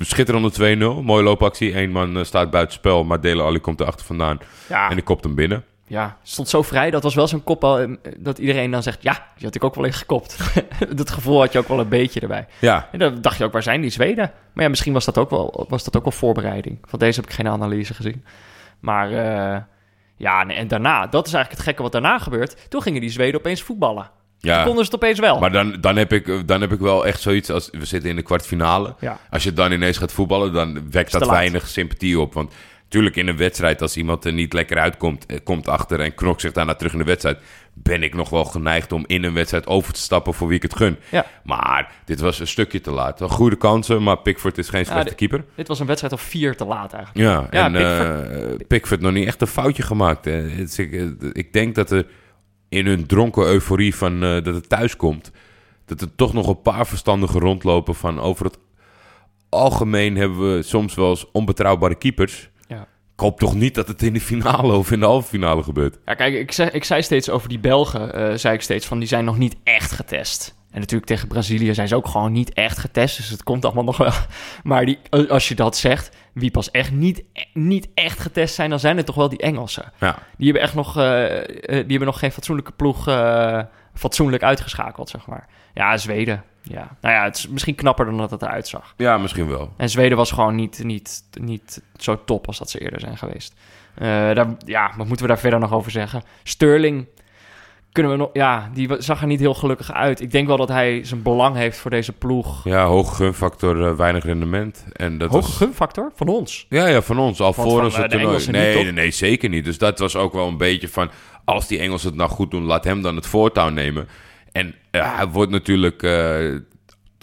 Schitterende 0.00 0.76
2-0. 1.00 1.04
Mooie 1.04 1.22
loopactie. 1.22 1.76
Eén 1.76 1.90
man 1.90 2.16
eh, 2.18 2.24
staat 2.24 2.50
buiten 2.50 2.74
spel, 2.74 3.04
maar 3.04 3.20
Dele 3.20 3.42
Ali 3.42 3.58
komt 3.60 3.80
erachter 3.80 4.06
vandaan. 4.06 4.38
Ja, 4.68 4.88
En 4.88 4.94
die 4.94 5.04
kopt 5.04 5.24
hem 5.24 5.34
binnen. 5.34 5.64
Ja, 5.88 6.16
stond 6.22 6.48
zo 6.48 6.62
vrij. 6.62 6.90
Dat 6.90 7.02
was 7.02 7.14
wel 7.14 7.26
zo'n 7.26 7.44
kopbal 7.44 7.80
eh, 7.80 7.88
dat 8.16 8.38
iedereen 8.38 8.70
dan 8.70 8.82
zegt... 8.82 9.02
ja, 9.02 9.26
die 9.36 9.44
had 9.44 9.54
ik 9.54 9.64
ook 9.64 9.74
wel 9.74 9.84
eens 9.84 9.96
gekopt. 9.96 10.36
dat 10.96 11.10
gevoel 11.10 11.40
had 11.40 11.52
je 11.52 11.58
ook 11.58 11.68
wel 11.68 11.80
een 11.80 11.88
beetje 11.88 12.20
erbij. 12.20 12.46
Ja, 12.58 12.88
En 12.92 12.98
dan 12.98 13.20
dacht 13.20 13.38
je 13.38 13.44
ook, 13.44 13.52
waar 13.52 13.62
zijn 13.62 13.80
die 13.80 13.90
Zweden? 13.90 14.32
Maar 14.52 14.64
ja, 14.64 14.70
misschien 14.70 14.92
was 14.92 15.04
dat 15.04 15.18
ook 15.18 15.30
wel, 15.30 15.66
was 15.68 15.84
dat 15.84 15.96
ook 15.96 16.02
wel 16.02 16.12
voorbereiding. 16.12 16.78
Van 16.84 16.98
deze 16.98 17.20
heb 17.20 17.28
ik 17.28 17.34
geen 17.34 17.48
analyse 17.48 17.94
gezien. 17.94 18.24
Maar 18.80 19.12
eh, 19.12 19.60
ja, 20.16 20.44
nee, 20.44 20.56
en 20.56 20.68
daarna, 20.68 21.06
dat 21.06 21.26
is 21.26 21.32
eigenlijk 21.32 21.50
het 21.50 21.68
gekke 21.68 21.82
wat 21.82 21.92
daarna 21.92 22.18
gebeurt. 22.18 22.70
Toen 22.70 22.82
gingen 22.82 23.00
die 23.00 23.10
Zweden 23.10 23.40
opeens 23.40 23.62
voetballen. 23.62 24.10
Toen 24.38 24.50
ja. 24.50 24.64
konden 24.64 24.84
ze 24.84 24.90
het 24.90 25.02
opeens 25.02 25.18
wel. 25.18 25.38
Maar 25.38 25.52
dan, 25.52 25.76
dan, 25.80 25.96
heb 25.96 26.12
ik, 26.12 26.28
eh, 26.28 26.38
dan 26.46 26.60
heb 26.60 26.72
ik 26.72 26.80
wel 26.80 27.06
echt 27.06 27.20
zoiets 27.20 27.50
als... 27.50 27.68
We 27.72 27.84
zitten 27.84 28.10
in 28.10 28.16
de 28.16 28.22
kwartfinale. 28.22 28.94
Ja. 29.00 29.18
Als 29.30 29.42
je 29.42 29.52
dan 29.52 29.72
ineens 29.72 29.98
gaat 29.98 30.12
voetballen, 30.12 30.52
dan 30.52 30.90
wekt 30.90 31.12
dat 31.12 31.28
weinig 31.28 31.68
sympathie 31.68 32.20
op. 32.20 32.34
Want 32.34 32.52
natuurlijk 32.88 33.16
in 33.16 33.28
een 33.28 33.36
wedstrijd, 33.36 33.82
als 33.82 33.96
iemand 33.96 34.24
er 34.24 34.32
niet 34.32 34.52
lekker 34.52 34.78
uitkomt... 34.78 35.26
eh, 35.26 35.38
komt 35.44 35.68
achter 35.68 36.00
en 36.00 36.14
knokt 36.14 36.40
zich 36.40 36.52
daarna 36.52 36.74
terug 36.74 36.92
in 36.92 36.98
de 36.98 37.04
wedstrijd... 37.04 37.38
ben 37.72 38.02
ik 38.02 38.14
nog 38.14 38.30
wel 38.30 38.44
geneigd 38.44 38.92
om 38.92 39.04
in 39.06 39.24
een 39.24 39.34
wedstrijd 39.34 39.66
over 39.66 39.92
te 39.92 40.00
stappen 40.00 40.34
voor 40.34 40.48
wie 40.48 40.56
ik 40.56 40.62
het 40.62 40.76
gun. 40.76 40.96
Ja. 41.10 41.26
Maar 41.42 41.92
dit 42.04 42.20
was 42.20 42.40
een 42.40 42.46
stukje 42.46 42.80
te 42.80 42.90
laat. 42.90 43.18
Wel 43.18 43.28
Goede 43.28 43.56
kansen, 43.56 44.02
maar 44.02 44.18
Pickford 44.18 44.58
is 44.58 44.68
geen 44.68 44.86
slechte 44.86 45.14
keeper. 45.14 45.44
Dit 45.54 45.68
was 45.68 45.80
een 45.80 45.86
wedstrijd 45.86 46.12
of 46.12 46.20
vier 46.20 46.56
te 46.56 46.64
laat 46.64 46.92
eigenlijk. 46.92 47.26
Ja, 47.26 47.48
Ja, 47.50 47.64
en 47.64 47.72
Pickford. 47.72 48.66
Pickford 48.66 49.00
nog 49.00 49.12
niet 49.12 49.26
echt 49.26 49.40
een 49.40 49.46
foutje 49.46 49.82
gemaakt. 49.82 50.24
Het 50.24 50.78
ik, 50.78 50.92
eh, 50.92 51.06
ik 51.32 51.52
denk 51.52 51.74
dat 51.74 51.90
er 51.90 52.06
in 52.68 52.86
hun 52.86 53.06
dronken 53.06 53.44
euforie 53.44 53.94
van 53.94 54.22
eh, 54.22 54.30
dat 54.30 54.54
het 54.54 54.68
thuis 54.68 54.96
komt... 54.96 55.30
dat 55.84 56.00
er 56.00 56.14
toch 56.14 56.32
nog 56.32 56.48
een 56.48 56.62
paar 56.62 56.86
verstandigen 56.86 57.40
rondlopen 57.40 57.94
van 57.94 58.20
over 58.20 58.44
het 58.44 58.58
algemeen 59.48 60.16
hebben 60.16 60.56
we 60.56 60.62
soms 60.62 60.94
wel 60.94 61.10
eens 61.10 61.30
onbetrouwbare 61.32 61.94
keepers. 61.94 62.50
Ik 63.18 63.24
hoop 63.24 63.38
toch 63.38 63.54
niet 63.54 63.74
dat 63.74 63.88
het 63.88 64.02
in 64.02 64.12
de 64.12 64.20
finale 64.20 64.72
of 64.72 64.90
in 64.90 65.00
de 65.00 65.06
halve 65.06 65.28
finale 65.28 65.62
gebeurt. 65.62 65.98
Ja, 66.04 66.14
kijk, 66.14 66.34
ik 66.34 66.52
zei, 66.52 66.70
ik 66.70 66.84
zei 66.84 67.02
steeds 67.02 67.30
over 67.30 67.48
die 67.48 67.58
Belgen, 67.58 68.14
eh, 68.14 68.34
zei 68.34 68.54
ik 68.54 68.62
steeds 68.62 68.86
van 68.86 68.98
die 68.98 69.08
zijn 69.08 69.24
nog 69.24 69.38
niet 69.38 69.56
echt 69.64 69.92
getest. 69.92 70.54
En 70.70 70.80
natuurlijk 70.80 71.10
tegen 71.10 71.28
Brazilië 71.28 71.74
zijn 71.74 71.88
ze 71.88 71.96
ook 71.96 72.08
gewoon 72.08 72.32
niet 72.32 72.52
echt 72.52 72.78
getest, 72.78 73.16
dus 73.16 73.28
het 73.28 73.42
komt 73.42 73.64
allemaal 73.64 73.84
nog 73.84 73.96
wel. 73.96 74.12
Maar 74.62 74.86
die, 74.86 74.98
als 75.28 75.48
je 75.48 75.54
dat 75.54 75.76
zegt, 75.76 76.16
wie 76.32 76.50
pas 76.50 76.70
echt 76.70 76.92
niet, 76.92 77.24
niet 77.52 77.88
echt 77.94 78.20
getest 78.20 78.54
zijn, 78.54 78.70
dan 78.70 78.80
zijn 78.80 78.96
het 78.96 79.06
toch 79.06 79.14
wel 79.14 79.28
die 79.28 79.38
Engelsen. 79.38 79.92
Ja, 80.00 80.18
Die 80.36 80.44
hebben 80.44 80.62
echt 80.62 80.74
nog, 80.74 80.96
eh, 80.96 81.36
eh, 81.36 81.44
die 81.64 81.74
hebben 81.74 82.04
nog 82.04 82.18
geen 82.18 82.32
fatsoenlijke 82.32 82.72
ploeg 82.72 83.08
eh, 83.08 83.62
fatsoenlijk 83.94 84.42
uitgeschakeld, 84.42 85.08
zeg 85.08 85.26
maar. 85.26 85.46
Ja, 85.74 85.96
Zweden. 85.96 86.44
Ja. 86.68 86.96
Nou 87.00 87.14
ja, 87.14 87.24
het 87.24 87.36
is 87.36 87.48
misschien 87.48 87.74
knapper 87.74 88.04
dan 88.04 88.16
dat 88.16 88.30
het 88.30 88.42
eruit 88.42 88.68
zag. 88.68 88.94
ja 88.96 89.18
misschien 89.18 89.48
wel. 89.48 89.72
En 89.76 89.90
Zweden 89.90 90.16
was 90.16 90.30
gewoon 90.30 90.54
niet, 90.54 90.80
niet, 90.84 91.22
niet 91.40 91.82
zo 91.96 92.24
top 92.24 92.46
als 92.46 92.58
dat 92.58 92.70
ze 92.70 92.78
eerder 92.80 93.00
zijn 93.00 93.16
geweest. 93.18 93.54
Eh, 93.94 94.06
daar, 94.08 94.46
ja, 94.64 94.86
wat 94.96 95.06
moeten 95.06 95.26
we 95.26 95.32
daar 95.32 95.38
verder 95.40 95.58
nog 95.60 95.72
over 95.72 95.90
zeggen? 95.90 96.22
Sterling, 96.42 97.06
kunnen 97.92 98.12
we 98.12 98.18
nog, 98.18 98.30
ja, 98.32 98.70
die 98.74 98.88
zag 98.98 99.20
er 99.20 99.26
niet 99.26 99.40
heel 99.40 99.54
gelukkig 99.54 99.92
uit. 99.92 100.20
Ik 100.20 100.30
denk 100.30 100.46
wel 100.46 100.56
dat 100.56 100.68
hij 100.68 101.04
zijn 101.04 101.22
belang 101.22 101.56
heeft 101.56 101.78
voor 101.78 101.90
deze 101.90 102.12
ploeg. 102.12 102.64
Ja, 102.64 102.84
hoge 102.84 103.14
gunfactor, 103.14 103.86
eh, 103.86 103.94
weinig 103.94 104.24
rendement. 104.24 104.84
En 104.92 105.18
dat 105.18 105.30
Hoge 105.30 105.42
was- 105.46 105.56
gunfactor 105.56 106.12
van 106.14 106.28
ons. 106.28 106.66
Ja, 106.68 106.86
ja, 106.86 107.02
van 107.02 107.18
ons. 107.18 107.40
Al 107.40 107.52
voor 107.52 107.82
ons 107.82 107.94
eh, 107.94 108.00
het 108.02 108.10
toernooi. 108.10 108.36
Niet, 108.36 108.50
Nee, 108.50 108.74
nee, 108.82 108.92
nee, 108.92 109.10
zeker 109.10 109.48
niet. 109.48 109.64
Dus 109.64 109.78
dat 109.78 109.98
was 109.98 110.16
ook 110.16 110.32
wel 110.32 110.48
een 110.48 110.56
beetje 110.56 110.88
van... 110.88 111.10
Als 111.44 111.66
die 111.66 111.78
Engelsen 111.78 112.08
het 112.08 112.18
nou 112.18 112.30
goed 112.30 112.50
doen, 112.50 112.62
laat 112.62 112.84
hem 112.84 113.02
dan 113.02 113.16
het 113.16 113.26
voortouw 113.26 113.68
nemen. 113.68 114.08
Hij 115.04 115.28
wordt 115.28 115.50
natuurlijk... 115.50 116.02
eh, 116.02 116.56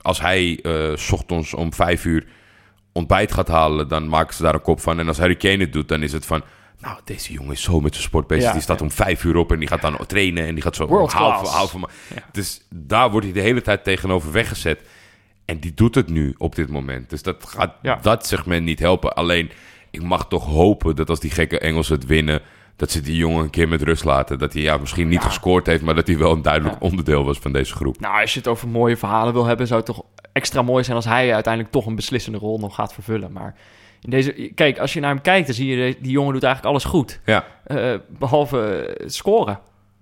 als 0.02 0.22
hij 0.22 0.60
eh, 0.62 0.96
s 0.96 1.12
ochtends 1.12 1.54
om 1.54 1.74
vijf 1.74 2.06
uur 2.06 2.28
ontbijt 2.92 3.34
gaat 3.34 3.48
halen... 3.48 3.88
dan 3.88 4.08
maken 4.08 4.36
ze 4.36 4.44
daar 4.44 4.54
een 4.54 4.62
kop 4.62 4.80
van. 4.80 5.00
En 5.00 5.08
als 5.08 5.18
Harry 5.18 5.36
Kane 5.36 5.58
het 5.58 5.74
doet, 5.74 5.88
dan 5.88 6.04
is 6.04 6.12
het 6.12 6.26
van... 6.26 6.44
Nou, 6.80 7.00
deze 7.04 7.34
jongen 7.34 7.52
is 7.52 7.62
zo 7.62 7.80
met 7.80 7.94
zijn 7.94 8.08
sport 8.08 8.28
bezig. 8.28 8.44
Ja, 8.44 8.52
die 8.52 8.62
staat 8.62 8.80
ja. 8.80 8.86
om 8.86 8.92
vijf 8.92 9.24
uur 9.24 9.36
op 9.36 9.52
en 9.52 9.60
die 9.60 9.68
gaat 9.68 9.82
dan 9.82 10.06
trainen... 10.06 10.46
en 10.46 10.54
die 10.54 10.64
gaat 10.64 10.76
zo 10.76 10.88
World 10.88 11.12
half, 11.12 11.50
half, 11.50 11.74
Ja. 12.16 12.24
Dus 12.32 12.62
daar 12.70 13.12
wordt 13.12 13.26
hij 13.26 13.36
de 13.36 13.42
hele 13.42 13.62
tijd 13.62 13.84
tegenover 13.84 14.32
weggezet. 14.32 14.82
En 15.46 15.60
die 15.60 15.74
doet 15.74 15.96
het 15.96 16.10
nu 16.10 16.36
op 16.38 16.56
dit 16.56 16.70
moment. 16.70 17.10
Dus 17.10 17.22
dat 17.22 17.46
gaat 17.48 18.04
dat 18.04 18.28
segment 18.28 18.66
niet 18.66 18.80
helpen. 18.80 19.16
Alleen, 19.16 19.52
ik 19.90 20.02
mag 20.04 20.28
toch 20.28 20.46
hopen 20.46 20.96
dat 20.96 21.10
als 21.10 21.20
die 21.20 21.32
gekke 21.32 21.60
Engelsen 21.60 21.96
het 21.96 22.06
winnen... 22.06 22.42
dat 22.76 22.92
ze 22.92 23.02
die 23.02 23.16
jongen 23.18 23.44
een 23.44 23.50
keer 23.50 23.68
met 23.68 23.82
rust 23.82 24.04
laten. 24.04 24.40
Dat 24.40 24.54
hij 24.54 24.62
ja, 24.62 24.78
misschien 24.78 25.08
niet 25.08 25.22
gescoord 25.22 25.66
heeft... 25.66 25.82
maar 25.84 25.96
dat 25.96 26.08
hij 26.08 26.18
wel 26.18 26.32
een 26.32 26.42
duidelijk 26.42 26.74
Ja. 26.80 26.88
onderdeel 26.88 27.24
was 27.24 27.38
van 27.40 27.52
deze 27.52 27.76
groep. 27.76 28.00
Nou, 28.00 28.22
als 28.22 28.34
je 28.34 28.40
het 28.40 28.48
over 28.48 28.68
mooie 28.68 28.98
verhalen 28.98 29.34
wil 29.34 29.46
hebben, 29.46 29.68
zou 29.68 29.80
het 29.80 29.90
toch 29.96 30.06
extra 30.34 30.62
mooi 30.62 30.84
zijn 30.84 30.96
als 30.96 31.06
hij 31.06 31.34
uiteindelijk 31.34 31.74
toch 31.74 31.86
een 31.86 31.96
beslissende 31.96 32.38
rol 32.38 32.60
nog 32.60 32.76
gaat 32.76 32.94
vervullen. 32.94 33.32
Maar 33.32 33.56
in 34.02 34.10
deze, 34.10 34.52
kijk, 34.56 34.80
als 34.80 34.94
je 34.94 35.00
naar 35.00 35.10
hem 35.14 35.22
kijkt, 35.22 35.46
dan 35.46 35.56
zie 35.56 35.68
je, 35.76 35.96
die 36.02 36.12
jongen 36.12 36.34
doet 36.34 36.44
eigenlijk 36.44 36.74
alles 36.74 36.86
goed. 36.92 37.20
Ja, 37.26 37.46
Eh, 37.64 37.94
behalve 38.10 38.60
eh, 38.76 39.08
scoren. 39.10 39.60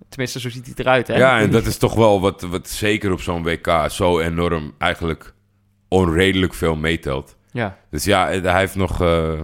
Tenminste, 0.08 0.40
zo 0.40 0.50
ziet 0.50 0.64
hij 0.66 0.74
eruit. 0.76 1.06
Hè? 1.06 1.16
ja 1.16 1.38
en 1.40 1.50
dat 1.50 1.66
is 1.66 1.76
toch 1.76 1.94
wel 1.94 2.20
wat, 2.20 2.42
wat 2.42 2.68
zeker 2.68 3.12
op 3.12 3.20
zo'n 3.20 3.42
WK... 3.42 3.84
zo 3.88 4.18
enorm 4.20 4.74
eigenlijk 4.78 5.34
onredelijk 5.88 6.54
veel 6.54 6.76
meetelt. 6.76 7.36
Ja, 7.50 7.78
Dus 7.90 8.04
ja, 8.04 8.26
hij 8.28 8.58
heeft 8.58 8.74
nog 8.74 9.02
eh, 9.02 9.40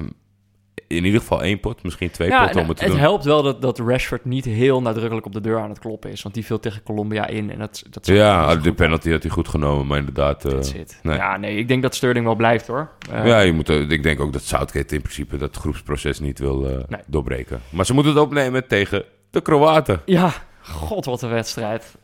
in 0.96 1.04
ieder 1.04 1.20
geval 1.20 1.42
één 1.42 1.60
pot, 1.60 1.82
misschien 1.82 2.10
twee 2.10 2.28
ja 2.28 2.38
potten 2.38 2.56
en 2.56 2.62
om 2.62 2.68
het 2.68 2.78
te 2.78 2.84
het 2.84 2.92
doen. 2.92 3.02
helpt 3.02 3.24
wel 3.24 3.42
dat, 3.42 3.62
dat 3.62 3.78
Rashford 3.78 4.24
niet 4.24 4.44
heel 4.44 4.82
nadrukkelijk 4.82 5.26
op 5.26 5.32
de 5.32 5.40
deur 5.40 5.58
aan 5.58 5.68
het 5.68 5.78
kloppen 5.78 6.10
is. 6.10 6.22
Want 6.22 6.34
die 6.34 6.44
viel 6.44 6.60
tegen 6.60 6.82
Colombia 6.82 7.26
in. 7.26 7.50
En 7.50 7.58
dat, 7.58 7.82
dat 7.90 8.06
Ja, 8.06 8.56
de 8.56 8.72
penalty 8.72 9.10
had 9.10 9.22
hij 9.22 9.30
goed 9.30 9.48
genomen, 9.48 9.86
maar 9.86 9.98
inderdaad... 9.98 10.44
it. 10.44 10.98
nee. 11.02 11.16
Ja, 11.16 11.36
nee, 11.36 11.56
ik 11.56 11.68
denk 11.68 11.82
dat 11.82 11.94
Sterling 11.94 12.24
wel 12.24 12.34
blijft 12.34 12.66
hoor. 12.66 12.90
Eh, 13.12 13.26
ja, 13.26 13.40
je 13.40 13.52
moet, 13.52 13.68
eh, 13.68 13.90
ik 13.90 14.02
denk 14.02 14.20
ook 14.20 14.32
dat 14.32 14.42
Southgate 14.42 14.94
in 14.94 15.02
principe 15.02 15.36
dat 15.36 15.56
groepsproces 15.56 16.20
niet 16.20 16.38
wil 16.38 16.60
Nee. 16.88 17.00
doorbreken. 17.06 17.60
Maar 17.70 17.86
ze 17.86 17.94
moeten 17.94 18.12
het 18.12 18.22
opnemen 18.22 18.66
tegen 18.66 19.04
de 19.30 19.40
Kroaten. 19.40 20.00
ja, 20.04 20.32
god 20.62 21.04
wat 21.04 21.22
een 21.22 21.30
wedstrijd. 21.30 21.96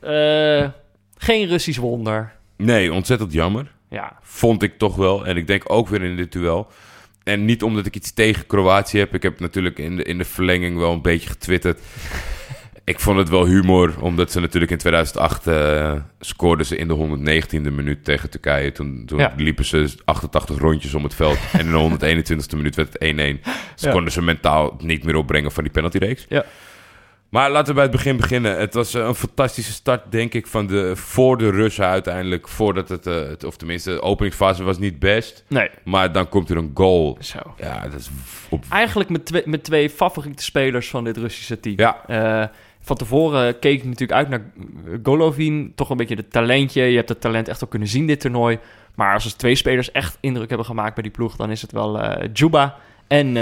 Geen 1.19 1.47
Russisch 1.47 1.79
wonder. 1.81 2.33
Nee, 2.57 2.93
ontzettend 2.93 3.33
jammer. 3.33 3.75
Ja, 3.89 4.13
Vond 4.23 4.63
ik 4.63 4.79
toch 4.79 4.97
wel. 4.97 5.27
En 5.27 5.37
ik 5.37 5.47
denk 5.47 5.63
ook 5.67 5.89
weer 5.89 6.03
in 6.03 6.17
dit 6.17 6.33
duel. 6.33 6.67
En 7.27 7.45
niet 7.45 7.63
omdat 7.63 7.87
ik 7.87 7.97
iets 7.97 8.13
tegen 8.13 8.47
Kroatië 8.47 8.99
heb. 8.99 9.15
Ik 9.15 9.23
heb 9.23 9.41
natuurlijk 9.41 9.79
in 9.79 9.97
de, 9.97 10.03
in 10.03 10.19
de 10.19 10.25
verlenging 10.25 10.79
wel 10.79 10.93
een 10.93 11.03
beetje 11.03 11.29
getwitterd. 11.29 11.81
ik 12.85 13.01
vond 13.01 13.19
het 13.19 13.29
wel 13.29 13.47
humor, 13.47 13.95
omdat 14.01 14.33
ze 14.33 14.41
natuurlijk 14.41 14.73
in 14.73 14.79
2008 14.79 15.47
eh, 15.47 15.93
scoorden 16.21 16.67
ze 16.67 16.77
in 16.77 16.89
de 16.89 17.19
119e 17.49 17.61
minuut 17.75 18.05
tegen 18.05 18.31
Turkije. 18.31 18.73
Toen, 18.73 19.03
toen 19.07 19.19
Ja. 19.19 19.33
liepen 19.37 19.65
ze 19.65 19.89
88 20.05 20.59
rondjes 20.59 20.95
om 20.95 21.03
het 21.03 21.15
veld. 21.15 21.39
en 21.53 21.67
in 21.67 21.99
de 21.99 22.23
121e 22.23 22.57
minuut 22.57 22.75
werd 22.77 22.93
het 22.93 23.03
1-1. 23.03 23.51
Ze 23.75 23.87
Ja. 23.87 23.93
konden 23.93 24.13
ze 24.13 24.23
mentaal 24.23 24.77
niet 24.83 25.05
meer 25.05 25.17
opbrengen 25.17 25.53
van 25.53 25.63
die 25.63 25.73
penaltyreeks. 25.73 26.27
Ja. 26.29 26.45
Maar 27.29 27.51
laten 27.51 27.67
we 27.69 27.73
bij 27.75 27.83
het 27.83 27.93
begin 27.93 28.17
beginnen. 28.17 28.59
Het 28.59 28.75
was 28.75 28.95
eh, 28.95 29.05
een 29.07 29.15
fantastische 29.15 29.73
start, 29.73 30.03
denk 30.11 30.35
ik, 30.35 30.47
van 30.47 30.67
de, 30.67 30.97
voor 30.97 31.39
de 31.39 31.51
Russen 31.51 31.87
uiteindelijk. 31.87 32.49
Voordat 32.49 32.89
het, 32.89 33.07
eh, 33.07 33.15
het, 33.15 33.45
of 33.45 33.57
tenminste, 33.57 33.91
de 33.91 34.03
openingsfase 34.03 34.65
was 34.65 34.79
niet 34.79 34.99
best. 34.99 35.45
nee, 35.49 35.71
Maar 35.85 36.13
dan 36.13 36.29
komt 36.29 36.51
er 36.51 36.57
een 36.57 36.71
goal. 36.75 37.17
zo. 37.21 37.39
Ja, 37.57 37.81
dat 37.81 38.01
is 38.01 38.11
op... 38.49 38.65
Eigenlijk 38.69 39.11
met 39.11 39.25
twee, 39.27 39.43
met 39.45 39.65
twee 39.65 39.91
favoriete 39.91 40.43
spelers 40.43 40.89
van 40.91 41.05
dit 41.05 41.17
Russische 41.17 41.61
team. 41.61 41.75
Ja, 41.79 42.03
Eh, 42.07 42.49
van 42.81 42.97
tevoren 42.97 43.59
keek 43.59 43.79
ik 43.79 43.85
natuurlijk 43.85 44.13
uit 44.13 44.29
naar 44.29 44.43
Golovin. 45.03 45.73
Toch 45.75 45.91
een 45.91 45.97
beetje 45.97 46.15
het 46.17 46.33
talentje. 46.33 46.83
Je 46.83 46.97
hebt 46.97 47.09
het 47.09 47.21
talent 47.21 47.49
echt 47.49 47.61
al 47.61 47.69
kunnen 47.69 47.89
zien 47.89 48.07
dit 48.07 48.21
toernooi. 48.21 48.59
Maar 48.95 49.15
als 49.15 49.25
er 49.25 49.37
twee 49.37 49.55
spelers 49.55 49.93
echt 49.93 50.19
indruk 50.21 50.49
hebben 50.49 50.67
gemaakt 50.67 50.95
bij 50.95 51.03
die 51.03 51.13
ploeg... 51.13 51.37
dan 51.37 51.51
is 51.51 51.63
het 51.63 51.73
wel 51.73 52.01
eh 52.01 52.29
Juba 52.33 52.77
en, 53.07 53.35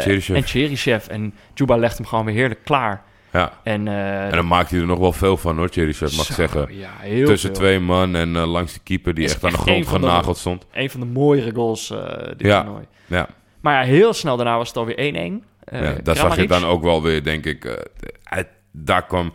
Cheryshev. 0.00 0.36
en 0.36 0.42
Cheryshev. 0.42 1.06
En 1.06 1.34
Juba 1.54 1.76
legt 1.76 1.96
hem 1.96 2.06
gewoon 2.06 2.24
weer 2.24 2.34
heerlijk 2.34 2.64
klaar. 2.64 3.02
Ja. 3.36 3.52
En, 3.62 3.88
eh, 3.88 4.24
En 4.24 4.30
dan 4.30 4.46
maakt 4.46 4.70
hij 4.70 4.80
er 4.80 4.86
nog 4.86 4.98
wel 4.98 5.12
veel 5.12 5.36
van, 5.36 5.56
hoor, 5.56 5.68
Cheryshev, 5.68 6.16
mag 6.16 6.28
ik 6.28 6.34
zeggen. 6.34 6.76
Ja, 6.76 6.90
heel 6.98 7.26
Tussen 7.26 7.48
veel. 7.50 7.58
twee 7.58 7.80
man 7.80 8.14
en 8.16 8.36
eh, 8.36 8.46
langs 8.50 8.72
de 8.72 8.80
keeper 8.80 9.14
die 9.14 9.24
echt 9.24 9.44
aan 9.44 9.50
de 9.50 9.56
grond 9.58 9.84
de- 9.84 9.90
genageld 9.90 10.36
stond. 10.36 10.66
Een 10.72 10.90
van 10.90 11.00
de 11.00 11.06
mooiere 11.06 11.54
goals 11.54 11.90
eh 11.90 12.26
dit 12.36 12.46
Ja. 12.46 12.62
toernooi. 12.62 12.84
Ja, 13.06 13.28
Maar 13.60 13.80
ja, 13.82 13.90
heel 13.90 14.12
snel 14.12 14.36
daarna 14.36 14.56
was 14.56 14.68
het 14.68 14.76
alweer 14.76 14.98
1-1. 14.98 15.44
Eh, 15.64 15.82
ja 15.82 15.94
daar 16.02 16.16
zag 16.16 16.36
je 16.36 16.46
dan 16.46 16.64
ook 16.64 16.82
wel 16.82 17.02
weer, 17.02 17.22
denk 17.24 17.44
ik. 17.44 17.86
het- 18.24 18.48
daar 18.72 19.06
kwam 19.06 19.32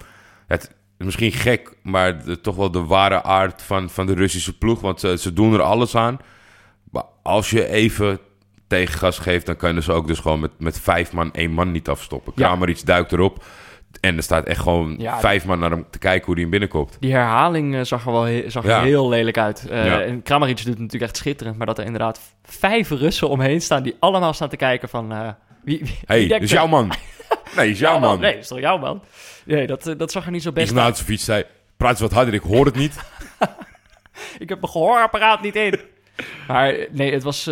het 0.48 0.72
misschien 0.98 1.32
gek, 1.32 1.76
maar 1.84 2.24
de- 2.24 2.42
toch 2.42 2.56
wel 2.56 2.72
de 2.72 2.84
ware 2.84 3.24
aard 3.24 3.62
van, 3.62 3.90
van 3.90 4.06
de 4.06 4.14
Russische 4.14 4.58
ploeg. 4.58 4.82
Want 4.82 5.00
ze, 5.00 5.18
ze 5.18 5.34
doen 5.34 5.54
er 5.54 5.62
alles 5.62 5.96
aan. 5.96 6.18
Maar 6.92 7.04
als 7.24 7.50
je 7.50 7.68
even 7.68 8.20
tegengas 8.68 9.20
geeft, 9.20 9.46
dan 9.46 9.56
je 9.60 9.74
dus 9.74 9.90
ook 9.90 10.08
dus 10.08 10.20
gewoon 10.20 10.40
met, 10.40 10.52
met 10.60 10.80
vijf 10.80 11.14
man 11.14 11.34
één 11.34 11.52
man 11.52 11.72
niet 11.72 11.90
afstoppen. 11.90 12.34
Kramaric 12.34 12.86
duikt 12.86 13.12
erop 13.12 13.44
en 14.00 14.18
er 14.18 14.24
staat 14.24 14.46
echt 14.46 14.60
gewoon 14.62 14.96
Ja. 14.98 15.20
vijf 15.20 15.46
man 15.46 15.60
naar 15.60 15.70
hem 15.72 15.86
te 15.90 15.98
kijken 16.00 16.26
hoe 16.26 16.34
hij 16.34 16.42
hem 16.42 16.52
binnenkomt. 16.52 16.98
Die 17.00 17.12
herhaling 17.14 17.76
eh, 17.76 17.82
zag 17.84 18.06
er 18.06 18.12
wel 18.12 18.24
he- 18.24 18.44
zag 18.50 18.66
er 18.66 18.82
heel 18.82 19.10
lelijk 19.10 19.38
uit. 19.38 19.66
Ja. 19.70 20.02
En 20.02 20.22
Kramaric 20.22 20.58
doet 20.58 20.66
het 20.66 20.80
natuurlijk 20.80 21.04
echt 21.12 21.18
schitterend. 21.18 21.58
Maar 21.58 21.66
dat 21.68 21.78
er 21.80 21.86
inderdaad 21.86 22.20
vijf 22.44 22.90
Russen 22.90 23.30
omheen 23.30 23.62
staan 23.62 23.84
die 23.84 23.96
allemaal 24.00 24.34
staan 24.34 24.50
te 24.50 24.56
kijken 24.56 24.90
van... 24.90 25.12
eh, 25.12 25.30
wie, 25.64 25.80
wie, 25.80 26.00
hey, 26.06 26.28
dat 26.28 26.42
is 26.42 26.52
jouw 26.52 26.68
man. 26.68 26.92
Nee, 27.56 27.70
is 27.70 27.80
jouw 27.80 28.00
man. 28.10 28.20
Nee, 28.20 28.32
dat 28.34 28.42
is 28.42 28.48
toch 28.48 28.60
jouw 28.60 28.78
man? 28.78 29.04
Nee, 29.46 29.68
dat, 29.68 29.94
dat 29.98 30.12
zag 30.12 30.26
er 30.26 30.32
niet 30.32 30.44
zo 30.44 30.52
best 30.52 30.68
uit. 30.68 30.78
Ignatievic 30.78 31.20
zei, 31.20 31.44
praat 31.78 31.92
eens 31.92 32.00
wat 32.00 32.12
harder, 32.12 32.34
ik 32.34 32.42
hoor 32.42 32.66
het 32.66 32.76
niet. 32.76 32.96
Ik 34.40 34.50
heb 34.50 34.60
mijn 34.60 34.72
gehoorapparaat 34.72 35.42
niet 35.42 35.56
in. 35.56 35.80
maar 36.48 36.76
nee, 36.92 37.12
het 37.14 37.24
was... 37.24 37.50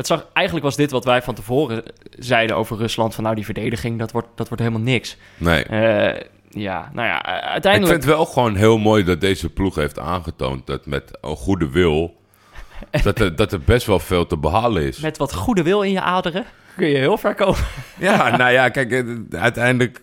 dat 0.00 0.18
zag, 0.18 0.26
eigenlijk 0.32 0.66
was 0.66 0.76
dit 0.76 0.90
wat 0.90 1.04
wij 1.04 1.22
van 1.22 1.34
tevoren 1.34 1.82
zeiden 2.18 2.56
over 2.56 2.76
Rusland. 2.76 3.14
Van 3.14 3.24
nou, 3.24 3.34
die 3.36 3.44
verdediging, 3.44 3.98
dat 3.98 4.12
wordt, 4.12 4.28
dat 4.34 4.48
wordt 4.48 4.62
helemaal 4.62 4.84
niks. 4.84 5.16
Nee. 5.36 5.62
Eh, 5.64 6.20
ja, 6.48 6.90
nou 6.92 7.08
ja, 7.08 7.24
eh, 7.24 7.36
Ik 7.36 7.42
uiteindelijk... 7.42 7.92
vind 7.92 8.04
het 8.04 8.14
wel 8.14 8.26
gewoon 8.26 8.54
heel 8.54 8.78
mooi 8.78 9.04
dat 9.04 9.20
deze 9.20 9.48
ploeg 9.48 9.74
heeft 9.74 9.98
aangetoond 9.98 10.66
dat 10.66 10.86
met 10.86 11.18
een 11.20 11.36
goede 11.36 11.70
wil... 11.70 12.14
dat, 13.02 13.20
er, 13.20 13.36
dat 13.36 13.52
er 13.52 13.60
best 13.60 13.86
wel 13.86 13.98
veel 13.98 14.26
te 14.26 14.36
behalen 14.36 14.82
is. 14.82 14.98
Met 14.98 15.16
wat 15.18 15.34
goede 15.34 15.62
wil 15.62 15.82
in 15.82 15.92
je 15.92 16.00
aderen 16.00 16.44
kun 16.76 16.88
je 16.88 16.96
heel 16.96 17.18
ver 17.18 17.34
komen. 17.34 17.58
Ja, 17.98 18.36
nou 18.36 18.52
ja, 18.52 18.68
kijk, 18.68 18.92
eh, 18.92 19.40
uiteindelijk 19.40 20.02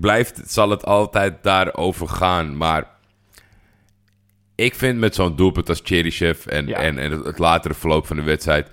blijft, 0.00 0.40
zal 0.46 0.70
het 0.70 0.84
altijd 0.84 1.42
daarover 1.42 2.08
gaan. 2.08 2.56
Maar 2.56 2.86
ik 4.54 4.74
vind 4.74 4.98
met 4.98 5.14
zo'n 5.14 5.36
doelpunt 5.36 5.68
als 5.68 5.80
Cheryshev 5.84 6.46
en, 6.46 6.66
Ja. 6.66 6.76
en, 6.76 6.98
en 6.98 7.10
het 7.10 7.38
latere 7.38 7.74
verloop 7.74 8.06
van 8.06 8.16
de 8.16 8.22
wedstrijd... 8.22 8.68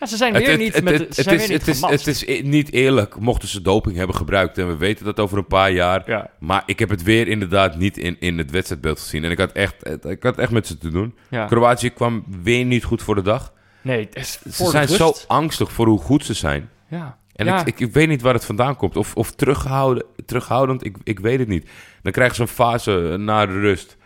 Ja, 0.00 0.06
ze 0.06 0.16
zijn 0.16 0.32
weer 0.32 0.50
het, 0.50 0.58
niet 0.58 0.74
het, 0.74 0.84
met 0.84 0.92
het, 0.98 1.00
ze 1.00 1.06
het 1.06 1.14
zijn 1.14 1.34
is, 1.34 1.40
weer 1.40 1.50
niet 1.50 1.66
het, 1.66 1.74
is, 1.74 1.80
gematst. 1.82 2.06
het 2.06 2.28
is 2.28 2.42
niet 2.42 2.72
eerlijk 2.72 3.18
mochten 3.18 3.48
ze 3.48 3.62
doping 3.62 3.96
hebben 3.96 4.16
gebruikt. 4.16 4.58
En 4.58 4.66
we 4.66 4.76
weten 4.76 5.04
dat 5.04 5.20
over 5.20 5.38
een 5.38 5.46
paar 5.46 5.70
jaar. 5.70 6.02
Ja. 6.06 6.30
Maar 6.38 6.62
ik 6.66 6.78
heb 6.78 6.88
het 6.88 7.02
weer 7.02 7.28
inderdaad 7.28 7.76
niet 7.76 7.98
in, 7.98 8.16
in 8.20 8.38
het 8.38 8.50
wedstrijdbeeld 8.50 9.00
gezien. 9.00 9.24
En 9.24 9.30
ik 9.30 9.38
had 9.38 9.52
echt, 9.52 9.74
ik 10.06 10.22
had 10.22 10.38
echt 10.38 10.50
met 10.50 10.66
ze 10.66 10.78
te 10.78 10.90
doen. 10.90 11.14
Ja. 11.30 11.46
Kroatië 11.46 11.90
kwam 11.90 12.24
weer 12.42 12.64
niet 12.64 12.84
goed 12.84 13.02
voor 13.02 13.14
de 13.14 13.22
dag. 13.22 13.52
Nee, 13.82 14.00
het 14.04 14.16
is 14.16 14.40
Ze 14.56 14.64
zijn 14.70 14.86
rust. 14.86 14.98
zo 14.98 15.12
angstig 15.26 15.72
voor 15.72 15.86
hoe 15.86 16.00
goed 16.00 16.24
ze 16.24 16.34
zijn. 16.34 16.70
Ja. 16.88 17.18
En 17.34 17.46
ja. 17.46 17.60
ik, 17.60 17.66
ik, 17.66 17.80
ik 17.80 17.92
weet 17.92 18.08
niet 18.08 18.22
waar 18.22 18.34
het 18.34 18.44
vandaan 18.44 18.76
komt. 18.76 18.96
Of, 18.96 19.14
of 19.14 19.30
teruggehouden, 19.30 20.04
terughoudend, 20.26 20.84
ik, 20.84 20.96
ik 21.04 21.18
weet 21.20 21.38
het 21.38 21.48
niet. 21.48 21.68
Dan 22.02 22.12
krijgen 22.12 22.36
ze 22.36 22.42
een 22.42 22.48
fase 22.48 23.08
eh, 23.10 23.18
na 23.18 23.46
de 23.46 23.60
rust... 23.60 23.96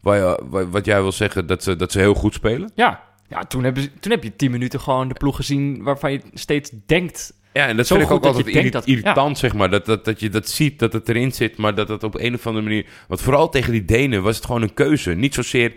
Waar 0.00 0.16
je, 0.16 0.40
waar- 0.44 0.70
wat 0.70 0.84
jij 0.84 1.02
wil 1.02 1.12
zeggen, 1.12 1.46
dat 1.46 1.62
ze, 1.62 1.76
dat 1.76 1.92
ze 1.92 1.98
heel 1.98 2.14
goed 2.14 2.34
spelen. 2.34 2.70
ja. 2.74 3.08
Ja, 3.30 3.44
toen, 3.44 3.64
hebben 3.64 3.82
ze, 3.82 3.90
toen 4.00 4.10
heb 4.10 4.22
je 4.22 4.36
tien 4.36 4.50
minuten 4.50 4.80
gewoon 4.80 5.08
de 5.08 5.14
ploeg 5.14 5.36
gezien 5.36 5.82
waarvan 5.82 6.12
je 6.12 6.20
steeds 6.34 6.70
denkt... 6.86 7.32
Ja, 7.52 7.66
en 7.66 7.76
dat 7.76 7.86
Zo 7.86 7.94
vind 7.94 8.08
ik 8.08 8.14
ook 8.14 8.24
altijd 8.24 8.44
dat- 8.72 8.86
ja. 8.86 8.92
irritant, 8.92 9.38
zeg 9.38 9.54
maar. 9.54 9.70
Dat, 9.70 9.86
dat, 9.86 10.04
dat 10.04 10.20
je 10.20 10.28
dat 10.28 10.48
ziet, 10.48 10.78
dat 10.78 10.92
het 10.92 11.08
erin 11.08 11.32
zit, 11.32 11.56
maar 11.56 11.74
dat 11.74 11.88
het 11.88 12.02
op 12.04 12.14
een 12.18 12.34
of 12.34 12.46
andere 12.46 12.64
manier... 12.66 12.86
Want 13.08 13.20
vooral 13.22 13.48
tegen 13.48 13.72
die 13.72 13.84
Denen 13.84 14.22
was 14.22 14.36
het 14.36 14.44
gewoon 14.46 14.62
een 14.62 14.74
keuze. 14.74 15.14
Niet 15.14 15.34
zozeer 15.34 15.72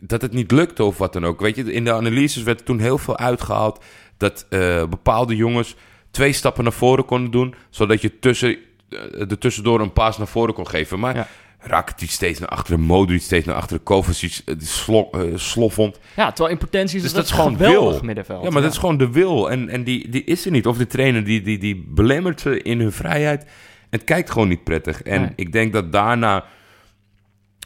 dat 0.00 0.22
het 0.22 0.32
niet 0.32 0.50
lukte 0.50 0.84
of 0.84 0.98
wat 0.98 1.12
dan 1.12 1.24
ook. 1.26 1.40
Weet 1.40 1.56
je, 1.56 1.72
in 1.72 1.84
de 1.84 1.92
analyses 1.92 2.42
werd 2.42 2.64
toen 2.64 2.78
heel 2.78 2.98
veel 2.98 3.18
uitgehaald... 3.18 3.84
dat 4.16 4.46
eh, 4.50 4.58
bepaalde 4.88 5.36
jongens 5.36 5.74
twee 6.10 6.32
stappen 6.32 6.64
naar 6.64 6.72
voren 6.72 7.04
konden 7.04 7.30
doen... 7.30 7.54
zodat 7.70 8.00
je 8.02 8.18
tussen, 8.18 8.56
eh, 8.88 9.20
er 9.30 9.38
tussendoor 9.38 9.80
een 9.80 9.92
paas 9.92 10.18
naar 10.18 10.26
voren 10.26 10.54
kon 10.54 10.68
geven. 10.68 10.98
Maar 10.98 11.14
Ja. 11.14 11.28
Rakitic 11.62 12.10
steeds 12.10 12.38
naar 12.38 12.48
achteren, 12.48 12.80
Modric 12.80 13.20
steeds 13.22 13.46
naar 13.46 13.54
achteren... 13.54 13.82
Kovacic 13.82 14.40
eh, 14.44 14.54
slo, 14.58 15.08
eh, 15.10 15.20
sloffend. 15.34 15.98
Ja, 16.16 16.26
terwijl 16.32 16.54
in 16.54 16.60
potentie 16.60 16.96
is 16.96 17.02
Dus 17.02 17.12
dat 17.12 17.24
is 17.24 17.30
gewoon 17.30 17.56
geweldig 17.56 17.94
wil. 17.94 18.04
middenveld. 18.04 18.44
Ja, 18.44 18.50
maar 18.50 18.62
dat 18.62 18.72
is 18.72 18.78
gewoon 18.78 18.96
de 18.96 19.10
wil. 19.10 19.50
En, 19.50 19.68
en 19.68 19.84
die, 19.84 20.08
die 20.08 20.24
is 20.24 20.44
er 20.44 20.50
niet. 20.50 20.66
Of 20.66 20.76
de 20.76 20.86
trainer 20.86 21.24
die, 21.24 21.42
die, 21.42 21.58
die 21.58 21.84
belemmert 21.88 22.40
ze 22.40 22.62
in 22.62 22.80
hun 22.80 22.92
vrijheid. 22.92 23.46
Het 23.90 24.04
kijkt 24.04 24.30
gewoon 24.30 24.48
niet 24.48 24.64
prettig. 24.64 25.02
En 25.02 25.20
Nee. 25.20 25.32
ik 25.36 25.52
denk 25.52 25.72
dat 25.72 25.92
daarna 25.92 26.44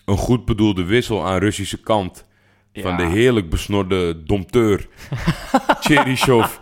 een 0.04 0.16
goed 0.16 0.44
bedoelde 0.44 0.84
wissel 0.84 1.26
aan 1.26 1.38
Russische 1.38 1.80
kant... 1.80 2.24
van 2.74 2.96
de 2.96 3.04
heerlijk 3.04 3.50
besnorde 3.50 4.22
domteur 4.24 4.86
Cheryshev... 5.80 6.56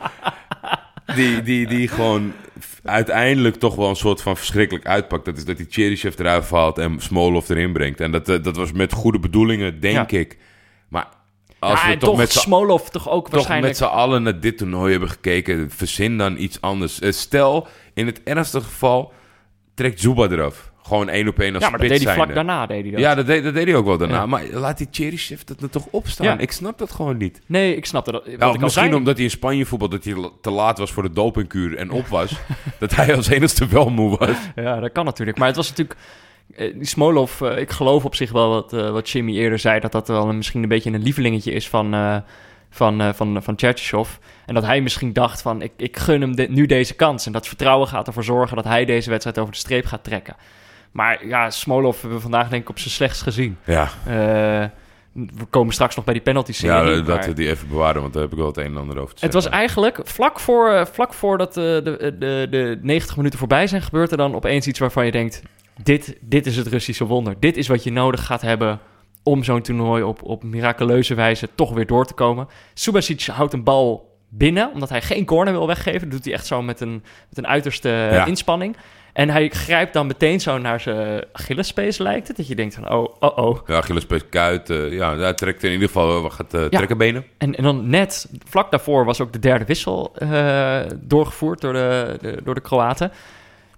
Die, 1.15 1.43
die, 1.43 1.67
die 1.67 1.89
gewoon 1.89 2.33
uiteindelijk 2.85 3.57
toch 3.57 3.75
wel 3.75 3.89
een 3.89 3.97
soort 3.97 4.23
van 4.23 4.37
verschrikkelijk 4.37 4.87
uitpakt. 4.87 5.25
Dat 5.25 5.37
is 5.37 5.45
dat 5.45 5.57
hij 5.57 5.67
Cheryshev 5.71 6.19
eruit 6.19 6.51
haalt 6.51 6.79
en 6.79 7.01
Smolov 7.01 7.49
erin 7.49 7.73
brengt. 7.73 8.01
En 8.01 8.13
dat, 8.13 8.29
eh, 8.29 8.43
dat 8.43 8.57
was 8.57 8.73
met 8.73 8.93
goede 8.93 9.19
bedoelingen, 9.19 9.81
denk 9.81 10.11
Ja. 10.11 10.19
ik. 10.19 10.39
Maar 10.89 11.09
als 11.59 11.81
ja, 11.81 11.87
we 11.87 11.93
en 11.93 11.99
toch, 11.99 12.09
toch 12.09 12.19
met 12.19 12.33
Smolov 12.33 12.89
toch 12.89 13.09
ook 13.11 13.25
toch 13.25 13.33
waarschijnlijk... 13.35 13.69
met 13.69 13.89
z'n 13.89 13.95
allen 13.95 14.23
naar 14.23 14.41
dit 14.41 14.59
toernooi 14.59 14.91
hebben 14.91 15.11
gekeken. 15.11 15.71
Verzin 15.71 16.19
dan 16.19 16.39
iets 16.39 16.61
anders. 16.61 17.01
Eh, 17.01 17.13
Stel, 17.13 17.67
in 17.95 18.07
het 18.07 18.23
ernstige 18.23 18.65
geval 18.65 19.13
trekt 19.75 20.01
Zuba 20.01 20.29
eraf. 20.29 20.73
Gewoon 20.87 21.09
één 21.09 21.29
op 21.29 21.39
één 21.39 21.55
als 21.55 21.63
ja, 21.63 21.71
maar 21.71 21.79
dat 21.79 21.89
deed 21.89 22.05
hij 22.05 22.15
vlak 22.15 22.27
zijnde. 22.27 22.35
daarna, 22.35 22.67
deed 22.67 22.83
hij 22.83 22.91
dat. 22.91 23.01
Ja, 23.01 23.15
dat 23.15 23.27
deed, 23.27 23.45
dat 23.45 23.55
deed 23.55 23.67
hij 23.67 23.77
ook 23.77 23.87
wel 23.87 23.99
daarna. 23.99 24.15
Ja. 24.15 24.27
Maar 24.27 24.45
laat 24.53 24.79
die 24.79 24.89
Cheryshev 24.91 25.41
dat 25.41 25.63
er 25.63 25.71
toch 25.71 25.87
opstaan. 25.91 26.27
Ja. 26.27 26.39
Ik 26.39 26.53
snap 26.53 26.79
dat 26.79 26.93
gewoon 26.93 27.17
niet. 27.17 27.41
Nee, 27.47 27.77
ik 27.77 27.87
snapte 27.87 28.13
dat. 28.13 28.25
Wat 28.25 28.33
Ja, 28.39 28.49
of 28.49 28.55
ik 28.55 28.61
al 28.61 28.65
misschien 28.65 28.95
omdat 28.95 29.15
hij 29.15 29.25
in 29.25 29.31
Spanje 29.31 29.67
voetbal 29.67 29.89
dat 29.89 30.05
hij 30.05 30.15
te 30.41 30.51
laat 30.51 30.79
was 30.79 30.93
voor 30.93 31.03
de 31.03 31.13
dopingkuur 31.13 31.77
en 31.77 31.91
op 31.91 32.07
was. 32.07 32.33
dat 32.79 32.95
hij 32.95 33.17
als 33.17 33.29
enigste 33.29 33.67
wel 33.67 33.91
moe 33.91 34.19
was. 34.19 34.37
Ja, 34.55 34.81
dat 34.81 34.93
kan 34.93 35.05
natuurlijk. 35.05 35.39
Maar 35.39 35.47
het 35.47 35.57
was 35.57 35.69
natuurlijk... 35.69 35.99
eh, 36.55 36.75
Die 36.75 36.87
Smolov, 36.87 37.41
eh, 37.41 37.59
ik 37.59 37.71
geloof 37.71 38.05
op 38.05 38.15
zich 38.15 38.33
wel 38.33 38.49
wat, 38.49 38.73
eh, 38.73 38.91
wat 38.91 39.11
Jimmy 39.11 39.37
eerder 39.37 39.59
zei... 39.59 39.81
dat 39.81 39.93
dat 39.93 40.09
wel 40.09 40.29
een, 40.29 40.37
misschien 40.37 40.63
een 40.63 40.69
beetje 40.69 40.93
een 40.93 41.03
lievelingetje 41.03 41.53
is 41.53 41.69
van, 41.69 41.95
eh 41.95 42.17
van, 42.71 43.15
van, 43.15 43.43
van. 43.43 43.57
En 44.47 44.55
dat 44.55 44.65
hij 44.65 44.81
misschien 44.81 45.13
dacht 45.13 45.43
van... 45.43 45.63
Ik, 45.63 45.73
ik 45.77 45.97
gun 45.97 46.21
hem 46.21 46.53
nu 46.55 46.67
deze 46.67 46.95
kans. 46.95 47.27
En 47.27 47.33
dat 47.33 47.49
vertrouwen 47.49 47.89
gaat 47.89 48.07
ervoor 48.07 48.25
zorgen 48.25 48.57
dat 48.57 48.65
hij 48.65 48.85
deze 48.85 49.11
wedstrijd 49.11 49.39
over 49.39 49.53
de 49.53 49.59
streep 49.59 49.87
gaat 49.87 50.05
trekken. 50.05 50.37
Maar 50.95 51.27
ja, 51.27 51.51
Smolov 51.51 51.97
hebben 52.01 52.17
we 52.17 52.23
vandaag 52.23 52.49
denk 52.49 52.63
ik 52.63 52.69
op 52.69 52.79
zijn 52.79 52.91
slechtst 52.91 53.23
gezien. 53.23 53.59
Ja, 53.65 53.89
Eh, 54.07 54.69
we 55.13 55.45
komen 55.51 55.73
straks 55.75 55.97
nog 55.97 56.05
bij 56.05 56.15
die 56.15 56.23
penalty 56.23 56.51
ja 56.51 56.57
serie. 56.57 57.03
dat 57.03 57.17
maar- 57.17 57.27
we 57.29 57.33
die 57.33 57.49
even 57.49 57.69
bewaren, 57.69 58.01
want 58.01 58.13
daar 58.13 58.23
heb 58.23 58.31
ik 58.33 58.39
wel 58.39 58.47
het 58.47 58.57
een 58.57 58.65
en 58.65 58.77
ander 58.77 58.99
over 58.99 59.15
te 59.15 59.25
het 59.25 59.35
was 59.35 59.43
zeggen. 59.43 59.61
eigenlijk 59.61 60.01
vlak 60.05 60.41
voor, 60.41 60.69
eh, 60.71 60.85
vlak 60.87 61.13
voordat 61.15 61.55
de, 61.55 61.81
de, 61.85 62.17
de, 62.19 62.47
de 62.51 62.79
90 62.83 63.17
minuten 63.17 63.39
voorbij 63.39 63.67
zijn, 63.67 63.83
gebeurt 63.83 64.11
er 64.11 64.17
dan 64.17 64.35
opeens 64.35 64.67
iets 64.67 64.79
waarvan 64.79 65.05
je 65.07 65.11
denkt: 65.13 65.43
dit, 65.83 66.17
dit 66.21 66.47
is 66.47 66.57
het 66.57 66.67
Russische 66.67 67.05
wonder. 67.05 67.35
Dit 67.41 67.57
is 67.57 67.69
wat 67.69 67.83
je 67.85 67.93
nodig 67.93 68.25
gaat 68.27 68.43
hebben 68.43 68.81
om 69.23 69.45
zo'n 69.45 69.63
toernooi 69.63 70.03
op, 70.03 70.23
op 70.23 70.43
miraculeuze 70.43 71.15
wijze 71.15 71.49
toch 71.55 71.73
weer 71.73 71.87
door 71.87 72.07
te 72.07 72.15
komen. 72.15 72.49
Subasic 72.75 73.23
houdt 73.27 73.53
een 73.53 73.65
bal 73.65 74.13
binnen, 74.29 74.71
omdat 74.73 74.89
hij 74.89 75.03
geen 75.03 75.25
corner 75.25 75.53
wil 75.53 75.67
weggeven. 75.67 76.01
Dat 76.01 76.11
doet 76.11 76.25
hij 76.25 76.35
echt 76.35 76.47
zo 76.47 76.63
met 76.63 76.81
een, 76.81 76.93
met 77.29 77.39
een 77.39 77.47
uiterste 77.47 77.89
Ja. 77.89 78.25
inspanning. 78.25 78.77
En 79.15 79.31
hij 79.31 79.49
grijpt 79.49 79.93
dan 79.93 80.07
meteen 80.07 80.41
zo 80.41 80.59
naar 80.59 80.81
zijn 80.81 81.25
Achillespees, 81.33 81.99
lijkt 81.99 82.29
het. 82.29 82.37
Dat 82.37 82.49
je 82.49 82.55
denkt 82.55 82.75
van, 82.75 82.93
oh, 82.93 83.15
oh, 83.21 83.39
oh. 83.39 83.59
Ja, 83.67 83.77
Achillespees 83.77 84.29
kuit. 84.29 84.71
eh, 84.71 84.93
ja, 84.93 85.17
hij 85.17 85.35
trekt 85.35 85.63
in 85.65 85.73
ieder 85.73 85.87
geval 85.87 86.23
wat 86.23 86.33
gaat 86.33 86.55
uh, 86.55 86.65
trekkenbenen. 86.65 87.25
En, 87.39 87.55
en 87.55 87.63
dan 87.63 87.91
net, 87.91 88.29
vlak 88.49 88.71
daarvoor 88.71 89.05
was 89.05 89.21
ook 89.21 89.33
de 89.33 89.39
derde 89.39 89.65
wissel 89.65 90.13
eh, 90.17 90.81
doorgevoerd 90.97 91.61
door 91.61 91.73
de, 91.73 92.17
de, 92.21 92.41
door 92.45 92.55
de 92.55 92.61
Kroaten. 92.61 93.13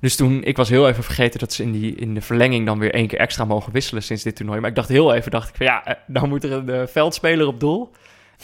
Dus 0.01 0.17
toen, 0.17 0.43
ik 0.45 0.57
was 0.57 0.69
heel 0.69 0.89
even 0.89 1.05
vergeten 1.05 1.41
dat 1.41 1.53
ze 1.53 1.63
in, 1.63 1.73
die, 1.73 1.95
in 1.95 2.15
de 2.15 2.21
verlenging 2.21 2.67
dan 2.67 2.79
weer 2.79 2.95
één 2.95 3.07
keer 3.07 3.19
extra 3.19 3.45
mogen 3.45 3.73
wisselen 3.73 4.03
sinds 4.03 4.23
dit 4.23 4.37
toernooi. 4.37 4.61
Maar 4.61 4.71
ik 4.71 4.77
dacht 4.77 4.89
heel 4.89 5.15
even, 5.15 5.31
dacht 5.31 5.49
ik 5.49 5.55
van 5.55 5.67
ja, 5.67 5.85
eh, 5.85 5.95
dan 6.07 6.29
moet 6.29 6.45
er 6.45 6.53
een 6.53 6.71
eh, 6.71 6.87
veldspeler 6.87 7.47
op 7.47 7.61
doel. 7.61 7.91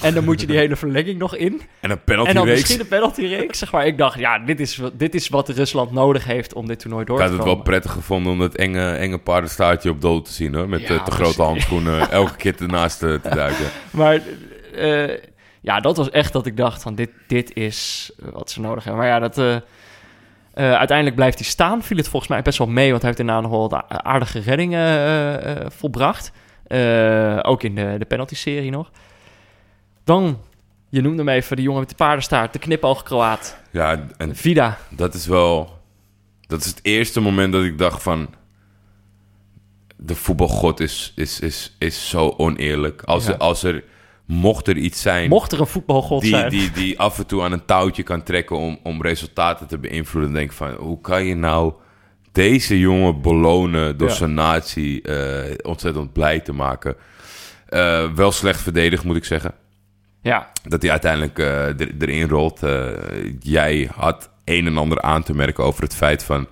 En 0.01 0.15
dan 0.15 0.25
moet 0.25 0.41
je 0.41 0.47
die 0.47 0.57
hele 0.57 0.77
verlenging 0.77 1.19
nog 1.19 1.37
in. 1.37 1.61
En 1.81 1.91
een 1.91 2.05
penalty 2.05 2.29
En 2.29 2.35
dan 2.35 2.45
reeks. 2.47 2.59
misschien 2.61 2.81
een 2.81 2.89
penaltyreeks, 2.89 3.59
zeg 3.59 3.73
maar. 3.73 3.87
Ik 3.87 3.99
dacht, 3.99 4.19
ja, 4.19 4.39
dit 4.39 4.61
is, 4.61 4.77
wat- 4.77 4.99
dit 4.99 5.15
is 5.15 5.29
wat 5.29 5.49
Rusland 5.49 5.93
nodig 5.93 6.25
heeft 6.25 6.55
om 6.55 6.67
dit 6.67 6.79
toernooi 6.79 7.05
door 7.05 7.17
Ik 7.17 7.23
te 7.23 7.29
had 7.29 7.33
het 7.39 7.43
komen. 7.47 7.57
wel 7.57 7.65
prettig 7.73 7.93
gevonden 7.93 8.33
om 8.33 8.39
dat 8.39 8.55
enge, 8.55 8.91
enge 8.93 9.19
paardenstaartje 9.19 9.91
op 9.91 10.01
dood 10.01 10.25
te 10.25 10.33
zien, 10.33 10.55
hoor. 10.55 10.69
Met 10.69 10.81
Ja, 10.81 10.89
eh, 10.95 11.05
te 11.05 11.11
grote 11.11 11.43
handschoenen 11.43 12.11
elke 12.11 12.37
keer 12.37 12.55
ernaast 12.61 13.03
eh, 13.03 13.15
te 13.15 13.29
duiken. 13.35 13.67
Maar 13.91 14.21
eh, 14.75 15.19
ja, 15.61 15.81
dat 15.81 15.97
was 15.97 16.11
echt 16.11 16.33
dat 16.33 16.47
ik 16.47 16.57
dacht 16.57 16.83
van 16.83 16.95
dit, 16.95 17.11
dit 17.27 17.55
is 17.57 18.11
wat 18.33 18.51
ze 18.51 18.61
nodig 18.61 18.85
hebben. 18.85 19.03
Maar 19.03 19.11
ja, 19.13 19.19
dat, 19.29 19.63
uiteindelijk 20.55 21.17
blijft 21.17 21.39
hij 21.39 21.47
staan. 21.49 21.83
Viel 21.83 21.97
het 21.97 22.09
volgens 22.09 22.31
mij 22.31 22.43
best 22.43 22.59
wel 22.59 22.67
mee, 22.69 22.91
want 22.91 23.03
hij 23.03 23.11
heeft 23.15 23.27
daarna 23.27 23.41
nog 23.49 23.51
wel 23.51 23.83
aardige 23.89 24.39
reddingen 24.41 25.73
volbracht. 25.73 26.33
Ook 27.43 27.63
in 27.63 27.75
de, 27.75 27.95
de 27.99 28.05
penalty-serie 28.09 28.71
nog. 28.71 28.91
Dan, 30.05 30.39
je 30.89 31.01
noemde 31.01 31.19
hem 31.25 31.29
even, 31.29 31.57
de 31.57 31.63
jongen 31.63 31.81
met 31.81 31.89
de 31.89 31.95
paardenstaart, 31.95 32.53
de 32.53 32.59
knipoog 32.59 33.03
Kroaat. 33.03 33.57
Ja, 33.71 34.07
en 34.17 34.37
Vida. 34.37 34.79
dat 34.91 35.15
is 35.15 35.27
wel... 35.27 35.81
Dat 36.47 36.61
is 36.61 36.67
het 36.67 36.79
eerste 36.83 37.21
moment 37.21 37.53
dat 37.53 37.63
ik 37.65 37.79
dacht 37.79 38.03
van... 38.03 38.29
De 39.97 40.15
voetbalgod 40.15 40.81
is, 40.81 41.13
is, 41.17 41.41
is, 41.41 41.77
is 41.79 42.09
zo 42.09 42.35
oneerlijk. 42.37 43.03
Als, 43.03 43.27
Ja. 43.27 43.33
er, 43.33 43.39
als 43.39 43.63
er... 43.63 43.85
Mocht 44.25 44.69
er 44.69 44.77
iets 44.77 45.01
zijn... 45.03 45.29
Mocht 45.29 45.53
er 45.53 45.61
een 45.61 45.67
voetbalgod 45.67 46.21
die, 46.21 46.31
zijn. 46.31 46.51
die, 46.51 46.71
die 46.71 46.99
af 46.99 47.19
en 47.19 47.27
toe 47.27 47.43
aan 47.43 47.53
een 47.53 47.65
touwtje 47.65 48.03
kan 48.03 48.23
trekken 48.23 48.57
om, 48.57 48.79
om 48.83 49.03
resultaten 49.03 49.67
te 49.67 49.79
beïnvloeden. 49.79 50.31
Dan 50.33 50.39
denk 50.41 50.51
ik 50.51 50.57
van, 50.57 50.73
hoe 50.73 51.01
kan 51.01 51.25
je 51.25 51.35
nou 51.35 51.73
deze 52.33 52.79
jongen 52.79 53.21
belonen 53.21 53.97
door 53.99 54.09
Ja. 54.09 54.15
zijn 54.15 54.35
natie 54.35 55.03
eh, 55.03 55.55
ontzettend 55.63 56.13
blij 56.13 56.41
te 56.41 56.53
maken? 56.53 56.97
Eh, 57.69 58.13
wel 58.13 58.33
slecht 58.33 58.61
verdedigd, 58.61 59.05
moet 59.05 59.17
ik 59.17 59.25
zeggen. 59.25 59.55
Ja, 60.23 60.51
Dat 60.69 60.83
hij 60.83 60.91
uiteindelijk 60.91 61.39
eh, 61.39 61.81
er, 61.81 61.89
erin 61.99 62.29
rolt. 62.29 62.63
Eh, 62.63 62.89
jij 63.41 63.91
had 63.95 64.31
een 64.45 64.67
en 64.67 64.77
ander 64.77 65.01
aan 65.03 65.23
te 65.23 65.35
merken 65.35 65.65
over 65.65 65.83
het 65.83 65.95
feit 65.95 66.25
van... 66.25 66.47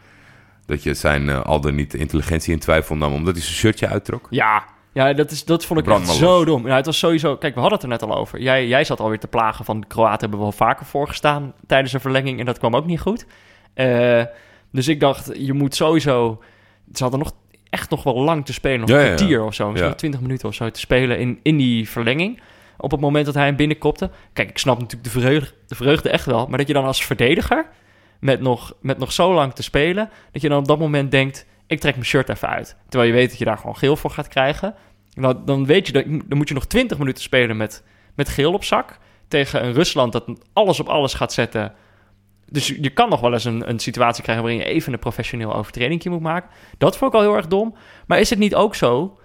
dat 0.67 0.83
je 0.83 0.95
zijn 0.95 1.29
eh, 1.29 1.41
al 1.43 1.61
dan 1.61 1.75
niet 1.75 1.95
intelligentie 1.95 2.53
in 2.53 2.59
twijfel 2.59 2.97
nam... 2.97 3.13
omdat 3.13 3.35
hij 3.35 3.43
zijn 3.43 3.57
shirtje 3.57 3.89
uittrok. 3.89 4.27
ja. 4.31 4.65
Ja, 4.93 5.13
dat, 5.13 5.31
is, 5.31 5.45
dat 5.45 5.65
vond 5.65 5.81
ik 5.81 5.87
echt 5.89 6.09
zo 6.09 6.45
dom. 6.45 6.67
Ja, 6.67 6.77
het 6.77 6.87
was 6.87 6.99
sowieso... 6.99 7.37
Kijk, 7.37 7.55
we 7.55 7.61
hadden 7.61 7.79
het 7.79 7.87
er 7.89 7.93
net 7.99 8.03
al 8.11 8.17
over. 8.17 8.41
Jij, 8.41 8.67
jij 8.67 8.85
zat 8.85 9.01
alweer 9.01 9.19
te 9.19 9.27
plagen 9.27 9.65
van... 9.65 9.81
de 9.81 9.87
Kroaten 9.87 10.21
hebben 10.21 10.39
wel 10.39 10.53
vaker 10.53 10.87
voorgestaan 10.87 11.53
tijdens 11.67 11.93
een 11.93 12.01
verlenging... 12.01 12.39
en 12.39 12.45
dat 12.47 12.59
kwam 12.59 12.77
ook 12.77 12.87
niet 12.87 13.01
goed. 13.01 13.27
Dus 14.73 14.89
ik 14.89 15.01
dacht, 15.01 15.31
je 15.35 15.53
moet 15.53 15.75
sowieso... 15.75 16.43
Ze 16.95 17.03
hadden 17.03 17.21
nog 17.21 17.33
echt 17.71 17.91
nog 17.91 18.03
wel 18.03 18.21
lang 18.21 18.45
te 18.45 18.53
spelen. 18.53 18.81
Nog 18.81 18.89
Ja, 18.89 18.95
een 18.97 19.03
ja, 19.03 19.09
ja. 19.09 19.15
kwartier 19.17 19.45
of 19.45 19.55
zo. 19.55 19.63
Misschien 19.65 19.83
Ja. 19.83 19.89
wel 19.91 19.99
20 19.99 20.21
minuten 20.21 20.49
of 20.49 20.55
zo 20.55 20.71
te 20.71 20.81
spelen 20.81 21.19
in, 21.19 21.41
in 21.43 21.57
die 21.57 21.89
verlenging. 21.89 22.41
Op 22.81 22.91
het 22.91 23.01
moment 23.01 23.27
dat 23.27 23.35
hij 23.35 23.45
hem 23.45 23.57
binnenkopte. 23.57 24.11
Kijk, 24.33 24.49
ik 24.49 24.59
snap 24.59 24.79
natuurlijk 24.79 25.13
de 25.13 25.21
vreugde, 25.21 25.55
de 25.67 25.75
vreugde 25.75 26.11
echt 26.11 26.27
wel. 26.27 26.47
Maar 26.47 26.59
dat 26.59 26.67
je 26.67 26.73
dan 26.73 26.85
als 26.85 27.05
verdediger... 27.05 27.67
Met 28.21 28.41
nog, 28.41 28.73
met 28.81 28.99
nog 28.99 29.13
zo 29.13 29.35
lang 29.35 29.53
te 29.53 29.63
spelen... 29.63 30.11
dat 30.33 30.43
je 30.43 30.49
dan 30.49 30.59
op 30.59 30.67
dat 30.67 30.79
moment 30.79 31.11
denkt... 31.11 31.47
ik 31.67 31.81
trek 31.81 31.95
mijn 31.95 32.07
shirt 32.07 32.29
even 32.29 32.49
uit. 32.49 32.77
Terwijl 32.89 33.11
je 33.11 33.17
weet 33.17 33.29
dat 33.29 33.39
je 33.39 33.45
daar 33.45 33.59
gewoon 33.59 33.77
geel 33.77 33.97
voor 33.97 34.11
gaat 34.11 34.29
krijgen. 34.29 34.75
Nou, 35.15 35.37
dan 35.45 35.67
weet 35.67 35.87
je, 35.87 35.93
dat, 35.93 36.05
dan 36.07 36.39
moet 36.39 36.49
je 36.49 36.55
nog 36.55 36.67
20 36.67 36.99
minuten 36.99 37.23
spelen 37.23 37.57
met, 37.57 37.85
met 38.15 38.29
geel 38.29 38.53
op 38.53 38.65
zak. 38.65 38.99
Tegen 39.29 39.65
een 39.65 39.73
Rusland 39.73 40.13
dat 40.13 40.25
alles 40.53 40.81
op 40.81 40.89
alles 40.89 41.15
gaat 41.15 41.33
zetten. 41.33 41.73
Dus 42.47 42.67
je, 42.67 42.91
kan 42.91 43.09
nog 43.09 43.21
wel 43.21 43.33
eens 43.33 43.45
een, 43.45 43.69
een 43.69 43.79
situatie 43.79 44.23
krijgen 44.23 44.45
waarin 44.45 44.61
je 44.61 44.69
even 44.69 44.93
een 44.93 44.99
professioneel 44.99 45.55
overtreding 45.55 46.05
moet 46.05 46.21
maken. 46.21 46.51
Dat 46.79 46.97
vond 46.97 47.13
ik 47.13 47.19
al 47.19 47.25
heel 47.25 47.37
erg 47.37 47.47
dom. 47.47 47.75
Maar 48.07 48.21
is 48.21 48.31
het 48.31 48.39
niet 48.39 48.55
ook 48.55 48.75
zo, 48.75 49.19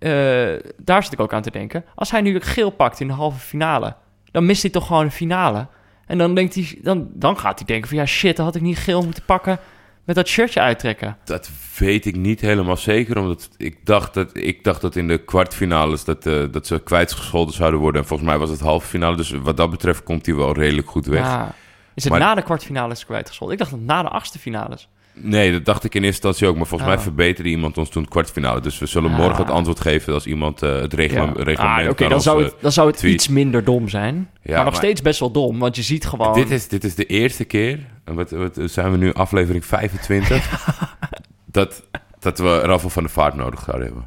eh, 0.00 0.72
daar 0.76 1.02
zit 1.02 1.12
ik 1.12 1.20
ook 1.20 1.32
aan 1.32 1.42
te 1.42 1.50
denken. 1.50 1.84
Als 1.94 2.10
hij 2.10 2.20
nu 2.20 2.40
geel 2.40 2.70
pakt 2.70 3.00
in 3.00 3.06
de 3.06 3.12
halve 3.12 3.38
finale, 3.38 3.96
dan 4.30 4.46
mist 4.46 4.62
hij 4.62 4.70
toch 4.70 4.86
gewoon 4.86 5.04
een 5.04 5.10
finale. 5.10 5.66
En 6.06 6.18
dan, 6.18 6.34
denkt 6.34 6.54
hij, 6.54 6.78
dan, 6.82 7.08
dan 7.12 7.38
gaat 7.38 7.58
hij 7.58 7.66
denken 7.66 7.88
van 7.88 7.98
ja 7.98 8.06
shit, 8.06 8.36
dan 8.36 8.44
had 8.44 8.54
ik 8.54 8.62
niet 8.62 8.78
geel 8.78 9.02
moeten 9.02 9.24
pakken 9.24 9.58
met 10.04 10.16
dat 10.16 10.28
shirtje 10.28 10.60
uittrekken. 10.60 11.16
Dat 11.24 11.50
weet 11.78 12.06
ik 12.06 12.16
niet 12.16 12.40
helemaal 12.40 12.76
zeker. 12.76 13.18
Omdat 13.18 13.48
ik 13.56 13.86
dacht 13.86 14.14
dat, 14.14 14.36
ik 14.36 14.64
dacht 14.64 14.80
dat 14.80 14.96
in 14.96 15.08
de 15.08 15.18
kwartfinales 15.18 16.04
dat, 16.04 16.26
eh, 16.26 16.44
dat 16.50 16.66
ze 16.66 16.82
kwijtgescholden 16.82 17.54
zouden 17.54 17.80
worden. 17.80 18.00
En 18.00 18.06
volgens 18.06 18.28
mij 18.28 18.38
was 18.38 18.50
het 18.50 18.60
halve 18.60 18.86
finale. 18.86 19.16
Dus 19.16 19.30
wat 19.30 19.56
dat 19.56 19.70
betreft 19.70 20.02
komt 20.02 20.26
hij 20.26 20.34
wel 20.34 20.52
redelijk 20.54 20.88
goed 20.90 21.06
weg. 21.06 21.20
Ja. 21.24 21.54
Is 21.94 22.02
het 22.04 22.12
Maar- 22.12 22.22
na 22.22 22.34
de 22.34 22.42
kwartfinales 22.42 23.04
kwijtgescholden? 23.04 23.56
Ik 23.56 23.62
dacht 23.62 23.74
dat 23.74 23.86
na 23.86 24.02
de 24.02 24.08
achtste 24.08 24.38
finales. 24.38 24.88
Nee, 25.14 25.52
dat 25.52 25.64
dacht 25.64 25.84
ik 25.84 25.94
in 25.94 26.02
eerste 26.04 26.26
instantie 26.26 26.46
ook. 26.48 26.56
Maar 26.56 26.66
volgens 26.66 26.90
Ah. 26.90 26.96
mij 26.96 27.04
verbeterde 27.04 27.50
iemand 27.50 27.78
ons 27.78 27.88
toen 27.88 28.02
het 28.02 28.10
kwartfinale. 28.10 28.60
Dus 28.60 28.78
we 28.78 28.86
zullen 28.86 29.10
Ah. 29.10 29.16
morgen 29.18 29.44
het 29.44 29.50
antwoord 29.54 29.80
geven 29.80 30.12
als 30.14 30.26
iemand 30.26 30.62
eh, 30.62 30.80
het 30.80 30.92
regla- 30.94 31.22
Ja. 31.24 31.32
reglement 31.36 31.58
Ah, 31.58 31.84
Oké, 31.84 31.94
kan 31.94 32.08
dan, 32.08 32.20
zou 32.22 32.38
eh, 32.38 32.44
het, 32.50 32.54
dan 32.60 32.72
zou 32.72 32.88
het 32.88 32.96
tweet. 32.96 33.12
iets 33.14 33.28
minder 33.28 33.64
dom 33.64 33.88
zijn. 33.88 34.14
Ja, 34.14 34.24
maar 34.54 34.54
nog 34.56 34.64
maar- 34.64 34.74
steeds 34.82 35.02
best 35.02 35.20
wel 35.20 35.30
dom, 35.30 35.58
want 35.58 35.76
je 35.76 35.82
ziet 35.82 36.06
gewoon... 36.06 36.34
Dit 36.34 36.50
is, 36.50 36.68
dit 36.68 36.84
is 36.84 36.94
de 36.94 37.06
eerste 37.06 37.44
keer, 37.44 37.78
en 38.04 38.14
wat, 38.14 38.30
wat 38.30 38.58
zijn 38.64 38.90
we 38.90 38.96
nu, 38.96 39.12
aflevering 39.12 39.64
25, 39.64 40.66
dat, 41.46 41.86
dat 42.18 42.38
we 42.38 42.58
Raffel 42.58 42.90
van 42.90 43.02
de 43.02 43.08
Vaart 43.08 43.34
nodig 43.34 43.60
zouden 43.64 43.86
hebben. 43.86 44.04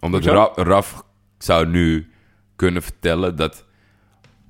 Omdat? 0.00 0.24
Ra- 0.24 0.52
Raf 0.54 1.02
zou 1.38 1.66
nu 1.66 2.10
kunnen 2.56 2.82
vertellen 2.82 3.36
dat 3.36 3.64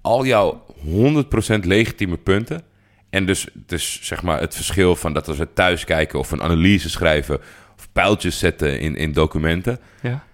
al 0.02 0.26
jouw 0.26 0.64
100% 0.84 1.64
legitieme 1.66 2.16
punten, 2.16 2.62
en 3.10 3.26
dus, 3.26 3.46
dus 3.54 4.00
zeg 4.02 4.22
maar 4.22 4.40
het 4.40 4.54
verschil 4.54 4.96
van 4.96 5.12
dat 5.12 5.28
als 5.28 5.38
we 5.38 5.52
thuis 5.52 5.84
kijken 5.84 6.18
of 6.18 6.30
een 6.30 6.42
analyse 6.42 6.90
schrijven 6.90 7.40
of 7.76 7.88
pijltjes 7.92 8.38
zetten 8.38 8.80
in, 8.80 8.96
in 8.96 9.12
documenten, 9.12 9.78
Ja. 10.02 10.24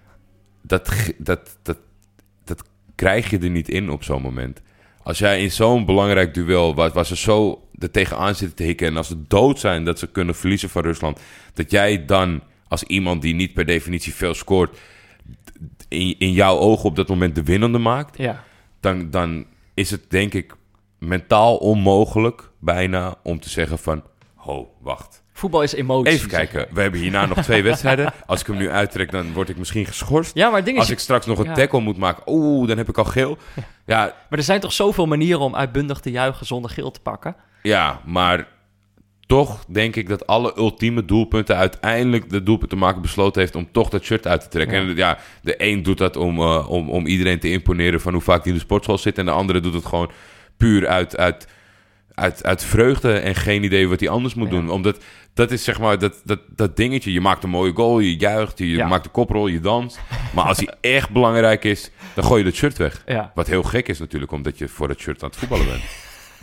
dat, 0.63 0.91
dat, 1.19 1.57
dat, 1.63 1.79
dat 2.45 2.63
krijg 2.95 3.31
je 3.31 3.39
er 3.39 3.51
niet 3.51 3.69
in 3.69 3.91
op 3.91 4.03
zo'n 4.05 4.23
moment. 4.23 4.63
Als 5.03 5.19
jij 5.19 5.43
in 5.43 5.51
zo'n 5.51 5.85
belangrijk 5.85 6.35
duel, 6.35 6.75
waar, 6.75 6.91
waar 6.91 7.07
ze 7.07 7.17
zo 7.17 7.69
er 7.79 7.91
tegenaan 7.91 8.35
zitten 8.35 8.57
te 8.57 8.63
hikken... 8.63 8.87
en 8.87 8.97
als 8.97 9.07
ze 9.07 9.23
dood 9.29 9.59
zijn 9.59 9.85
dat 9.85 9.99
ze 9.99 10.07
kunnen 10.07 10.35
verliezen 10.35 10.71
van 10.71 10.83
Rusland... 10.83 11.21
dat 11.55 11.71
jij 11.71 12.05
dan 12.05 12.43
als 12.69 12.83
iemand 12.83 13.23
die 13.23 13.35
niet 13.35 13.55
per 13.55 13.65
definitie 13.65 14.15
veel 14.15 14.35
scoort... 14.35 14.79
in, 15.89 16.19
in 16.19 16.33
jouw 16.33 16.59
ogen 16.59 16.85
op 16.85 16.97
dat 16.97 17.09
moment 17.09 17.35
de 17.35 17.43
winnende 17.43 17.79
maakt... 17.79 18.19
ja. 18.19 18.45
dan, 18.81 19.11
dan 19.11 19.47
is 19.75 19.91
het 19.91 20.11
denk 20.11 20.35
ik 20.35 20.55
mentaal 20.99 21.57
onmogelijk 21.57 22.51
bijna 22.65 23.15
om 23.23 23.41
te 23.41 23.49
zeggen 23.49 23.79
van... 23.79 24.03
ho, 24.35 24.75
wacht. 24.81 25.23
Voetbal 25.33 25.63
is 25.63 25.73
emotie. 25.75 26.13
Even 26.13 26.31
zeg 26.31 26.39
kijken, 26.39 26.59
maar. 26.59 26.69
we 26.75 26.81
hebben 26.81 27.01
hierna 27.01 27.27
nog 27.27 27.39
twee 27.43 27.63
wedstrijden. 27.71 28.13
Als 28.27 28.41
ik 28.41 28.47
hem 28.47 28.57
nu 28.57 28.71
uittrek, 28.71 29.11
dan 29.11 29.33
word 29.33 29.49
ik 29.49 29.57
misschien 29.57 29.87
geschorst. 29.87 30.35
Ja, 30.35 30.51
maar 30.51 30.65
ding 30.65 30.77
is... 30.77 30.83
Als 30.83 30.91
ik 30.91 30.99
straks 30.99 31.27
nog 31.27 31.39
een 31.39 31.45
Ja. 31.45 31.55
tackle 31.55 31.81
moet 31.81 31.97
maken, 31.97 32.23
oeh, 32.27 32.69
dan 32.69 32.77
heb 32.77 32.89
ik 32.89 32.99
al 32.99 33.05
geel. 33.05 33.39
Ja, 33.87 34.15
Maar 34.29 34.39
er 34.39 34.45
zijn 34.45 34.61
toch 34.61 34.73
zoveel 34.73 35.07
manieren 35.07 35.41
om 35.41 35.57
uitbundig 35.57 36.01
te 36.01 36.11
juichen 36.11 36.47
zonder 36.47 36.71
geel 36.71 36.91
te 36.91 37.01
pakken? 37.01 37.37
ja, 37.63 38.01
maar 38.05 38.49
toch 39.27 39.65
denk 39.69 39.97
ik 39.97 40.09
dat 40.09 40.27
alle 40.27 40.53
ultieme 40.57 41.05
doelpunten 41.05 41.57
uiteindelijk 41.57 42.31
de 42.31 42.43
doelpuntenmaker 42.43 43.01
besloten 43.01 43.41
heeft 43.41 43.55
om 43.55 43.69
toch 43.73 43.89
dat 43.89 44.03
shirt 44.05 44.27
uit 44.27 44.41
te 44.41 44.49
trekken. 44.49 44.83
Ja. 44.83 44.89
En 44.89 44.97
ja, 44.97 45.19
de 45.43 45.55
een 45.59 45.83
doet 45.83 45.99
dat 45.99 46.17
om, 46.17 46.39
eh, 46.39 46.71
om, 46.71 46.91
om 46.91 47.07
iedereen 47.07 47.39
te 47.39 47.51
imponeren 47.51 48.01
van 48.01 48.13
hoe 48.13 48.23
vaak 48.23 48.39
hij 48.43 48.49
in 48.53 48.59
de 48.59 48.65
sportschool 48.65 48.99
zit. 48.99 49.19
En 49.19 49.25
de 49.25 49.31
andere 49.31 49.61
doet 49.61 49.75
het 49.75 49.85
gewoon 49.87 50.11
puur 50.57 50.89
uit, 50.89 51.17
uit, 51.17 51.49
uit, 52.15 52.45
uit 52.45 52.65
vreugde 52.65 53.13
en 53.19 53.35
geen 53.35 53.63
idee 53.63 53.89
wat 53.89 54.01
hij 54.01 54.09
anders 54.09 54.35
moet 54.35 54.51
Ja. 54.51 54.55
doen. 54.55 54.71
Omdat 54.71 54.99
dat 55.35 55.51
is 55.51 55.65
zeg 55.65 55.81
maar 55.81 55.99
dat, 55.99 56.21
dat, 56.25 56.41
dat 56.49 56.77
dingetje. 56.77 57.13
Je 57.13 57.21
maakt 57.21 57.45
een 57.45 57.51
mooie 57.51 57.73
goal, 57.73 57.99
je 58.01 58.17
juicht, 58.17 58.59
je 58.59 58.67
Ja. 58.67 58.87
maakt 58.89 59.05
de 59.05 59.11
koprol, 59.11 59.47
je 59.47 59.61
danst. 59.61 60.01
Maar 60.35 60.45
als 60.45 60.57
hij 60.57 60.69
echt 60.97 61.11
belangrijk 61.11 61.65
is, 61.65 61.91
dan 62.15 62.25
gooi 62.25 62.39
je 62.39 62.45
dat 62.51 62.59
shirt 62.59 62.79
weg. 62.79 63.03
Ja. 63.07 63.33
Wat 63.35 63.47
heel 63.47 63.63
gek 63.63 63.89
is 63.89 63.99
natuurlijk, 63.99 64.33
omdat 64.33 64.59
je 64.59 64.69
voor 64.69 64.89
dat 64.89 64.99
shirt 64.99 65.23
aan 65.23 65.29
het 65.29 65.39
voetballen 65.39 65.67
bent. 65.67 65.83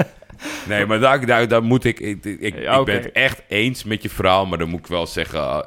nee, 0.69 0.85
maar 0.85 0.99
daar, 0.99 1.25
daar, 1.25 1.47
daar 1.47 1.63
moet 1.63 1.83
ik... 1.83 1.99
Ik, 1.99 2.25
ik, 2.25 2.55
ben 2.85 2.95
het 2.95 3.11
echt 3.11 3.41
eens 3.47 3.83
met 3.83 4.03
je 4.03 4.09
verhaal, 4.09 4.45
maar 4.45 4.57
dan 4.57 4.69
moet 4.69 4.79
ik 4.79 4.87
wel 4.87 5.07
zeggen... 5.07 5.65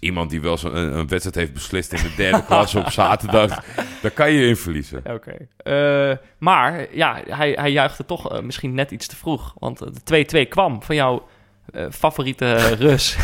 iemand 0.00 0.30
die 0.30 0.40
wel 0.40 0.56
zo'n 0.58 0.76
een, 0.76 0.96
een 0.98 1.08
wedstrijd 1.08 1.34
heeft 1.36 1.52
beslist 1.52 1.92
in 1.92 2.02
de 2.02 2.14
derde 2.16 2.44
klasse 2.48 2.78
op 2.78 2.90
zaterdag... 2.90 3.64
daar 4.02 4.10
kan 4.10 4.32
je 4.32 4.46
in 4.46 4.56
verliezen. 4.56 5.02
Oké. 5.10 5.36
Eh, 5.56 6.16
maar 6.38 6.86
ja, 6.96 7.20
hij, 7.28 7.52
hij 7.52 7.72
juichte 7.72 8.04
toch 8.04 8.32
eh, 8.32 8.40
misschien 8.42 8.74
net 8.74 8.90
iets 8.90 9.06
te 9.06 9.16
vroeg. 9.16 9.54
Want 9.58 9.78
de 10.04 10.44
2-2 10.46 10.48
kwam 10.48 10.82
van 10.82 10.94
jouw 10.94 11.28
eh, 11.72 11.86
favoriete 11.90 12.54
Rus. 12.78 13.16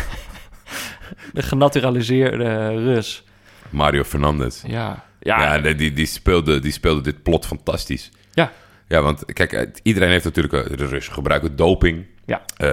de 1.33 1.41
genaturaliseerde 1.41 2.67
Rus. 2.67 3.23
Mario 3.69 4.03
Fernandes. 4.03 4.63
Ja. 4.67 5.03
Ja, 5.19 5.55
Ja, 5.55 5.73
die, 5.73 5.93
die, 5.93 6.05
speelde, 6.05 6.59
die 6.59 6.71
speelde 6.71 7.01
dit 7.01 7.23
plot 7.23 7.45
fantastisch. 7.45 8.11
Ja. 8.33 8.51
Ja, 8.87 9.01
want 9.01 9.33
kijk, 9.33 9.53
eh, 9.53 9.67
iedereen 9.83 10.09
heeft 10.09 10.23
natuurlijk... 10.23 10.53
eh, 10.53 10.77
De 10.77 10.85
Russen 10.85 11.13
gebruiken 11.13 11.55
doping. 11.55 12.05
Ja. 12.25 12.41
Eh, 12.57 12.67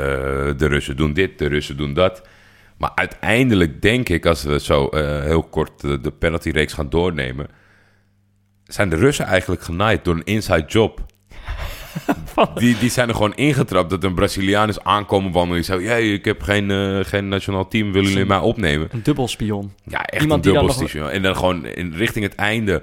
de 0.57 0.67
Russen 0.67 0.97
doen 0.97 1.13
dit, 1.13 1.39
de 1.39 1.47
Russen 1.47 1.77
doen 1.77 1.95
dat. 1.95 2.23
Maar 2.81 2.93
uiteindelijk 2.95 3.83
denk 3.83 4.09
ik, 4.09 4.27
als 4.27 4.43
we 4.43 4.61
zo 4.61 4.89
eh, 4.89 5.23
heel 5.23 5.43
kort 5.43 5.81
de, 5.81 6.01
de 6.01 6.11
penaltyreeks 6.11 6.73
gaan 6.73 6.89
doornemen... 6.89 7.49
zijn 8.65 8.89
de 8.89 8.97
Russen 8.97 9.25
eigenlijk 9.25 9.63
genaaid 9.63 10.05
door 10.05 10.15
een 10.15 10.25
inside 10.25 10.65
job. 10.67 11.01
die, 12.55 12.79
die 12.79 12.91
zijn 12.91 13.09
er 13.09 13.15
gewoon 13.15 13.35
ingetrapt 13.35 13.91
dat 13.91 14.05
een 14.05 14.15
Braziliaan 14.15 14.69
is 14.69 14.81
aankomen 14.81 15.33
wandelen. 15.33 15.57
Die 15.57 15.65
zei, 15.65 15.87
hey, 15.87 16.13
ik 16.13 16.25
heb 16.25 16.43
geen, 16.43 16.71
eh, 16.71 16.99
geen 17.05 17.29
nationaal 17.29 17.69
team, 17.69 17.93
willen 17.93 18.11
jullie 18.11 18.25
mij 18.25 18.39
opnemen? 18.39 18.89
een 18.91 19.03
dubbelspion. 19.03 19.73
Ja, 19.85 20.05
echt 20.05 20.23
Iemand 20.23 20.47
een 20.47 20.53
die 20.53 20.61
dan 20.61 20.77
dubbel 20.77 21.01
nog-. 21.01 21.11
En 21.11 21.23
dan 21.23 21.37
gewoon 21.37 21.67
in, 21.67 21.93
richting 21.93 22.25
het 22.25 22.35
einde 22.35 22.83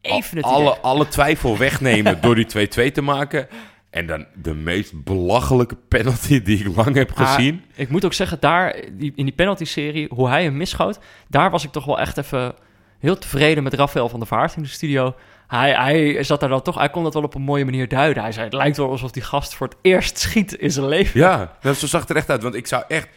Even 0.00 0.36
het 0.36 0.46
alle, 0.46 0.78
alle 0.78 1.08
twijfel 1.08 1.58
wegnemen 1.58 2.20
door 2.22 2.34
die 2.34 2.68
2-2 2.90 2.92
te 2.92 3.02
maken. 3.02 3.48
En 3.96 4.06
dan 4.06 4.26
de 4.34 4.54
meest 4.54 5.04
belachelijke 5.04 5.76
penalty 5.88 6.42
die 6.42 6.58
ik 6.64 6.76
lang 6.76 6.94
heb 6.94 7.10
Ah, 7.14 7.34
gezien. 7.34 7.62
ik 7.74 7.88
moet 7.88 8.04
ook 8.04 8.12
zeggen, 8.12 8.40
daar 8.40 8.76
die, 8.92 9.12
in 9.16 9.24
die 9.24 9.34
penalty-serie, 9.34 10.08
hoe 10.10 10.28
hij 10.28 10.42
hem 10.42 10.56
misschoot, 10.56 10.98
daar 11.28 11.50
was 11.50 11.64
ik 11.64 11.70
toch 11.72 11.84
wel 11.84 11.98
echt 12.00 12.16
even 12.18 12.54
heel 12.98 13.18
tevreden 13.18 13.62
met 13.62 13.74
Rafael 13.74 14.08
van 14.08 14.18
der 14.18 14.28
Vaart 14.28 14.56
in 14.56 14.62
de 14.62 14.68
studio. 14.68 15.14
Hij, 15.46 15.72
hij 15.74 16.22
zat 16.22 16.40
daar 16.40 16.48
dan 16.48 16.62
toch, 16.62 16.78
hij 16.78 16.90
kon 16.90 17.02
dat 17.02 17.14
wel 17.14 17.22
op 17.22 17.34
een 17.34 17.42
mooie 17.42 17.64
manier 17.64 17.88
duiden. 17.88 18.22
Hij 18.22 18.32
zei, 18.32 18.44
het 18.44 18.54
lijkt 18.54 18.76
wel 18.76 18.90
alsof 18.90 19.10
die 19.10 19.22
gast 19.22 19.54
voor 19.54 19.66
het 19.68 19.76
eerst 19.82 20.18
schiet 20.18 20.52
in 20.52 20.70
zijn 20.72 20.86
leven. 20.88 21.20
Ja, 21.20 21.56
dat, 21.60 21.76
zo 21.76 21.86
zag 21.86 22.08
er 22.08 22.16
echt 22.16 22.30
uit. 22.30 22.42
Want 22.42 22.54
ik 22.54 22.66
zou 22.66 22.84
echt... 22.88 23.08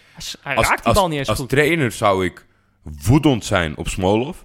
Hij 0.42 0.56
Als, 0.56 0.68
raakt 0.68 0.78
die 0.78 0.86
als, 0.88 0.96
bal 0.98 1.08
niet 1.08 1.18
eens 1.20 1.28
als 1.30 1.40
goed. 1.40 1.50
trainer 1.50 1.92
zou 1.92 2.26
ik 2.26 2.46
woedend 2.82 3.46
zijn 3.46 3.78
op 3.78 3.88
Smolov. 3.88 4.38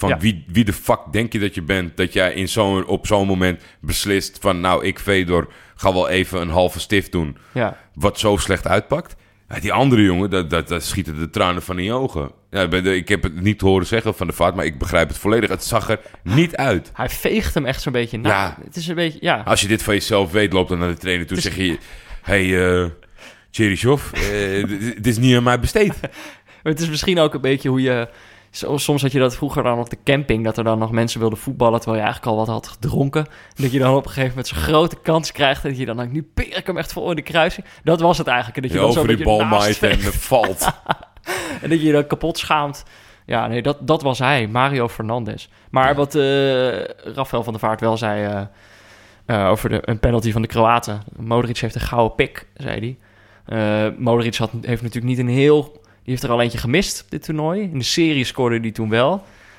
Van 0.00 0.08
Ja. 0.08 0.18
wie, 0.18 0.44
wie 0.48 0.64
de 0.64 0.72
fuck 0.72 0.98
denk 1.12 1.32
je 1.32 1.38
dat 1.38 1.54
je 1.54 1.62
bent... 1.62 1.96
dat 1.96 2.12
jij 2.12 2.32
in 2.32 2.48
zo'n 2.48 2.86
op 2.86 3.06
zo'n 3.06 3.26
moment 3.26 3.62
beslist 3.80 4.38
van... 4.40 4.60
nou, 4.60 4.84
ik, 4.84 4.98
Fedor, 4.98 5.48
ga 5.74 5.92
wel 5.92 6.08
even 6.08 6.40
een 6.40 6.48
halve 6.50 6.80
stift 6.80 7.12
doen... 7.12 7.36
Ja. 7.52 7.76
wat 7.94 8.18
zo 8.18 8.36
slecht 8.36 8.66
uitpakt. 8.66 9.16
Die 9.60 9.72
andere 9.72 10.02
jongen, 10.02 10.30
dat, 10.30 10.50
dat, 10.50 10.68
dat 10.68 10.84
schieten 10.84 11.18
de 11.18 11.30
tranen 11.30 11.62
van 11.62 11.78
in 11.78 11.84
je 11.84 11.92
ogen. 11.92 12.30
Ja, 12.50 12.62
ik 12.62 12.70
ben 12.70 12.84
de- 12.84 12.96
ik 12.96 13.08
heb 13.08 13.22
het 13.22 13.40
niet 13.40 13.60
horen 13.60 13.86
zeggen 13.86 14.14
van 14.14 14.26
de 14.26 14.32
vaart, 14.32 14.54
maar 14.54 14.64
ik 14.64 14.78
begrijp 14.78 15.08
het 15.08 15.18
volledig. 15.18 15.48
Het 15.50 15.64
zag 15.64 15.88
er 15.90 16.00
niet 16.22 16.56
uit. 16.56 16.90
Hij 16.94 17.08
veegt 17.08 17.54
hem 17.54 17.66
echt 17.66 17.82
zo'n 17.82 17.92
beetje 17.92 18.18
na. 18.18 18.28
Ja. 18.28 18.56
Het 18.64 18.76
is 18.76 18.88
een 18.88 18.94
beetje, 18.94 19.18
ja. 19.22 19.42
Als 19.44 19.60
je 19.60 19.68
dit 19.68 19.82
van 19.82 19.94
jezelf 19.94 20.30
weet, 20.32 20.52
loopt 20.52 20.68
dan 20.68 20.78
naar 20.78 20.88
de 20.88 20.96
trainer 20.96 21.26
toe, 21.26 21.36
Het 21.36 21.46
is- 21.46 21.52
zeg 21.54 21.66
je... 21.66 21.78
hey, 22.22 22.68
eh 22.82 22.86
Cherishov, 23.50 24.12
eh, 24.12 24.20
dit 24.68 24.80
dit 24.96 25.06
is 25.06 25.18
niet 25.18 25.36
aan 25.36 25.42
mij 25.42 25.60
besteed. 25.60 25.94
Het 26.62 26.80
is 26.80 26.88
misschien 26.88 27.18
ook 27.18 27.34
een 27.34 27.40
beetje 27.40 27.68
hoe 27.68 27.80
je 27.82 28.08
soms 28.50 29.02
had 29.02 29.12
je 29.12 29.18
dat 29.18 29.36
vroeger 29.36 29.62
dan 29.62 29.78
op 29.78 29.90
de 29.90 29.98
camping, 30.04 30.44
dat 30.44 30.58
er 30.58 30.64
dan 30.64 30.78
nog 30.78 30.90
mensen 30.90 31.20
wilden 31.20 31.38
voetballen 31.38 31.80
terwijl 31.80 32.02
je 32.02 32.08
eigenlijk 32.08 32.36
al 32.36 32.46
wat 32.46 32.54
had 32.54 32.68
gedronken. 32.68 33.26
En 33.26 33.62
dat 33.62 33.72
je 33.72 33.78
dan 33.78 33.94
op 33.94 34.04
een 34.04 34.10
gegeven 34.10 34.28
moment 34.28 34.46
zo'n 34.46 34.58
grote 34.58 34.96
kans 35.02 35.32
krijgt 35.32 35.62
en 35.64 35.68
dat 35.68 35.78
je 35.78 35.86
dan 35.86 35.96
denkt, 35.96 36.12
nu 36.12 36.22
peer 36.22 36.56
ik 36.56 36.66
hem 36.66 36.76
echt 36.76 36.92
voor 36.92 37.10
in 37.10 37.16
de 37.16 37.22
kruising. 37.22 37.66
Dat 37.84 38.00
was 38.00 38.18
het 38.18 38.26
eigenlijk. 38.26 38.56
En 38.56 38.62
dat 38.62 38.72
je 38.72 38.78
Je 38.78 38.84
dan 38.84 38.92
zo 38.92 38.98
over 38.98 39.10
een 39.10 39.16
die 39.16 39.24
bal 39.24 39.44
maait 39.44 39.82
en 39.82 40.00
het 40.00 40.16
valt. 40.16 40.68
En 41.62 41.68
dat 41.70 41.80
je 41.80 41.86
je 41.86 41.92
dan 41.92 42.06
kapot 42.06 42.38
schaamt. 42.38 42.84
Ja, 43.26 43.46
nee, 43.46 43.62
dat, 43.62 43.86
dat 43.86 44.02
was 44.02 44.18
hij, 44.18 44.46
Mario 44.46 44.88
Fernandes. 44.88 45.50
Maar 45.70 45.94
wat 45.94 46.14
eh 46.14 46.84
Rafael 47.14 47.42
van 47.42 47.52
der 47.52 47.60
Vaart 47.60 47.80
wel 47.80 47.96
zei 47.96 48.24
eh, 48.24 48.42
eh, 49.26 49.50
over 49.50 49.68
de, 49.68 49.82
een 49.84 49.98
penalty 49.98 50.32
van 50.32 50.42
de 50.42 50.48
Kroaten. 50.48 51.02
Modric 51.16 51.58
heeft 51.58 51.74
een 51.74 51.80
gouden 51.80 52.14
pik, 52.14 52.46
zei 52.54 52.78
hij. 52.78 52.98
Eh, 53.86 53.98
Modric 53.98 54.34
had, 54.34 54.50
heeft 54.60 54.82
natuurlijk 54.82 55.16
niet 55.16 55.18
een 55.18 55.34
heel... 55.34 55.79
Die 56.02 56.10
heeft 56.18 56.22
er 56.22 56.30
al 56.30 56.40
eentje 56.40 56.58
gemist 56.58 57.04
dit 57.08 57.24
toernooi. 57.24 57.60
In 57.62 57.78
de 57.78 57.84
serie 57.84 58.24
scoorde 58.24 58.58
hij 58.60 58.70
toen 58.70 58.88
wel. 58.88 59.12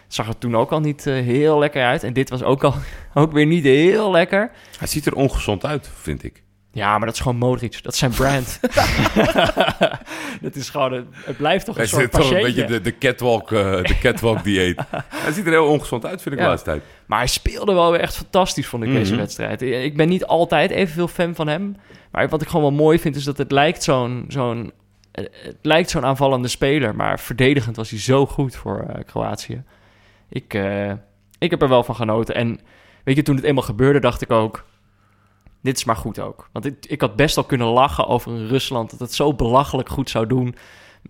Het 0.03 0.13
zag 0.19 0.27
er 0.27 0.37
toen 0.37 0.55
ook 0.57 0.71
al 0.71 0.79
niet 0.79 1.07
eh, 1.07 1.13
heel 1.13 1.59
lekker 1.59 1.83
uit. 1.83 2.03
En 2.03 2.13
dit 2.13 2.29
was 2.29 2.43
ook 2.43 2.63
al 2.63 2.73
ook 3.13 3.31
weer 3.31 3.45
niet 3.45 3.63
heel 3.63 4.11
lekker. 4.11 4.51
Hij 4.77 4.87
ziet 4.87 5.05
er 5.05 5.15
ongezond 5.15 5.65
uit, 5.65 5.89
vind 6.01 6.23
ik. 6.23 6.43
Ja, 6.73 6.97
maar 6.97 7.05
dat 7.05 7.15
is 7.15 7.21
gewoon 7.21 7.37
Modric. 7.37 7.83
Dat 7.83 7.93
is 7.93 7.99
zijn 7.99 8.11
brand. 8.11 8.59
dat 10.41 10.55
is 10.55 10.69
gewoon... 10.69 10.93
Een, 10.93 11.07
het 11.25 11.37
blijft 11.37 11.65
toch 11.65 11.75
een 11.75 11.81
Hij 11.81 11.89
soort 11.89 12.01
zit 12.01 12.11
toch 12.11 12.31
een 12.31 12.41
beetje 12.41 12.65
de, 12.65 12.81
de 12.81 12.97
catwalk, 12.97 13.51
eh, 13.51 13.83
de 13.83 13.97
catwalk 14.01 14.43
dieet. 14.43 14.79
Hij 15.23 15.31
ziet 15.31 15.45
er 15.45 15.51
heel 15.51 15.65
ongezond 15.67 16.05
uit, 16.05 16.21
vind 16.21 16.35
ik 16.35 16.39
Ja. 16.41 16.45
de 16.45 16.49
laatste 16.51 16.69
tijd. 16.69 16.83
Maar 17.05 17.17
hij 17.19 17.27
speelde 17.27 17.73
wel 17.73 17.91
weer 17.91 17.99
echt 17.99 18.15
fantastisch, 18.15 18.67
vond 18.67 18.83
ik, 18.83 18.91
deze 18.93 19.11
Mhm. 19.11 19.19
wedstrijd. 19.21 19.61
Ik 19.61 19.97
ben 19.97 20.09
niet 20.09 20.25
altijd 20.25 20.71
evenveel 20.71 21.07
fan 21.07 21.35
van 21.35 21.47
hem. 21.47 21.75
Maar 22.11 22.29
wat 22.29 22.41
ik 22.41 22.47
gewoon 22.47 22.61
wel 22.61 22.83
mooi 22.85 22.99
vind, 22.99 23.15
is 23.15 23.23
dat 23.23 23.37
het 23.37 23.51
lijkt 23.51 23.83
zo'n... 23.83 24.25
zo'n 24.27 24.71
het 25.11 25.57
lijkt 25.61 25.89
zo'n 25.89 26.05
aanvallende 26.05 26.47
speler, 26.47 26.95
maar 26.95 27.19
verdedigend 27.19 27.75
was 27.75 27.89
hij 27.89 27.99
zo 27.99 28.25
goed 28.25 28.55
voor 28.55 28.79
eh, 28.79 29.03
Kroatië. 29.05 29.63
Ik, 30.29 30.53
eh, 30.53 30.91
ik 31.37 31.49
heb 31.49 31.61
er 31.61 31.69
wel 31.69 31.83
van 31.83 31.95
genoten. 31.95 32.35
En 32.35 32.59
weet 33.03 33.15
je, 33.15 33.21
toen 33.21 33.35
het 33.35 33.45
eenmaal 33.45 33.63
gebeurde, 33.63 33.99
dacht 33.99 34.21
ik 34.21 34.31
ook... 34.31 34.65
Dit 35.61 35.77
is 35.77 35.85
maar 35.85 35.95
goed 35.95 36.19
ook. 36.19 36.49
Want 36.51 36.65
ik, 36.65 36.85
ik 36.85 37.01
had 37.01 37.15
best 37.15 37.37
al 37.37 37.43
kunnen 37.43 37.67
lachen 37.67 38.07
over 38.07 38.31
een 38.31 38.47
Rusland... 38.47 38.89
dat 38.89 38.99
het 38.99 39.13
zo 39.13 39.33
belachelijk 39.33 39.89
goed 39.89 40.09
zou 40.09 40.27
doen... 40.27 40.55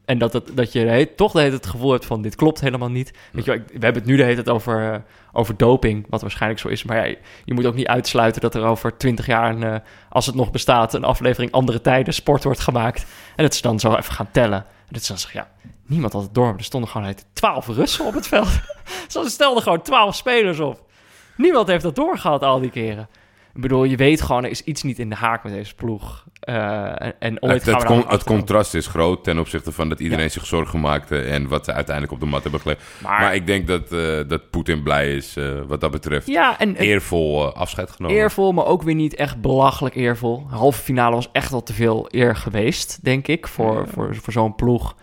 En 0.06 0.18
dat, 0.18 0.34
het, 0.34 0.52
dat 0.54 0.72
je 0.74 1.10
toch 1.16 1.32
de 1.32 1.40
hele 1.40 1.52
tijd 1.52 1.64
het 1.64 1.74
gevoel 1.74 1.92
hebt 1.92 2.06
van... 2.06 2.22
dit 2.22 2.36
klopt 2.36 2.62
helemaal 2.62 2.90
niet. 2.90 3.12
Weet 3.32 3.46
je, 3.46 3.52
wel, 3.52 3.60
ik- 3.60 3.68
we 3.68 3.84
hebben 3.86 4.02
het 4.02 4.06
nu 4.12 4.18
de 4.18 4.24
hele 4.24 4.36
tijd 4.36 4.50
over, 4.50 4.94
eh, 4.94 5.00
over 5.32 5.58
doping... 5.58 6.06
wat 6.10 6.22
waarschijnlijk 6.22 6.62
zo 6.62 6.68
is. 6.68 6.84
Maar 6.84 7.10
ja, 7.10 7.16
je 7.46 7.54
moet 7.54 7.66
ook 7.66 7.76
niet 7.76 7.88
uitsluiten 7.88 8.42
dat 8.42 8.56
er 8.56 8.64
over 8.64 8.98
twintig 8.98 9.26
jaar... 9.26 9.50
Een, 9.56 9.64
eh, 9.64 9.76
als 10.10 10.26
het 10.26 10.36
nog 10.36 10.52
bestaat, 10.52 10.94
een 10.94 11.04
aflevering 11.04 11.52
Andere 11.52 11.82
Tijden 11.82 12.14
Sport 12.14 12.44
wordt 12.44 12.60
gemaakt. 12.60 13.06
En 13.36 13.44
dat 13.44 13.56
ze 13.56 13.62
dan 13.62 13.80
zo 13.80 13.96
even 13.96 14.14
gaan 14.14 14.32
tellen. 14.32 14.60
En 14.60 14.94
dat 14.94 15.02
ze 15.02 15.08
dan 15.08 15.18
zeggen, 15.18 15.40
ja, 15.40 15.70
niemand 15.86 16.14
had 16.14 16.22
het 16.24 16.34
door. 16.34 16.54
Er 16.58 16.64
stonden 16.64 16.90
gewoon 16.90 17.14
twaalf 17.34 17.68
Russen 17.68 18.06
op 18.06 18.14
het 18.14 18.28
veld. 18.28 18.48
ze 19.08 19.24
stelden 19.26 19.64
gewoon 19.64 19.82
twaalf 19.82 20.16
spelers 20.16 20.60
op. 20.60 20.90
Niemand 21.38 21.68
heeft 21.68 21.84
dat 21.84 21.96
doorgehad 21.96 22.44
al 22.44 22.60
die 22.60 22.70
keren. 22.72 23.08
Ik 23.56 23.62
bedoel, 23.62 23.84
je 23.84 23.96
weet 23.96 24.22
gewoon, 24.22 24.44
er 24.44 24.50
is 24.50 24.64
iets 24.64 24.84
niet 24.84 25.00
in 25.00 25.10
de 25.10 25.16
haak 25.16 25.44
met 25.44 25.54
deze 25.54 25.76
ploeg. 25.76 26.26
Eh, 26.40 27.02
en, 27.02 27.14
en 27.20 27.42
ooit 27.44 27.54
Het, 27.54 27.64
gaan 27.64 27.74
het, 27.76 27.86
con- 27.86 28.06
het 28.08 28.24
contrast 28.24 28.74
is 28.74 28.88
groot 28.88 29.24
ten 29.24 29.40
opzichte 29.40 29.72
van 29.72 29.90
dat 29.90 30.00
iedereen 30.00 30.24
Ja. 30.24 30.30
zich 30.32 30.46
zorgen 30.46 30.80
maakte 30.80 31.20
en 31.22 31.48
wat 31.48 31.66
ze 31.66 31.74
uiteindelijk 31.74 32.14
op 32.16 32.20
de 32.20 32.26
mat 32.26 32.42
hebben 32.42 32.62
gelegd. 32.62 32.82
Maar, 33.02 33.20
Maar 33.20 33.36
ik 33.36 33.48
denk 33.48 33.68
dat, 33.68 33.92
eh, 33.92 34.20
dat 34.28 34.50
Poetin 34.50 34.84
blij 34.84 35.16
is 35.16 35.36
eh, 35.36 35.52
wat 35.68 35.82
dat 35.82 35.92
betreft. 35.92 36.28
ja, 36.28 36.60
en, 36.60 36.76
Eervol 36.76 37.54
afscheid 37.56 37.92
genomen. 37.92 38.18
eervol, 38.18 38.52
maar 38.52 38.66
ook 38.66 38.82
weer 38.84 38.96
niet 38.96 39.16
echt 39.16 39.42
belachelijk 39.42 39.96
eervol. 39.96 40.46
Halve 40.50 40.82
finale 40.82 41.16
was 41.16 41.30
echt 41.32 41.54
al 41.54 41.64
te 41.64 41.74
veel 41.74 42.06
eer 42.10 42.36
geweest, 42.36 43.04
denk 43.04 43.28
ik, 43.28 43.48
voor, 43.48 43.88
voor, 43.88 44.16
voor 44.16 44.34
zo'n 44.34 44.56
ploeg. 44.56 44.96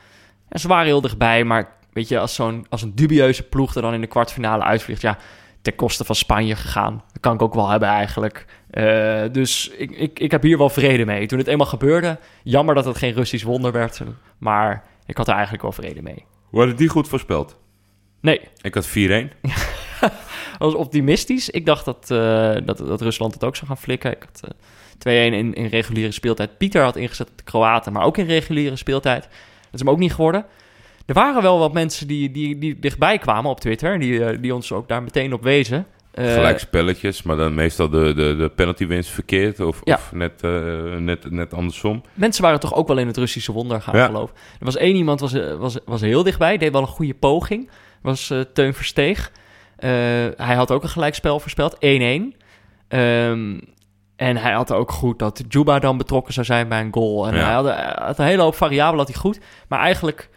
En 0.48 0.60
ze 0.60 0.68
waren 0.68 0.86
heel 0.86 1.00
dichtbij, 1.00 1.44
maar 1.44 1.72
weet 1.92 2.08
je, 2.08 2.18
als, 2.18 2.34
zo'n, 2.34 2.66
als 2.68 2.82
een 2.82 2.94
dubieuze 2.94 3.42
ploeg 3.42 3.74
er 3.74 3.82
dan 3.82 3.94
in 3.94 4.00
de 4.00 4.06
kwartfinale 4.06 4.62
uitvliegt, 4.62 5.00
ja, 5.00 5.18
ten 5.62 5.74
koste 5.74 6.04
van 6.04 6.14
Spanje 6.14 6.56
gegaan. 6.56 7.02
Dat 7.12 7.20
kan 7.20 7.34
ik 7.34 7.42
ook 7.42 7.54
wel 7.54 7.68
hebben 7.68 7.88
eigenlijk. 7.88 8.46
Eh, 8.70 9.22
dus 9.32 9.68
ik, 9.68 9.90
ik, 9.90 10.18
ik 10.18 10.30
heb 10.30 10.42
hier 10.42 10.58
wel 10.58 10.68
vrede 10.68 11.04
mee. 11.04 11.26
Toen 11.26 11.38
het 11.38 11.46
eenmaal 11.46 11.66
gebeurde, 11.66 12.18
jammer 12.42 12.74
dat 12.74 12.84
het 12.84 12.96
geen 12.96 13.12
Russisch 13.12 13.44
wonder 13.44 13.72
werd, 13.72 14.00
maar 14.38 14.84
ik 15.06 15.16
had 15.16 15.26
er 15.28 15.34
eigenlijk 15.34 15.62
wel 15.62 15.72
vrede 15.72 16.02
mee. 16.02 16.24
Hadden 16.50 16.76
die 16.76 16.88
goed 16.88 17.08
voorspeld. 17.08 17.56
Nee, 18.20 18.40
Ik 18.62 18.74
had 18.74 18.88
4-1. 18.88 18.90
was 20.58 20.74
optimistisch. 20.74 21.50
Ik 21.50 21.66
dacht 21.66 21.84
dat, 21.84 22.10
eh, 22.10 22.56
dat, 22.64 22.78
dat 22.78 23.00
Rusland 23.00 23.34
het 23.34 23.44
ook 23.44 23.56
zou 23.56 23.66
gaan 23.66 23.78
flikken. 23.78 24.10
Ik 24.10 24.26
had 24.32 24.40
eh 24.42 24.50
2-1 24.98 25.34
in, 25.34 25.54
in 25.54 25.66
reguliere 25.66 26.12
speeltijd. 26.12 26.58
Pieter 26.58 26.82
had 26.82 26.96
ingezet 26.96 27.30
op 27.30 27.38
de 27.38 27.44
Kroaten, 27.44 27.92
maar 27.92 28.04
ook 28.04 28.16
in 28.16 28.26
reguliere 28.26 28.76
speeltijd. 28.76 29.22
Dat 29.22 29.72
is 29.72 29.80
hem 29.80 29.90
ook 29.90 29.98
niet 29.98 30.14
geworden. 30.14 30.46
Er 31.08 31.14
waren 31.14 31.42
wel 31.42 31.58
wat 31.58 31.72
mensen 31.72 32.06
die, 32.06 32.30
die, 32.30 32.58
die 32.58 32.78
dichtbij 32.78 33.18
kwamen 33.18 33.50
op 33.50 33.60
Twitter... 33.60 33.92
en 33.92 34.00
die, 34.00 34.24
eh, 34.24 34.38
die 34.40 34.54
ons 34.54 34.72
ook 34.72 34.88
daar 34.88 35.02
meteen 35.02 35.32
op 35.32 35.42
wezen. 35.42 35.86
Eh, 36.10 36.32
Gelijk 36.32 36.58
spelletjes, 36.58 37.22
maar 37.22 37.36
dan 37.36 37.54
meestal 37.54 37.88
de, 37.88 38.14
de, 38.14 38.36
de 38.36 38.48
penalty 38.54 38.86
wins 38.86 39.08
verkeerd 39.08 39.60
of, 39.60 39.80
Ja. 39.84 39.94
of 39.94 40.12
net, 40.12 40.42
eh, 40.42 40.50
net, 40.98 41.30
net 41.30 41.54
andersom. 41.54 42.02
Mensen 42.14 42.42
waren 42.42 42.60
toch 42.60 42.74
ook 42.74 42.88
wel 42.88 42.98
in 42.98 43.06
het 43.06 43.16
Russische 43.16 43.52
wonder 43.52 43.82
gaan 43.82 43.96
Ja. 43.96 44.06
geloven. 44.06 44.34
Er 44.58 44.64
was 44.64 44.76
één 44.76 44.96
iemand, 44.96 45.20
was, 45.20 45.32
was, 45.58 45.78
was 45.84 46.00
heel 46.00 46.22
dichtbij, 46.22 46.56
deed 46.58 46.72
wel 46.72 46.80
een 46.80 46.86
goede 46.86 47.14
poging. 47.14 47.70
Was 48.02 48.32
Teun 48.52 48.74
Versteeg. 48.74 49.32
Hij 50.36 50.54
had 50.54 50.70
ook 50.70 50.82
een 50.82 50.88
gelijkspel 50.88 51.40
voorspeld, 51.40 51.76
1-1. 51.80 52.34
Ehm, 52.88 53.58
en 54.16 54.36
hij 54.36 54.52
had 54.52 54.72
ook 54.72 54.90
goed 54.90 55.18
dat 55.18 55.42
Juba 55.48 55.78
dan 55.78 55.96
betrokken 55.98 56.32
zou 56.34 56.46
zijn 56.46 56.68
bij 56.68 56.80
een 56.80 56.92
goal. 56.94 57.26
En 57.28 57.34
Ja. 57.34 57.44
hij, 57.44 57.52
had, 57.54 57.96
had 58.06 58.18
een 58.18 58.24
hele 58.26 58.42
hoop 58.42 58.54
variabelen 58.54 58.98
had 59.04 59.08
hij 59.14 59.22
goed. 59.22 59.40
Maar 59.68 59.80
eigenlijk, 59.80 60.28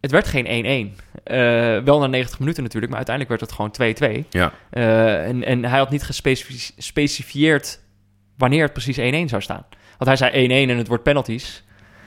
het 0.00 0.10
werd 0.10 0.26
geen 0.26 0.94
1-1. 0.94 1.02
Eh, 1.24 1.36
wel 1.78 1.98
na 1.98 2.06
90 2.06 2.38
minuten 2.38 2.62
natuurlijk, 2.62 2.92
maar 2.92 3.04
uiteindelijk 3.06 3.40
werd 3.40 3.50
het 3.50 3.52
gewoon 3.52 4.24
2-2. 4.24 4.26
Ja. 4.30 4.52
Eh, 4.70 5.26
en, 5.26 5.44
en 5.44 5.64
hij 5.64 5.78
had 5.78 5.90
niet 5.90 6.02
gespecifieerd 6.02 7.80
wanneer 8.36 8.62
het 8.62 8.72
precies 8.72 8.98
1-1 8.98 9.28
zou 9.28 9.42
staan. 9.42 9.66
Want 9.98 10.10
hij 10.10 10.16
zei 10.16 10.66
1-1 10.66 10.70
en 10.70 10.76
het 10.78 10.88
wordt 10.88 11.02
penalties. 11.02 11.64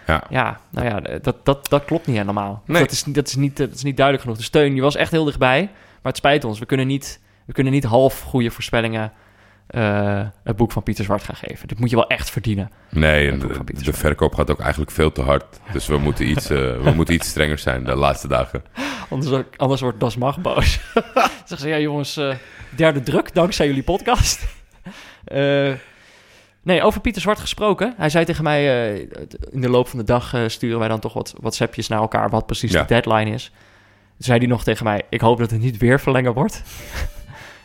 Ja. 0.07 0.23
Ja, 0.29 0.59
nou 0.69 0.87
ja, 0.87 1.19
dat, 1.19 1.45
dat, 1.45 1.69
dat 1.69 1.85
klopt 1.85 2.07
niet 2.07 2.17
helemaal. 2.17 2.63
Nee. 2.65 2.81
Dat, 2.81 2.91
is, 2.91 3.03
dat, 3.03 3.27
is 3.27 3.35
niet, 3.35 3.57
dat 3.57 3.73
is 3.73 3.83
niet 3.83 3.97
duidelijk 3.97 4.25
genoeg. 4.25 4.39
De 4.39 4.47
steun 4.47 4.73
die 4.73 4.81
was 4.81 4.95
echt 4.95 5.11
heel 5.11 5.23
dichtbij. 5.23 5.61
Maar 5.71 6.11
het 6.11 6.17
spijt 6.17 6.43
ons. 6.43 6.59
We 6.59 6.65
kunnen 6.65 6.87
niet, 6.87 7.21
we 7.45 7.53
kunnen 7.53 7.73
niet 7.73 7.83
half 7.83 8.21
goede 8.21 8.51
voorspellingen 8.51 9.11
eh, 9.72 10.22
het 10.43 10.55
boek 10.55 10.72
van 10.72 10.84
Pieter 10.84 11.03
Zwart 11.03 11.24
gaan 11.24 11.36
geven. 11.36 11.67
Dit 11.67 11.80
moet 11.80 11.89
je 11.89 11.95
wel 11.95 12.07
echt 12.07 12.30
verdienen. 12.30 12.72
Nee, 12.89 13.38
de, 13.38 13.93
verkoop 13.93 14.36
gaat 14.36 14.51
ook 14.51 14.59
eigenlijk 14.59 14.91
veel 14.91 15.11
te 15.11 15.22
hard. 15.22 15.59
Dus 15.74 15.88
we 15.88 15.97
moeten 15.97 16.30
iets, 16.30 16.49
eh, 16.49 16.57
we 16.57 16.91
moeten 16.95 17.13
iets 17.13 17.30
strenger 17.30 17.57
zijn 17.57 17.84
de 17.84 17.95
laatste 17.95 18.28
dagen. 18.28 18.63
Anders, 19.09 19.43
anders 19.55 19.82
wordt 19.82 19.99
Das 19.99 20.17
Mag 20.17 20.41
boos. 20.41 20.80
Zeggen 21.45 21.57
ze, 21.57 21.67
ja 21.67 21.80
jongens, 21.80 22.17
eh, 22.17 22.36
derde 22.76 23.01
druk 23.01 23.34
dankzij 23.34 23.67
jullie 23.67 23.84
podcast. 23.84 24.43
Nee, 26.63 26.84
over 26.84 27.01
Pieter 27.01 27.22
Zwart 27.22 27.39
gesproken. 27.39 27.93
Hij 27.97 28.09
zei 28.09 28.26
tegen 28.26 28.43
mij, 28.43 28.91
in 29.51 29.61
de 29.61 29.69
loop 29.69 29.88
van 29.88 29.99
de 29.99 30.05
dag 30.05 30.36
sturen 30.47 30.80
wij 30.80 30.88
dan 30.88 30.99
toch 30.99 31.13
wat 31.13 31.34
WhatsAppjes 31.39 31.88
naar 31.88 31.99
elkaar... 31.99 32.30
wat 32.30 32.45
precies 32.45 32.72
Ja. 32.72 32.82
de 32.82 32.88
deadline 32.88 33.32
is. 33.32 33.43
Toen 33.45 34.15
zei 34.17 34.38
hij 34.38 34.47
nog 34.47 34.63
tegen 34.63 34.84
mij, 34.84 35.01
ik 35.09 35.22
hoop 35.22 35.38
dat 35.38 35.51
het 35.51 35.61
niet 35.61 35.78
weer 35.78 35.99
verlengen 35.99 36.34
wordt. 36.34 36.63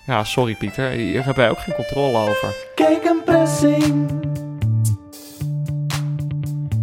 Ja, 0.07 0.24
sorry 0.24 0.54
Pieter, 0.54 0.90
hier 0.90 1.24
hebben 1.24 1.34
wij 1.34 1.50
ook 1.50 1.59
geen 1.59 1.74
controle 1.74 2.18
over. 2.18 2.54
Kijk 2.74 3.04
een 3.04 3.22
pressing. 3.24 4.11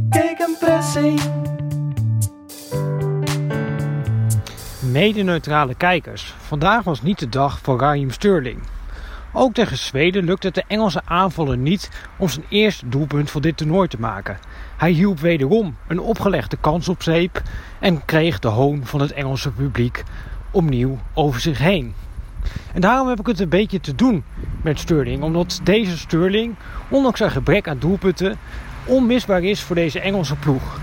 Kijk 0.09 0.39
een 0.39 0.55
pressing. 0.59 1.21
Mede-neutrale 4.80 5.76
kijkers. 5.76 6.34
Vandaag 6.38 6.84
was 6.84 7.01
niet 7.01 7.19
de 7.19 7.30
dag 7.30 7.59
voor 7.59 7.80
Raheem 7.80 8.11
Sterling. 8.11 8.59
Ook 9.34 9.53
tegen 9.53 9.78
Zweden 9.78 10.24
lukte 10.24 10.47
het 10.47 10.55
de 10.55 10.63
Engelse 10.67 11.01
aanvaller 11.05 11.57
niet 11.57 11.89
om 12.17 12.30
zijn 12.30 12.45
eerste 12.49 12.89
doelpunt 12.89 13.32
voor 13.32 13.41
dit 13.41 13.57
toernooi 13.57 13.88
te 13.88 13.99
maken. 13.99 14.38
Hij 14.78 14.91
hielp 14.91 15.19
wederom 15.19 15.78
een 15.88 15.99
opgelegde 15.99 16.57
kans 16.57 16.89
op 16.89 17.03
zeep 17.03 17.41
en 17.80 18.05
kreeg 18.05 18.39
de 18.39 18.47
hoon 18.47 18.86
van 18.86 19.01
het 19.01 19.11
Engelse 19.11 19.51
publiek 19.51 20.03
opnieuw 20.51 20.99
over 21.13 21.39
zich 21.39 21.57
heen. 21.57 21.93
En 22.73 22.81
daarom 22.81 23.07
heb 23.07 23.19
ik 23.19 23.27
het 23.27 23.39
een 23.39 23.49
beetje 23.49 23.79
te 23.79 23.95
doen 23.95 24.23
met 24.61 24.79
Sterling, 24.79 25.23
omdat 25.23 25.59
deze 25.63 25.97
Sterling, 25.97 26.55
ondanks 26.89 27.17
zijn 27.17 27.31
gebrek 27.31 27.67
aan 27.67 27.79
doelpunten, 27.79 28.37
onmisbaar 28.85 29.43
is 29.43 29.61
voor 29.61 29.75
deze 29.75 29.99
Engelse 29.99 30.35
ploeg. 30.35 30.79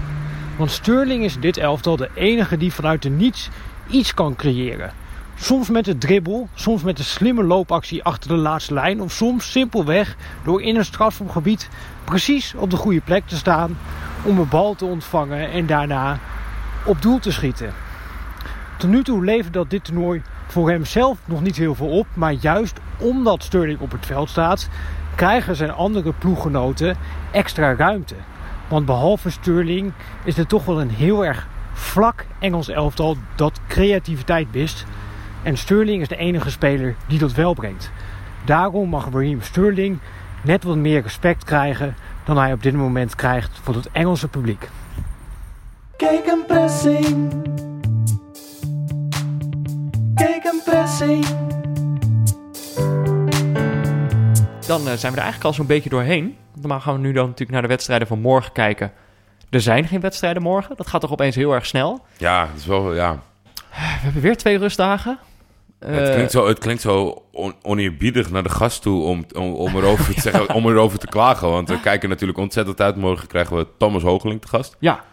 Want 0.56 0.70
Sterling 0.70 1.24
is 1.24 1.40
dit 1.40 1.56
elftal 1.56 1.96
de 1.96 2.10
enige 2.14 2.56
die 2.56 2.72
vanuit 2.72 3.02
de 3.02 3.10
niets 3.10 3.48
iets 3.90 4.14
kan 4.14 4.36
creëren. 4.36 4.92
Soms 5.34 5.68
met 5.68 5.84
de 5.84 5.98
dribbel, 5.98 6.48
soms 6.54 6.82
met 6.82 6.98
een 6.98 7.04
slimme 7.04 7.42
loopactie 7.42 8.04
achter 8.04 8.30
de 8.30 8.36
laatste 8.36 8.74
lijn, 8.74 9.00
of 9.00 9.12
soms 9.12 9.50
simpelweg 9.50 10.16
door 10.44 10.62
in 10.62 10.76
een 10.76 10.84
strafschopgebied 10.84 11.68
precies 12.04 12.54
op 12.54 12.70
de 12.70 12.76
goede 12.76 13.00
plek 13.00 13.26
te 13.26 13.36
staan 13.36 13.78
om 14.22 14.38
een 14.38 14.48
bal 14.48 14.74
te 14.74 14.84
ontvangen 14.84 15.50
en 15.50 15.66
daarna 15.66 16.18
op 16.84 17.02
doel 17.02 17.18
te 17.18 17.32
schieten. 17.32 17.72
Tot 18.78 18.90
nu 18.90 19.02
toe 19.02 19.24
levert 19.24 19.52
dat 19.52 19.70
dit 19.70 19.84
toernooi 19.84 20.22
voor 20.52 20.70
hemzelf 20.70 21.18
nog 21.24 21.42
niet 21.42 21.56
heel 21.56 21.74
veel 21.74 21.88
op, 21.88 22.06
maar 22.14 22.32
juist 22.32 22.80
omdat 22.98 23.42
Sterling 23.42 23.80
op 23.80 23.92
het 23.92 24.06
veld 24.06 24.28
staat, 24.28 24.68
krijgen 25.14 25.56
zijn 25.56 25.70
andere 25.70 26.12
ploeggenoten 26.12 26.96
extra 27.30 27.74
ruimte. 27.74 28.14
Want 28.68 28.86
behalve 28.86 29.30
Sterling 29.30 29.92
is 30.24 30.38
er 30.38 30.46
toch 30.46 30.64
wel 30.64 30.80
een 30.80 30.90
heel 30.90 31.24
erg 31.24 31.46
vlak 31.72 32.24
Engels 32.38 32.68
elftal 32.68 33.16
dat 33.34 33.60
creativiteit 33.68 34.52
mist. 34.52 34.86
En 35.42 35.58
Sterling 35.58 36.02
is 36.02 36.08
de 36.08 36.16
enige 36.16 36.50
speler 36.50 36.94
die 37.06 37.18
dat 37.18 37.32
wel 37.32 37.54
brengt. 37.54 37.90
Daarom 38.44 38.88
mag 38.88 39.08
Raheem 39.12 39.42
Sterling 39.42 39.98
net 40.42 40.64
wat 40.64 40.76
meer 40.76 41.02
respect 41.02 41.44
krijgen 41.44 41.94
dan 42.24 42.38
hij 42.38 42.52
op 42.52 42.62
dit 42.62 42.74
moment 42.74 43.14
krijgt 43.14 43.58
van 43.62 43.74
het 43.74 43.88
Engelse 43.92 44.28
publiek. 44.28 44.68
Kijk 45.96 46.26
een 46.26 46.44
pressing. 46.46 47.68
Een 50.42 50.60
pressing. 50.64 51.26
Dan 54.66 54.88
eh, 54.88 54.92
zijn 54.94 55.12
we 55.12 55.18
er 55.18 55.24
eigenlijk 55.24 55.44
al 55.44 55.52
zo'n 55.52 55.66
beetje 55.66 55.90
doorheen. 55.90 56.36
Normaal 56.54 56.80
gaan 56.80 56.94
we 56.94 57.00
nu 57.00 57.12
dan 57.12 57.24
natuurlijk 57.24 57.50
naar 57.50 57.62
de 57.62 57.68
wedstrijden 57.68 58.06
van 58.06 58.20
morgen 58.20 58.52
kijken. 58.52 58.92
Er 59.50 59.60
zijn 59.60 59.86
geen 59.88 60.00
wedstrijden 60.00 60.42
morgen. 60.42 60.76
Dat 60.76 60.86
gaat 60.86 61.00
toch 61.00 61.12
opeens 61.12 61.34
heel 61.36 61.52
erg 61.52 61.66
snel. 61.66 62.04
Ja, 62.16 62.46
het 62.52 62.60
is 62.60 62.66
wel, 62.66 62.94
ja. 62.94 63.12
We 63.70 63.76
hebben 63.76 64.22
weer 64.22 64.36
twee 64.36 64.58
rustdagen. 64.58 65.18
het, 65.78 66.08
Eh, 66.08 66.12
klinkt 66.14 66.32
zo, 66.32 66.48
het 66.48 66.58
klinkt 66.58 66.82
zo 66.82 67.22
on, 67.32 67.54
oneerbiedig 67.62 68.30
naar 68.30 68.42
de 68.42 68.48
gast 68.48 68.82
toe 68.82 69.02
om, 69.02 69.24
om, 69.36 69.52
om, 69.54 69.76
erover 69.76 70.14
te 70.14 70.20
zeggen, 70.30 70.54
om 70.54 70.66
erover 70.68 70.98
te 70.98 71.06
klagen. 71.06 71.50
Want 71.50 71.68
we 71.68 71.80
kijken 71.80 72.08
natuurlijk 72.08 72.38
ontzettend 72.38 72.80
uit. 72.80 72.96
Morgen 72.96 73.28
krijgen 73.28 73.56
we 73.56 73.66
Thomas 73.78 74.02
Hoogeling 74.02 74.40
te 74.40 74.48
gast. 74.48 74.76
Ja. 74.78 75.04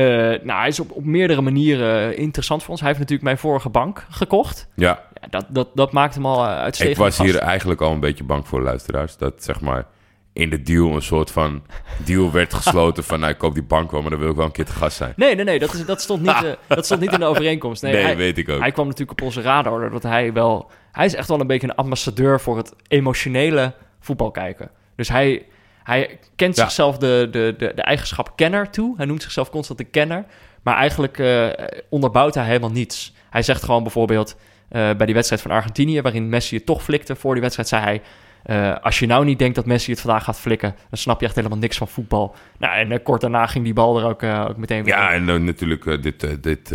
Eh, 0.00 0.06
nou, 0.42 0.58
hij 0.58 0.68
is 0.68 0.80
op, 0.80 0.90
op 0.90 1.04
meerdere 1.04 1.40
manieren 1.40 2.16
interessant 2.16 2.60
voor 2.60 2.70
ons. 2.70 2.80
Hij 2.80 2.88
heeft 2.88 3.00
natuurlijk 3.00 3.28
mijn 3.28 3.38
vorige 3.38 3.68
bank 3.68 4.06
gekocht. 4.10 4.68
Ja, 4.74 5.08
Ja, 5.20 5.28
dat, 5.30 5.46
dat, 5.48 5.68
dat 5.74 5.92
maakt 5.92 6.14
hem 6.14 6.26
al 6.26 6.44
eh, 6.44 6.58
uitstekend. 6.58 6.96
ik 6.96 7.02
was 7.02 7.18
hier 7.18 7.36
eigenlijk 7.36 7.80
al 7.80 7.92
een 7.92 8.00
beetje 8.00 8.24
bang 8.24 8.48
voor 8.48 8.62
luisteraars. 8.62 9.16
Dat 9.16 9.44
zeg 9.44 9.60
maar 9.60 9.86
in 10.32 10.50
de 10.50 10.62
deal 10.62 10.94
een 10.94 11.02
soort 11.02 11.30
van 11.30 11.62
deal 12.04 12.32
werd 12.32 12.54
gesloten 12.54 13.04
van... 13.04 13.20
nou, 13.20 13.32
ik 13.32 13.38
koop 13.38 13.54
die 13.54 13.62
bank 13.62 13.90
wel, 13.90 14.00
maar 14.00 14.10
dan 14.10 14.18
wil 14.18 14.30
ik 14.30 14.36
wel 14.36 14.44
een 14.44 14.52
keer 14.52 14.64
te 14.64 14.72
gast 14.72 14.96
zijn. 14.96 15.12
Nee, 15.16 15.34
nee, 15.34 15.44
nee. 15.44 15.58
Dat, 15.58 15.74
is, 15.74 15.84
dat, 15.84 16.00
stond 16.00 16.22
niet, 16.22 16.44
eh, 16.44 16.52
dat 16.66 16.84
stond 16.84 17.00
niet 17.00 17.12
in 17.12 17.18
de 17.18 17.24
overeenkomst. 17.24 17.82
Nee, 17.82 17.92
Nee, 17.92 18.02
hij, 18.02 18.16
weet 18.16 18.38
ik 18.38 18.48
ook. 18.48 18.60
hij 18.60 18.72
kwam 18.72 18.86
natuurlijk 18.86 19.20
op 19.20 19.26
onze 19.26 19.40
radar. 19.40 19.80
Doordat 19.80 20.02
hij 20.02 20.32
wel... 20.32 20.70
Hij 20.92 21.04
is 21.04 21.14
echt 21.14 21.28
wel 21.28 21.40
een 21.40 21.46
beetje 21.46 21.68
een 21.68 21.74
ambassadeur 21.74 22.40
voor 22.40 22.56
het 22.56 22.74
emotionele 22.88 23.74
voetbal 24.00 24.30
kijken. 24.30 24.70
Dus 24.96 25.08
hij, 25.08 25.46
hij 25.82 26.18
kent 26.36 26.56
Ja. 26.56 26.62
zichzelf 26.62 26.98
de, 26.98 27.28
de, 27.30 27.54
de, 27.58 27.72
de 27.74 27.82
eigenschap 27.82 28.32
kenner 28.36 28.70
toe. 28.70 28.94
Hij 28.96 29.06
noemt 29.06 29.22
zichzelf 29.22 29.50
constant 29.50 29.78
de 29.78 29.84
kenner. 29.84 30.24
Maar 30.62 30.76
eigenlijk 30.76 31.18
eh, 31.18 31.48
onderbouwt 31.88 32.34
hij 32.34 32.44
helemaal 32.44 32.70
niets. 32.70 33.14
Hij 33.30 33.42
zegt 33.42 33.62
gewoon 33.62 33.82
bijvoorbeeld 33.82 34.36
eh, 34.68 34.90
bij 34.96 35.06
die 35.06 35.14
wedstrijd 35.14 35.42
van 35.42 35.50
Argentinië... 35.50 36.00
waarin 36.02 36.28
Messi 36.28 36.56
het 36.56 36.66
toch 36.66 36.82
flikte 36.82 37.16
voor 37.16 37.32
die 37.32 37.42
wedstrijd, 37.42 37.68
zei 37.68 37.82
hij... 37.82 38.02
eh, 38.42 38.76
als 38.82 38.98
je 38.98 39.06
nou 39.06 39.24
niet 39.24 39.38
denkt 39.38 39.54
dat 39.54 39.66
Messi 39.66 39.90
het 39.90 40.00
vandaag 40.00 40.24
gaat 40.24 40.40
flikken... 40.40 40.74
dan 40.88 40.98
snap 40.98 41.20
je 41.20 41.26
echt 41.26 41.34
helemaal 41.34 41.58
niks 41.58 41.76
van 41.76 41.88
voetbal. 41.88 42.34
Nou, 42.58 42.74
en 42.90 43.02
kort 43.02 43.20
daarna 43.20 43.46
ging 43.46 43.64
die 43.64 43.72
bal 43.72 43.98
er 43.98 44.04
ook, 44.04 44.22
ook 44.22 44.56
meteen 44.56 44.84
weer 44.84 44.94
Ja, 44.94 45.12
en 45.12 45.44
natuurlijk 45.44 46.02
dit, 46.02 46.42
dit, 46.42 46.74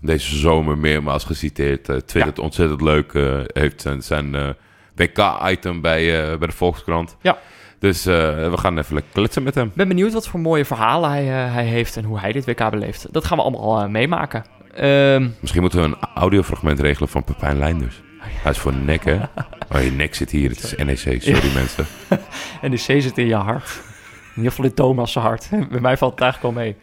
deze 0.00 0.36
zomer 0.36 0.78
meermaals 0.78 1.24
geciteerd. 1.24 1.88
eh 1.88 1.96
twittert 1.96 2.38
ontzettend 2.38 2.80
leuk. 2.80 3.12
heeft 3.52 3.80
zijn, 3.80 4.02
zijn 4.02 4.56
WK-item 4.94 5.80
bij, 5.80 6.38
bij 6.38 6.48
de 6.48 6.54
Volkskrant. 6.54 7.16
Ja. 7.22 7.38
Dus 7.78 8.06
eh, 8.06 8.14
we 8.50 8.56
gaan 8.56 8.78
even 8.78 8.94
lekker 8.94 9.12
kletsen 9.12 9.42
met 9.42 9.54
hem. 9.54 9.66
Ik 9.66 9.74
ben 9.74 9.88
benieuwd 9.88 10.12
wat 10.12 10.28
voor 10.28 10.40
mooie 10.40 10.64
verhalen 10.64 11.10
hij, 11.10 11.22
eh, 11.22 11.52
hij 11.54 11.64
heeft 11.64 11.96
en 11.96 12.04
hoe 12.04 12.18
hij 12.18 12.32
dit 12.32 12.46
WK 12.46 12.70
beleeft. 12.70 13.12
Dat 13.12 13.24
gaan 13.24 13.36
we 13.36 13.42
allemaal 13.42 13.82
eh, 13.82 13.88
meemaken. 13.88 14.44
Ehm, 14.74 15.28
Misschien 15.40 15.62
moeten 15.62 15.80
we 15.80 15.86
een 15.86 15.96
audiofragment 16.14 16.80
regelen 16.80 17.08
van 17.08 17.24
Pepijn 17.24 17.58
Leinders. 17.58 18.02
Hij 18.18 18.50
is 18.50 18.58
voor 18.58 18.74
nek, 18.74 19.04
hè? 19.04 19.18
Oh, 19.74 19.82
je 19.82 19.90
nek 19.90 20.14
zit 20.14 20.30
hier. 20.30 20.50
Het 20.50 20.62
is 20.62 20.74
NEC. 20.76 21.22
Sorry, 21.22 21.54
mensen. 21.54 21.86
en 22.62 22.70
de 22.70 22.76
C 22.76 22.80
zit 22.80 23.18
in 23.18 23.26
je 23.26 23.34
hart. 23.34 23.80
In 24.20 24.36
ieder 24.36 24.50
geval 24.50 24.64
in 24.64 24.74
Thomas' 24.74 25.14
hart. 25.14 25.48
Bij 25.70 25.80
mij 25.80 25.96
valt 25.96 26.12
het 26.12 26.20
eigenlijk 26.20 26.56
al 26.56 26.62
mee. 26.62 26.76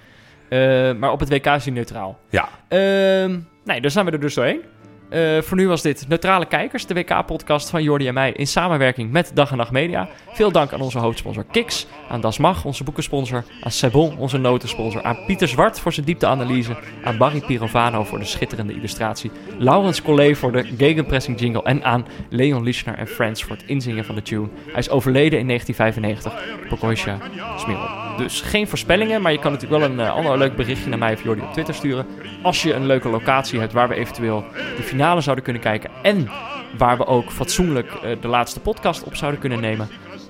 Maar 0.99 1.11
op 1.11 1.19
het 1.19 1.29
WK 1.29 1.45
is 1.45 1.65
hij 1.65 1.73
neutraal. 1.73 2.19
Ja. 2.29 2.49
Ehm 2.67 3.39
nee, 3.63 3.81
daar 3.81 3.91
zijn 3.91 4.05
we 4.05 4.11
er 4.11 4.19
dus 4.19 4.33
doorheen. 4.33 4.61
Eh, 5.09 5.41
voor 5.41 5.57
nu 5.57 5.67
was 5.67 5.81
dit 5.81 6.05
Neutrale 6.07 6.45
Kijkers, 6.45 6.85
de 6.85 6.93
WK-podcast 6.93 7.69
van 7.69 7.83
Jordi 7.83 8.07
en 8.07 8.13
mij 8.13 8.31
in 8.31 8.47
samenwerking 8.47 9.11
met 9.11 9.31
Dag 9.33 9.51
en 9.51 9.57
Nacht 9.57 9.71
Media. 9.71 10.07
Veel 10.33 10.51
dank 10.51 10.73
aan 10.73 10.81
onze 10.81 10.99
hoofdsponsor 10.99 11.45
Kiks, 11.51 11.87
aan 12.09 12.21
Das 12.21 12.37
Mag, 12.37 12.65
onze 12.65 12.83
boekensponsor, 12.83 13.43
aan 13.61 13.71
Sebon, 13.71 14.17
onze 14.17 14.37
notensponsor, 14.37 15.03
aan 15.03 15.17
Pieter 15.25 15.47
Zwart 15.47 15.79
voor 15.79 15.93
zijn 15.93 16.05
diepteanalyse, 16.05 16.77
aan 17.03 17.17
Barry 17.17 17.39
Pirovano 17.39 18.03
voor 18.03 18.19
de 18.19 18.25
schitterende 18.25 18.73
illustratie, 18.73 19.31
Laurens 19.57 20.01
Collet 20.01 20.37
voor 20.37 20.51
de 20.51 20.63
gegenpressing 20.77 21.39
jingle 21.39 21.63
en 21.63 21.83
aan 21.83 22.05
Leon 22.29 22.63
Lischner 22.63 22.95
en 22.95 23.07
Friends 23.07 23.43
voor 23.43 23.55
het 23.55 23.65
inzingen 23.65 24.05
van 24.05 24.15
de 24.15 24.21
tune. 24.21 24.47
Hij 24.65 24.79
is 24.79 24.89
overleden 24.89 25.39
in 25.39 25.47
1995, 25.47 26.67
Pokosja 26.69 27.17
Smirol. 27.57 28.05
Dus 28.17 28.41
geen 28.41 28.67
voorspellingen, 28.67 29.21
maar 29.21 29.31
je 29.31 29.39
kan 29.39 29.51
natuurlijk 29.51 29.81
wel 29.81 29.91
een 29.91 29.99
eh, 29.99 30.15
ander 30.15 30.37
leuk 30.37 30.55
berichtje 30.55 30.89
naar 30.89 30.97
mij 30.97 31.13
of 31.13 31.23
Jordi 31.23 31.41
op 31.41 31.53
Twitter 31.53 31.73
sturen. 31.73 32.05
Als 32.41 32.63
je 32.63 32.73
een 32.73 32.85
leuke 32.85 33.09
locatie 33.09 33.59
hebt 33.59 33.73
waar 33.73 33.89
we 33.89 33.95
eventueel 33.95 34.43
de 34.77 34.83
finale 34.95 35.21
zouden 35.21 35.43
kunnen 35.43 35.61
kijken. 35.61 35.89
En 36.01 36.29
waar 36.77 36.97
we 36.97 37.05
ook 37.05 37.31
fatsoenlijk 37.31 37.91
eh, 37.93 38.21
de 38.21 38.27
laatste 38.27 38.59
podcast 38.59 39.03
op 39.03 39.15
zouden 39.15 39.39
kunnen 39.39 39.59
nemen. 39.59 39.87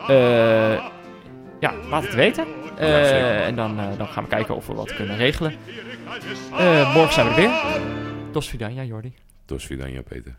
Eh, 0.08 0.86
ja, 1.60 1.74
laat 1.90 2.04
het 2.04 2.14
weten. 2.14 2.46
Eh, 2.78 3.48
en 3.48 3.56
dan, 3.56 3.76
dan 3.98 4.08
gaan 4.08 4.24
we 4.24 4.30
kijken 4.30 4.56
of 4.56 4.68
we 4.68 4.74
wat 4.74 4.96
kunnen 4.96 5.18
regelen. 5.18 5.54
Morgen 6.94 7.14
zijn 7.14 7.28
we 7.28 7.34
er 7.34 7.36
weer. 7.36 7.52
Dos 8.32 8.50
Vidania, 8.50 8.84
Jordi. 8.84 9.14
Dos 9.46 9.66
Vidania, 9.66 10.02
Peter. 10.02 10.36